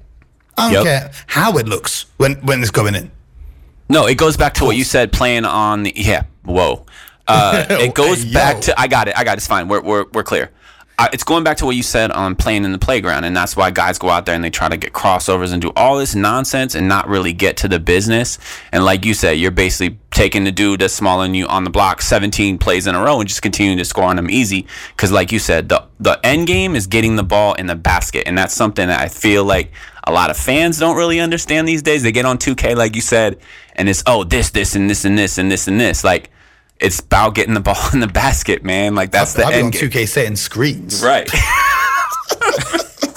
[0.57, 1.01] I don't Yep.
[1.01, 3.11] care how it looks when when it's going in.
[3.89, 6.23] No, it goes back to what you said playing on the yeah.
[6.43, 6.85] Whoa.
[7.27, 9.15] Uh, it goes Hey, back to I got it.
[9.17, 9.37] I got it.
[9.37, 9.67] It's fine.
[9.67, 10.49] We're we're we're clear.
[10.99, 13.55] Uh, it's going back to what you said on playing in the playground, and that's
[13.55, 16.15] why guys go out there and they try to get crossovers and do all this
[16.15, 18.39] nonsense and not really get to the business.
[18.71, 21.69] And like you said, you're basically taking the dude that's smaller than you on the
[21.69, 24.65] block, 17 plays in a row, and just continuing to score on them easy.
[24.95, 28.23] Because like you said, the the end game is getting the ball in the basket,
[28.25, 29.71] and that's something that I feel like
[30.05, 32.01] a lot of fans don't really understand these days.
[32.01, 33.37] They get on 2K, like you said,
[33.75, 36.03] and it's oh this, this, and this, and this, and this, and this.
[36.03, 36.31] Like
[36.79, 38.95] it's about getting the ball in the basket, man.
[38.95, 39.89] Like that's the I've been on end game.
[39.89, 41.03] 2K setting screens.
[41.03, 41.29] Right.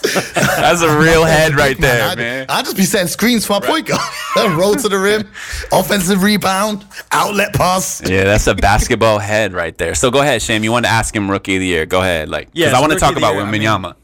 [0.02, 2.46] that's a real head right there, I'd, man.
[2.48, 4.00] I'd just be setting screens for my point guard.
[4.58, 5.28] Roll to the rim,
[5.72, 8.02] offensive rebound, outlet pass.
[8.08, 9.94] Yeah, that's a basketball head right there.
[9.94, 10.64] So go ahead, Sham.
[10.64, 11.86] You want to ask him rookie of the year.
[11.86, 13.94] Go ahead, like because Yeah, I want to talk about year, I mean-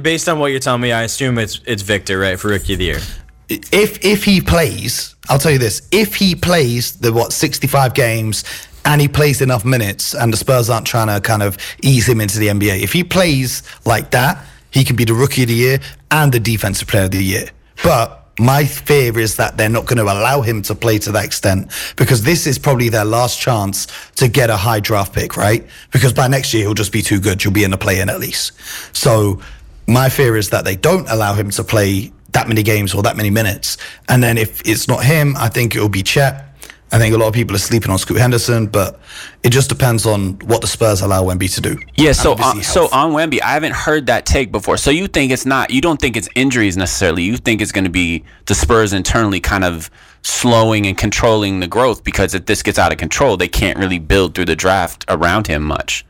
[0.00, 2.78] Based on what you're telling me, I assume it's it's Victor, right, for rookie of
[2.78, 3.00] the year.
[3.48, 8.44] If if he plays, I'll tell you this: if he plays the what 65 games
[8.84, 12.20] and he plays enough minutes, and the Spurs aren't trying to kind of ease him
[12.20, 15.54] into the NBA, if he plays like that, he can be the rookie of the
[15.54, 15.78] year
[16.10, 17.48] and the defensive player of the year.
[17.82, 21.24] But my fear is that they're not going to allow him to play to that
[21.24, 25.64] extent because this is probably their last chance to get a high draft pick, right?
[25.92, 27.44] Because by next year he'll just be too good.
[27.44, 28.52] You'll be in the play in at least.
[28.92, 29.40] So
[29.86, 33.16] my fear is that they don't allow him to play that many games or that
[33.16, 33.78] many minutes.
[34.08, 36.50] And then if it's not him, I think it'll be Chet.
[36.92, 39.00] I think a lot of people are sleeping on Scoot Henderson, but
[39.42, 41.76] it just depends on what the Spurs allow Wemby to do.
[41.96, 44.76] Yeah, so uh, obviously on, so on Wemby, I haven't heard that take before.
[44.76, 45.70] So you think it's not?
[45.70, 47.24] You don't think it's injuries necessarily?
[47.24, 49.90] You think it's going to be the Spurs internally kind of
[50.22, 53.98] slowing and controlling the growth because if this gets out of control, they can't really
[53.98, 56.06] build through the draft around him much.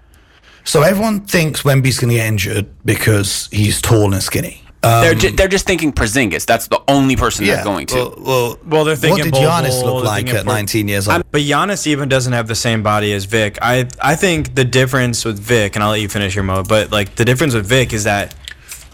[0.65, 4.64] So everyone thinks Wemby's going to get injured because he's tall and skinny.
[4.85, 6.47] They're um, ju- they're just thinking Porzingis.
[6.47, 7.95] That's the only person they're going to.
[7.95, 11.09] Well, well, Well, they're thinking what did Bol Giannis Bol, look like at 19 years
[11.09, 11.23] old?
[11.31, 13.59] But Giannis even doesn't have the same body as Vic.
[13.63, 16.93] I I think the difference with Vic, and I'll let you finish your mode, but
[16.93, 18.35] like the difference with Vic is that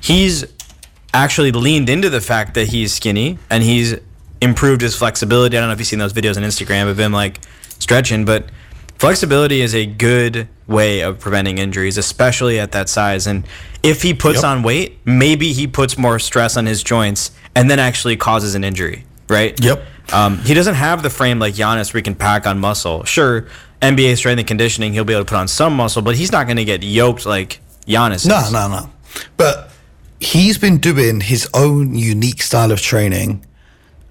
[0.01, 0.45] he's
[1.13, 3.97] actually leaned into the fact that he's skinny and he's
[4.41, 5.57] improved his flexibility.
[5.57, 7.41] I don't know if you've seen those videos on Instagram of him like
[7.79, 8.47] stretching, but
[9.01, 13.27] flexibility is a good way of preventing injuries, especially at that size.
[13.27, 13.45] And
[13.83, 14.45] if he puts Yep.
[14.45, 18.63] on weight, maybe he puts more stress on his joints and then actually causes an
[18.63, 19.59] injury, right?
[19.65, 19.83] Yep.
[20.13, 23.03] Um, he doesn't have the frame like Giannis where he can pack on muscle.
[23.05, 23.47] Sure,
[23.81, 26.47] NBA strength and conditioning, he'll be able to put on some muscle, but he's not
[26.47, 28.27] going to get yoked like Giannis.
[28.27, 28.53] No, is.
[28.53, 28.91] no, no.
[29.39, 29.71] But
[30.21, 33.47] he's been doing his own unique style of training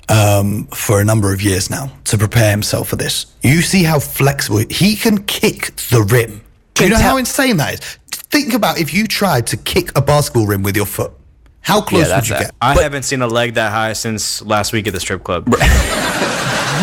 [0.09, 3.27] um, for a number of years now to prepare himself for this.
[3.41, 6.41] You see how flexible he can kick the rim.
[6.73, 7.97] Do you know how insane that is?
[8.11, 11.13] Think about if you tried to kick a basketball rim with your foot.
[11.61, 12.41] How close would you that.
[12.41, 12.55] get?
[12.61, 15.53] I haven't seen a leg that high since last week at the strip club.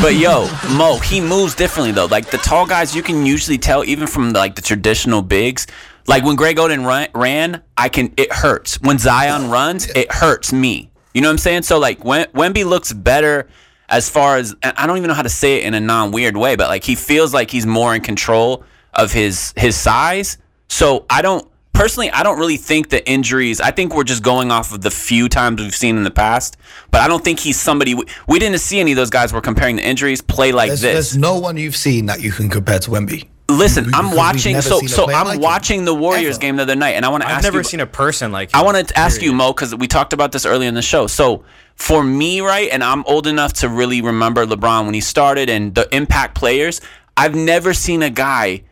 [0.03, 0.47] But yo,
[0.77, 2.05] Mo, he moves differently though.
[2.05, 5.67] Like the tall guys, you can usually tell even from like the traditional bigs.
[6.07, 8.13] Like when Greg Oden run, ran, I can.
[8.19, 9.89] It hurts when Zion runs.
[9.89, 10.91] It hurts me.
[11.17, 11.63] You know what I'm saying?
[11.63, 13.49] So like Wemby looks better
[13.89, 16.13] as far as and I don't even know how to say it in a non
[16.13, 20.37] weird way, but like he feels like he's more in control of his his size.
[20.69, 23.63] So I don't personally, I don't really think the injuries.
[23.63, 26.59] I think we're just going off of the few times we've seen in the past.
[26.91, 27.95] But I don't think he's somebody.
[27.95, 29.33] We, we didn't see any of those guys.
[29.33, 30.93] We're comparing the injuries play like There's, this.
[30.93, 33.27] there's no one you've seen that you can compare to Wemby.
[33.57, 34.61] Listen, Because I'm watching.
[34.61, 35.43] So so I'm like him.
[35.43, 36.41] watching the Warriors Ever.
[36.43, 37.39] game the other night, and I want to ask.
[37.39, 37.65] I've never you.
[37.65, 38.51] seen a person like.
[38.55, 39.33] I want to ask you.
[39.33, 41.07] Mo, because we talked about this earlier in the show.
[41.07, 45.49] So for me, right, and I'm old enough to really remember LeBron when he started
[45.51, 46.81] and the impact players.
[47.17, 48.65] I've never seen a guy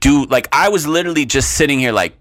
[0.00, 2.16] do like I was literally just sitting here like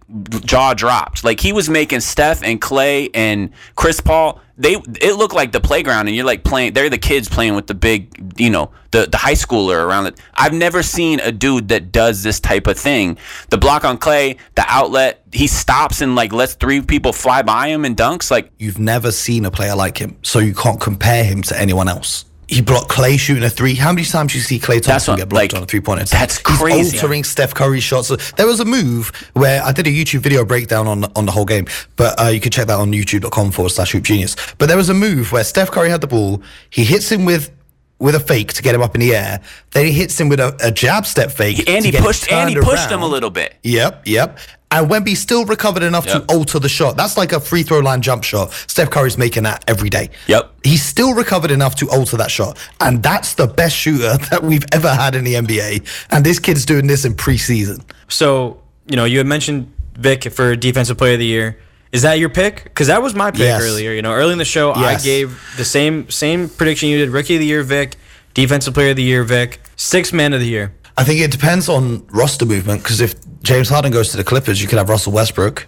[0.45, 1.23] jaw dropped.
[1.23, 4.41] Like he was making Steph and Klay and Chris Paul.
[4.57, 6.73] They it looked like the playground, and you're like playing.
[6.73, 10.19] They're the kids playing with the big, you know, the the high schooler around it.
[10.33, 13.17] I've never seen a dude that does this type of thing.
[13.49, 17.67] The block on Klay, the outlet, he stops and like lets three people fly by
[17.67, 18.31] him and dunks.
[18.31, 21.89] Like You've never seen a player like him, so you can't compare him to anyone
[21.89, 22.25] else.
[22.47, 23.73] He blocked Klay shooting a three.
[23.75, 25.81] How many times do you see Klay Thompson what- get blocked like, on a three
[25.81, 26.05] pointer?
[26.05, 26.91] that's crazy.
[26.91, 28.09] He's altering Steph Curry's shots.
[28.33, 31.45] There was a move where I did a YouTube video breakdown on on the whole
[31.45, 31.65] game,
[31.95, 34.35] but uh, you can check that on youtube.com forward slash hoop genius.
[34.57, 36.41] But there was a move where Steph Curry had the ball.
[36.69, 37.51] He hits him with
[37.97, 39.41] with a fake to get him up in the air.
[39.71, 41.67] Then he hits him with a, a jab step fake.
[41.69, 43.55] and he pushed and he pushed him a little bit.
[43.63, 44.37] Yep, yep.
[44.75, 46.27] And Wemby still recovered enough Yep.
[46.27, 46.97] to alter the shot.
[46.97, 48.51] That's like a free throw line jump shot.
[48.67, 50.09] Steph Curry's making that every day.
[50.27, 50.51] Yep.
[50.63, 52.57] He's still recovered enough to alter that shot.
[52.81, 55.83] And that's the best shooter that we've ever had in the NBA.
[56.11, 57.81] And this kid's doing this in preseason.
[58.09, 61.57] So you know, you had mentioned Vic for Defensive Player of the Year.
[61.91, 62.65] Is that your pick?
[62.65, 63.61] Because that was my pick Yes.
[63.63, 63.93] earlier.
[63.93, 67.35] You know, early in the show, I gave the same same prediction you did: Rookie
[67.35, 67.95] of the Year, Vic;
[68.33, 70.73] Defensive Player of the Year, Vic; Sixth Man of the Year.
[70.97, 74.61] I think it depends on roster movement because if James Harden goes to the Clippers,
[74.61, 75.67] you could have Russell Westbrook.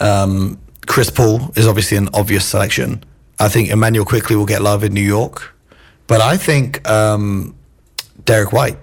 [0.00, 3.04] Um, Chris Paul is obviously an obvious selection.
[3.38, 5.54] I think Immanuel Quickley will get love in New York,
[6.06, 7.54] but I think um,
[8.24, 8.78] Derrick White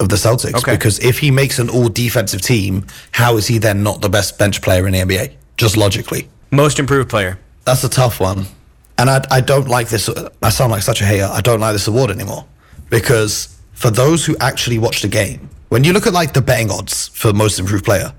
[0.00, 0.72] of the Celtics Okay.
[0.72, 4.38] because if he makes an all defensive team, how is he then not the best
[4.38, 5.34] bench player in the NBA?
[5.56, 6.28] Just logically.
[6.50, 7.38] Most Improved Player.
[7.64, 8.46] That's a tough one.
[8.98, 10.08] And I, I don't like this.
[10.42, 11.28] I sound like such a hater.
[11.30, 12.44] I don't like this award anymore
[12.90, 16.70] because for those who actually watch the game, when you look at like the betting
[16.70, 18.12] odds for most improved player,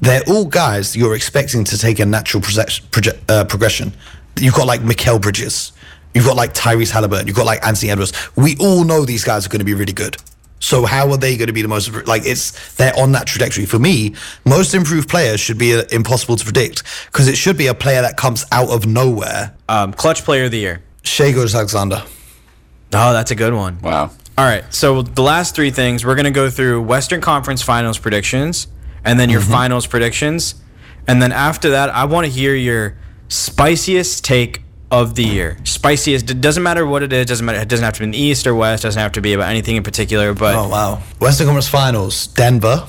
[0.00, 3.92] they're all guys you're expecting to take a natural proje- proje- uh, progression.
[4.40, 5.72] You've got like Mikal Bridges.
[6.14, 7.26] You've got like Tyrese Haliburton.
[7.26, 8.14] You've got like Anthony Edwards.
[8.36, 10.16] We all know these guys are going to be really good.
[10.60, 13.66] So how are they going to be the most like it's they're on that trajectory
[13.66, 14.14] for me
[14.46, 18.00] most improved players should be uh, impossible to predict because it should be a player
[18.00, 20.80] that comes out of nowhere Um, Clutch Player of the Year.
[21.02, 22.02] Shai Gilgeous-Alexander
[22.94, 23.80] Oh, that's a good one.
[23.80, 24.10] Wow.
[24.38, 24.64] All right.
[24.72, 28.66] So the last three things we're gonna go through: Western Conference Finals predictions,
[29.04, 29.52] and then your Mm-hmm.
[29.52, 30.54] Finals predictions,
[31.06, 32.96] and then after that, I want to hear your
[33.28, 35.56] spiciest take of the year.
[35.64, 36.30] Spiciest.
[36.30, 37.26] It doesn't matter what it is.
[37.26, 37.58] Doesn't matter.
[37.58, 38.82] It doesn't have to be in East or West.
[38.82, 40.34] Doesn't have to be about anything in particular.
[40.34, 42.86] But oh wow Western Conference Finals Denver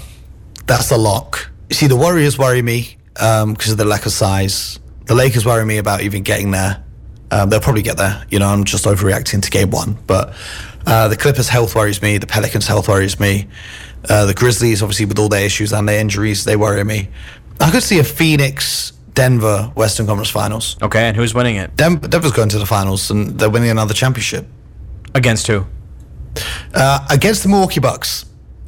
[0.66, 4.12] that's a lock you see the Warriors worry me um, because of the lack of
[4.14, 6.84] size the Lakers worry me about even getting there
[7.32, 10.34] um, they'll probably get there you know I'm just overreacting to game one but
[10.86, 13.48] uh, the Clippers health worries me the Pelicans health worries me
[14.10, 17.10] uh, the Grizzlies obviously with all their issues and their injuries they worry me
[17.60, 21.76] I could see a Phoenix Denver Western Conference Finals okay, and who's winning it?
[21.76, 24.46] Denver, Denver's going to the finals and they're winning another championship
[25.16, 25.66] Against who?
[26.74, 28.26] uh, against the Milwaukee Bucks,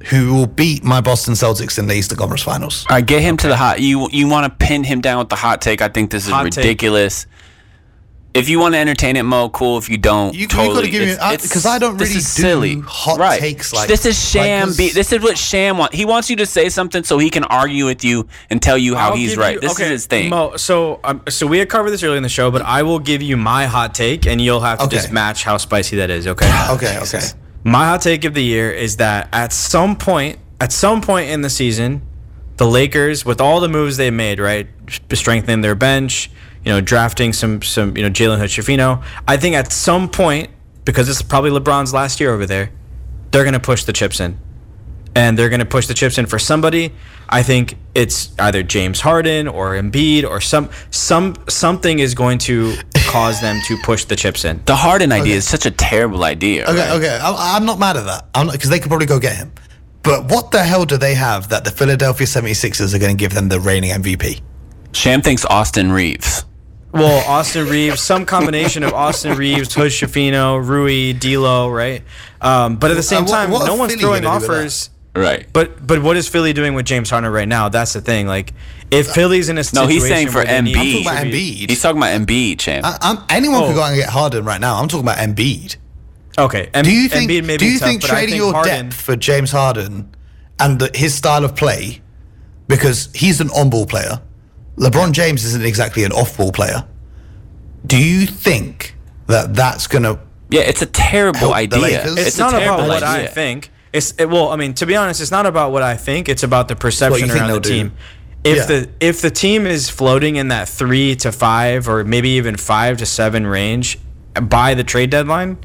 [0.10, 2.86] who will beat my Boston Celtics in the Eastern Conference Finals.
[2.90, 3.82] All right, get him to the hot.
[3.82, 5.82] You you want to pin him down with the hot take?
[5.82, 6.64] I think this is Hot take.
[8.36, 8.46] Ridiculous.
[8.46, 9.78] If you want to entertain it, Mo, cool.
[9.78, 10.76] If you don't, You- you totally.
[10.76, 12.82] gotta give me- It's- I- 'cause I don't this really is do silly.
[12.86, 13.40] hot right.
[13.40, 14.70] takes like- this is sham.
[14.70, 15.96] like be- this- this is what sham wants.
[15.96, 18.96] He wants you to say something so he can argue with you and tell you
[18.96, 19.56] how I'll he's right.
[19.56, 20.30] you- this okay, is his thing.
[20.30, 23.00] Mo, so um, so we had covered this earlier in the show, but I will
[23.00, 24.96] give you my hot take, and you'll have to Okay.
[24.98, 26.28] just match how spicy that is.
[26.28, 26.46] Okay.
[26.76, 27.22] Okay, okay.
[27.64, 31.42] My hot take of the year is that at some point, at some point in
[31.42, 32.02] the season,
[32.58, 34.68] the Lakers, with all the moves they made, right,
[35.14, 36.30] strengthening their bench,
[36.66, 40.50] you know, drafting some some, you know, Jalen Hood-Schifino, I think at some point,
[40.84, 42.72] because it's probably LeBron's last year over there,
[43.32, 44.38] they're gonna push the chips in,
[45.16, 46.94] and they're gonna push the chips in for somebody.
[47.30, 52.76] I think it's either James Harden or Embiid or some some something is going to
[53.08, 54.62] cause them to push the chips in.
[54.66, 56.66] the Harden idea is such a terrible idea.
[56.66, 56.92] Okay, right?
[56.98, 57.20] okay.
[57.22, 58.28] I, I'm not mad at that.
[58.34, 59.52] I'm because they could probably go get him.
[60.04, 63.34] But what the hell do they have that the Philadelphia 76ers are going to give
[63.34, 64.40] them the reigning MVP?
[64.92, 66.46] Sham thinks Austin Reaves.
[66.96, 72.02] Well, Austin Reaves, some combination of Austin Reaves, Hood Shafino, Rui, D'Lo, right?
[72.42, 74.48] Um, but at the same Uh, what- time, what no one's Philly throwing gonna do
[74.48, 74.90] with offers.
[75.16, 75.46] Right.
[75.54, 77.70] But but what is Philly doing with James Harden right now?
[77.70, 78.28] That's the thing.
[78.28, 78.54] Like,
[78.92, 80.68] if Philly's in a No, he's saying for where Embiid.
[80.68, 81.70] I'm talking about Embiid.
[81.70, 82.86] He's talking about Embiid, champ.
[82.86, 83.68] I, I'm, anyone Oh.
[83.68, 84.76] could go out and get Harden right now.
[84.82, 85.76] I'm talking about Embiid.
[86.38, 87.32] Okay, Em- Do you think?
[87.32, 90.10] Embiid may do you tough, think trading think your Harden, depth for James Harden
[90.60, 92.02] and the, his style of play,
[92.68, 94.20] because he's an on-ball player,
[94.78, 96.86] LeBron James isn't exactly an off-ball player.
[97.86, 98.96] Do you think
[99.28, 100.20] that that's gonna?
[100.50, 102.04] yeah, it's a terrible idea.
[102.04, 103.72] It's, It's, not about terrible what I think.
[103.94, 106.28] It's it, well, I mean, to be honest, it's not about what I think.
[106.28, 107.70] It's about the perception around the they'll do.
[107.70, 107.94] team.
[108.44, 108.66] If Yeah.
[108.66, 112.98] the if the team is floating in that three to five or maybe even five
[112.98, 113.98] to seven range
[114.42, 115.58] by the trade deadline,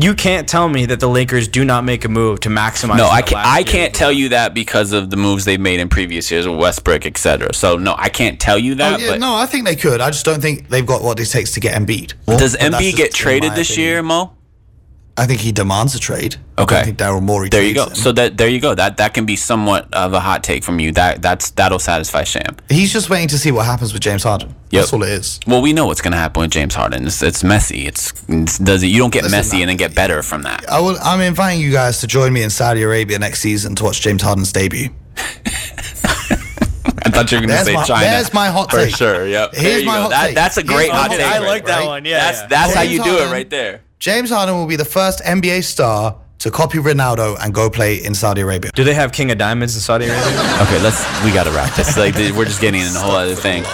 [0.00, 2.96] you can't tell me that the Lakers do not make a move to maximize.
[2.98, 3.32] No, I can't.
[3.44, 6.46] last I can't tell you that because of the moves they've made in previous years
[6.46, 7.52] with Westbrook, etc.
[7.52, 9.00] So no, I can't tell you Oh, that.
[9.00, 10.00] yeah, but no, I think they could.
[10.00, 12.14] I just don't think they've got what it takes to get Embiid.
[12.26, 13.88] does But Embiid get traded this opinion.
[13.90, 14.32] year, Mo?
[15.18, 16.36] I think he demands a trade.
[16.58, 16.76] Okay.
[16.76, 17.48] don't think Daryl Morey.
[17.48, 17.86] There you go.
[17.88, 17.94] him.
[17.94, 18.74] So that there you go.
[18.74, 20.92] That that can be somewhat of a hot take from you.
[20.92, 22.56] That that's that'll satisfy Sham.
[22.70, 24.48] he's just waiting to see what happens with James Harden.
[24.70, 24.80] Yep.
[24.82, 25.40] That's all it is.
[25.46, 27.06] Well, we know what's going to happen with James Harden.
[27.06, 27.86] It's, it's messy.
[27.86, 30.68] It's, it's does it, you don't get Listen, messy and then get better from that.
[30.70, 33.84] I will, I'm inviting you guys to join me in Saudi Arabia next season to
[33.84, 34.90] watch James Harden's debut.
[37.00, 38.04] I thought you were going to say my- China.
[38.04, 38.94] there's my hot for take.
[38.96, 39.26] sure.
[39.26, 39.54] Yep.
[39.54, 40.02] Here's There you my go.
[40.02, 40.34] hot That, take.
[40.34, 41.18] that's a great Here's hot hot take.
[41.20, 41.26] take.
[41.32, 42.04] I like that one.
[42.04, 42.46] Yeah, That's yeah.
[42.48, 43.80] that's how you do Harden- it right there.
[43.98, 48.14] James Harden will be the first NBA star to copy Ronaldo and go play in
[48.14, 48.70] Saudi Arabia.
[48.76, 50.54] Do they have King of Diamonds in Saudi Arabia?
[50.62, 51.04] Okay, let's.
[51.24, 51.96] We gotta wrap this.
[51.96, 53.64] Like we're just getting in a whole other thing.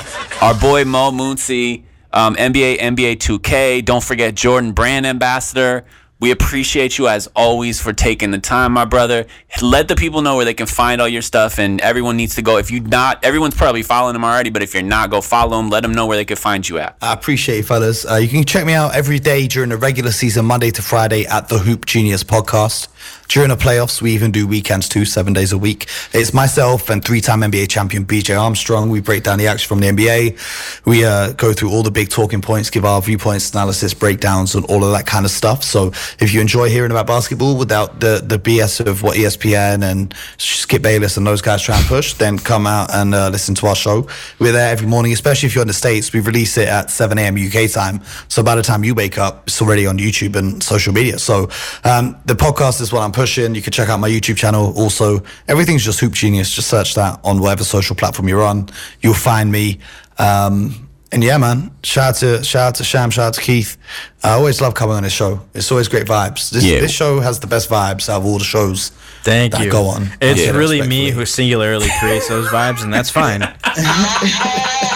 [0.41, 3.85] Our boy Mo Mooncey, um, NBA, NBA 2K.
[3.85, 5.85] Don't forget Jordan Brand Ambassador.
[6.25, 9.27] We appreciate you as always for taking the time, my brother.
[9.61, 12.43] Let the people know where they can find all your stuff, and everyone needs to
[12.43, 12.57] go.
[12.57, 15.69] If you not, everyone's probably following him already, but if you're not, go follow him.
[15.69, 16.97] Let them know where they can find you at.
[17.03, 18.11] I appreciate you, fellas.
[18.11, 21.27] Uh, you can check me out every day during the regular season, Monday to Friday,
[21.27, 22.89] at the Hoop Genius podcast.
[23.29, 25.89] During the playoffs, we even do weekends too, seven days a week.
[26.13, 28.91] It's myself and three-time NBA champion BJ Armstrong.
[28.91, 30.85] We break down the action from the NBA.
[30.85, 34.65] We uh, go through all the big talking points, give our viewpoints, analysis, breakdowns, and
[34.67, 35.63] all of that kind of stuff.
[35.65, 35.89] So
[36.21, 40.83] if you enjoy hearing about basketball without the the BS of what ESPN and Skip
[40.83, 43.75] Bayless and those guys try and push, then come out and uh, listen to our
[43.75, 44.07] show.
[44.39, 46.13] We're there every morning, especially if you're in the States.
[46.13, 47.37] We release it at 7 a.m.
[47.37, 48.01] UK time.
[48.29, 51.19] So by the time you wake up, it's already on YouTube and social media.
[51.19, 51.49] So
[51.85, 53.55] um, the podcast is what I'm pushing.
[53.55, 54.73] You can check out my YouTube channel.
[54.77, 56.51] Also, everything's just Hoop Genius.
[56.53, 58.69] Just search that on whatever social platform you're on.
[59.03, 59.81] You'll find me.
[60.19, 63.77] Um, and yeah, man, shout out to shout out to Sham, shout out to Keith.
[64.25, 65.41] I always love coming on this show.
[65.55, 66.51] It's always great vibes.
[66.51, 66.81] This, Yeah.
[66.81, 68.91] this show has the best vibes out of all the shows.
[69.23, 69.71] Thank that you.
[69.71, 70.11] Go on.
[70.21, 73.41] It's Yeah, really me who singularly creates those vibes, and that's fine.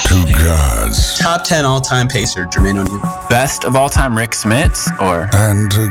[0.08, 3.00] Two gods Top 10 all time pacer, Jermaine O'Neal.
[3.28, 5.86] Best of all time, Rick Smits, or and a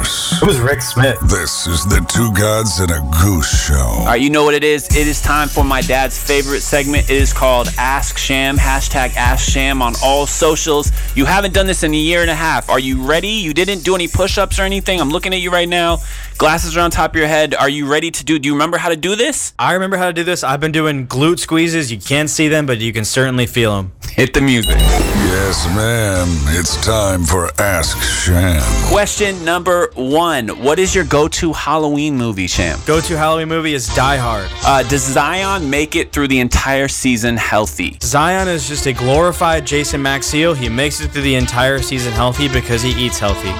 [0.00, 0.40] goose.
[0.40, 1.18] Who's Rick Smith?
[1.20, 3.74] This is the Two Gods and a Goose Show.
[3.74, 4.86] All right, you know what it is.
[4.96, 7.10] It is time for my dad's favorite segment.
[7.10, 8.56] It is called Ask Sham.
[8.56, 10.92] Hashtag Ask Sham on all socials.
[11.14, 12.70] You haven't done this in a year and a half.
[12.70, 13.28] Are you ready?
[13.28, 15.00] You didn't do any push-ups or anything.
[15.00, 15.98] I'm looking at you right now.
[16.38, 17.54] Glasses are on top of your head.
[17.54, 18.38] Are you ready to do?
[18.38, 19.52] Do you remember how to do this?
[19.58, 20.42] I remember how to do this.
[20.42, 21.92] I've been doing glute squeezes.
[21.92, 23.92] You can't see them, but you can certainly feel them.
[24.16, 24.76] Hit the music.
[24.76, 26.26] Yes, ma'am.
[26.58, 28.60] It's time for Ask Sham.
[28.88, 30.48] Question number one.
[30.62, 32.78] What is your go-to Halloween movie, Sham?
[32.86, 34.48] Go-to Halloween movie is Die Hard.
[34.64, 37.98] Uh, does Zion make it through the entire season healthy?
[38.02, 40.56] Zion is just a glorified Jason Maxiell.
[40.56, 43.50] He makes it through the entire season healthy because he eats healthy.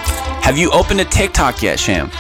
[0.43, 2.11] Have you opened a TikTok yet, Sham?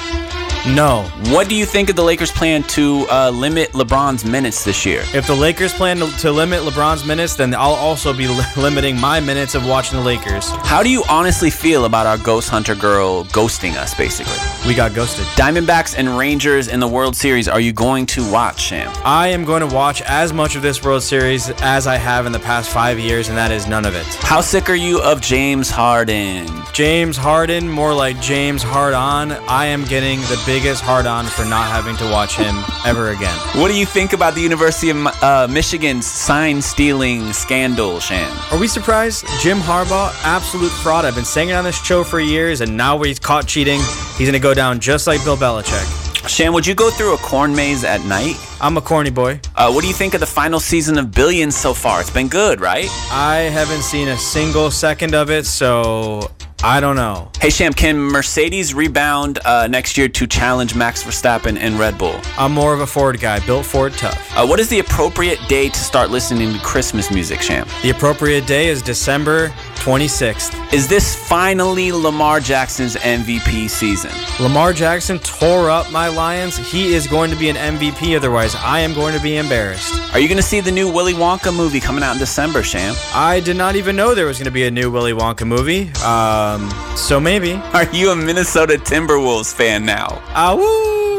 [0.66, 1.04] No.
[1.32, 5.02] What do you think of the Lakers' plan to uh, limit LeBron's minutes this year?
[5.14, 9.00] If the Lakers plan to, to limit LeBron's minutes, then I'll also be li- limiting
[9.00, 10.50] my minutes of watching the Lakers.
[10.50, 14.36] How do you honestly feel about our Ghost Hunter girl ghosting us, basically?
[14.68, 15.24] We got ghosted.
[15.36, 18.92] Diamondbacks and Rangers in the World Series, are you going to watch, Sham?
[19.04, 22.32] I am going to watch as much of this World Series as I have in
[22.32, 24.06] the past five years, and that is none of it.
[24.20, 26.46] How sick are you of James Harden?
[26.74, 29.32] James Harden, more like James Hard On.
[29.32, 33.39] I am getting the biggest hard on for not having to watch him ever again.
[33.55, 38.36] What do you think about the University of uh, Michigan's sign stealing scandal, Sham?
[38.51, 39.24] Are we surprised?
[39.39, 41.05] Jim Harbaugh, absolute fraud.
[41.05, 43.78] I've been saying it on this show for years, and now he's caught cheating.
[44.18, 46.28] He's going to go down just like Bill Belichick.
[46.28, 48.35] Sham, would you go through a corn maze at night?
[48.60, 49.39] I'm a corny boy.
[49.55, 52.01] Uh, what do you think of the final season of Billions so far?
[52.01, 52.89] It's been good, right?
[53.12, 56.28] I haven't seen a single second of it, so
[56.62, 57.30] I don't know.
[57.40, 62.20] Hey Sham, can Mercedes rebound uh, next year to challenge Max Verstappen and Red Bull?
[62.36, 63.44] I'm more of a Ford guy.
[63.46, 64.36] Built Ford tough.
[64.36, 67.66] Uh, what is the appropriate day to start listening to Christmas music, Sham?
[67.82, 70.73] The appropriate day is December 26th.
[70.73, 74.12] Is this finally Lamar Jackson's MVP season?
[74.39, 76.57] Lamar Jackson tore up my Lions.
[76.57, 78.16] He is going to be an MVP.
[78.16, 79.94] Otherwise, I am going to be embarrassed.
[80.12, 82.94] Are you going to see the new Willy Wonka movie coming out in December, Sham?
[83.15, 85.90] I did not even know there was going to be a new Willy Wonka movie.
[86.05, 87.55] Um, so maybe.
[87.73, 90.23] Are you a Minnesota Timberwolves fan now?
[90.35, 91.09] Awoo!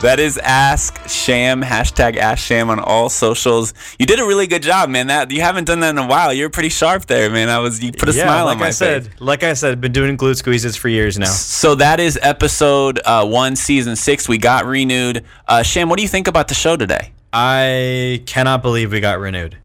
[0.00, 3.74] That is Ask Sham, hashtag Ask Sham on all socials.
[3.98, 5.08] You did a really good job, man.
[5.08, 6.32] That you haven't done that in a while.
[6.32, 7.48] You're pretty sharp there, man.
[7.48, 9.20] I was you put a yeah, smile like on my I said, face.
[9.20, 11.26] like I said, been doing glute squeezes for years now.
[11.26, 14.28] So that is episode uh, one, season six.
[14.28, 15.24] We got renewed.
[15.48, 17.10] Uh, Sham, what do you think about the show today?
[17.32, 19.56] I cannot believe we got renewed.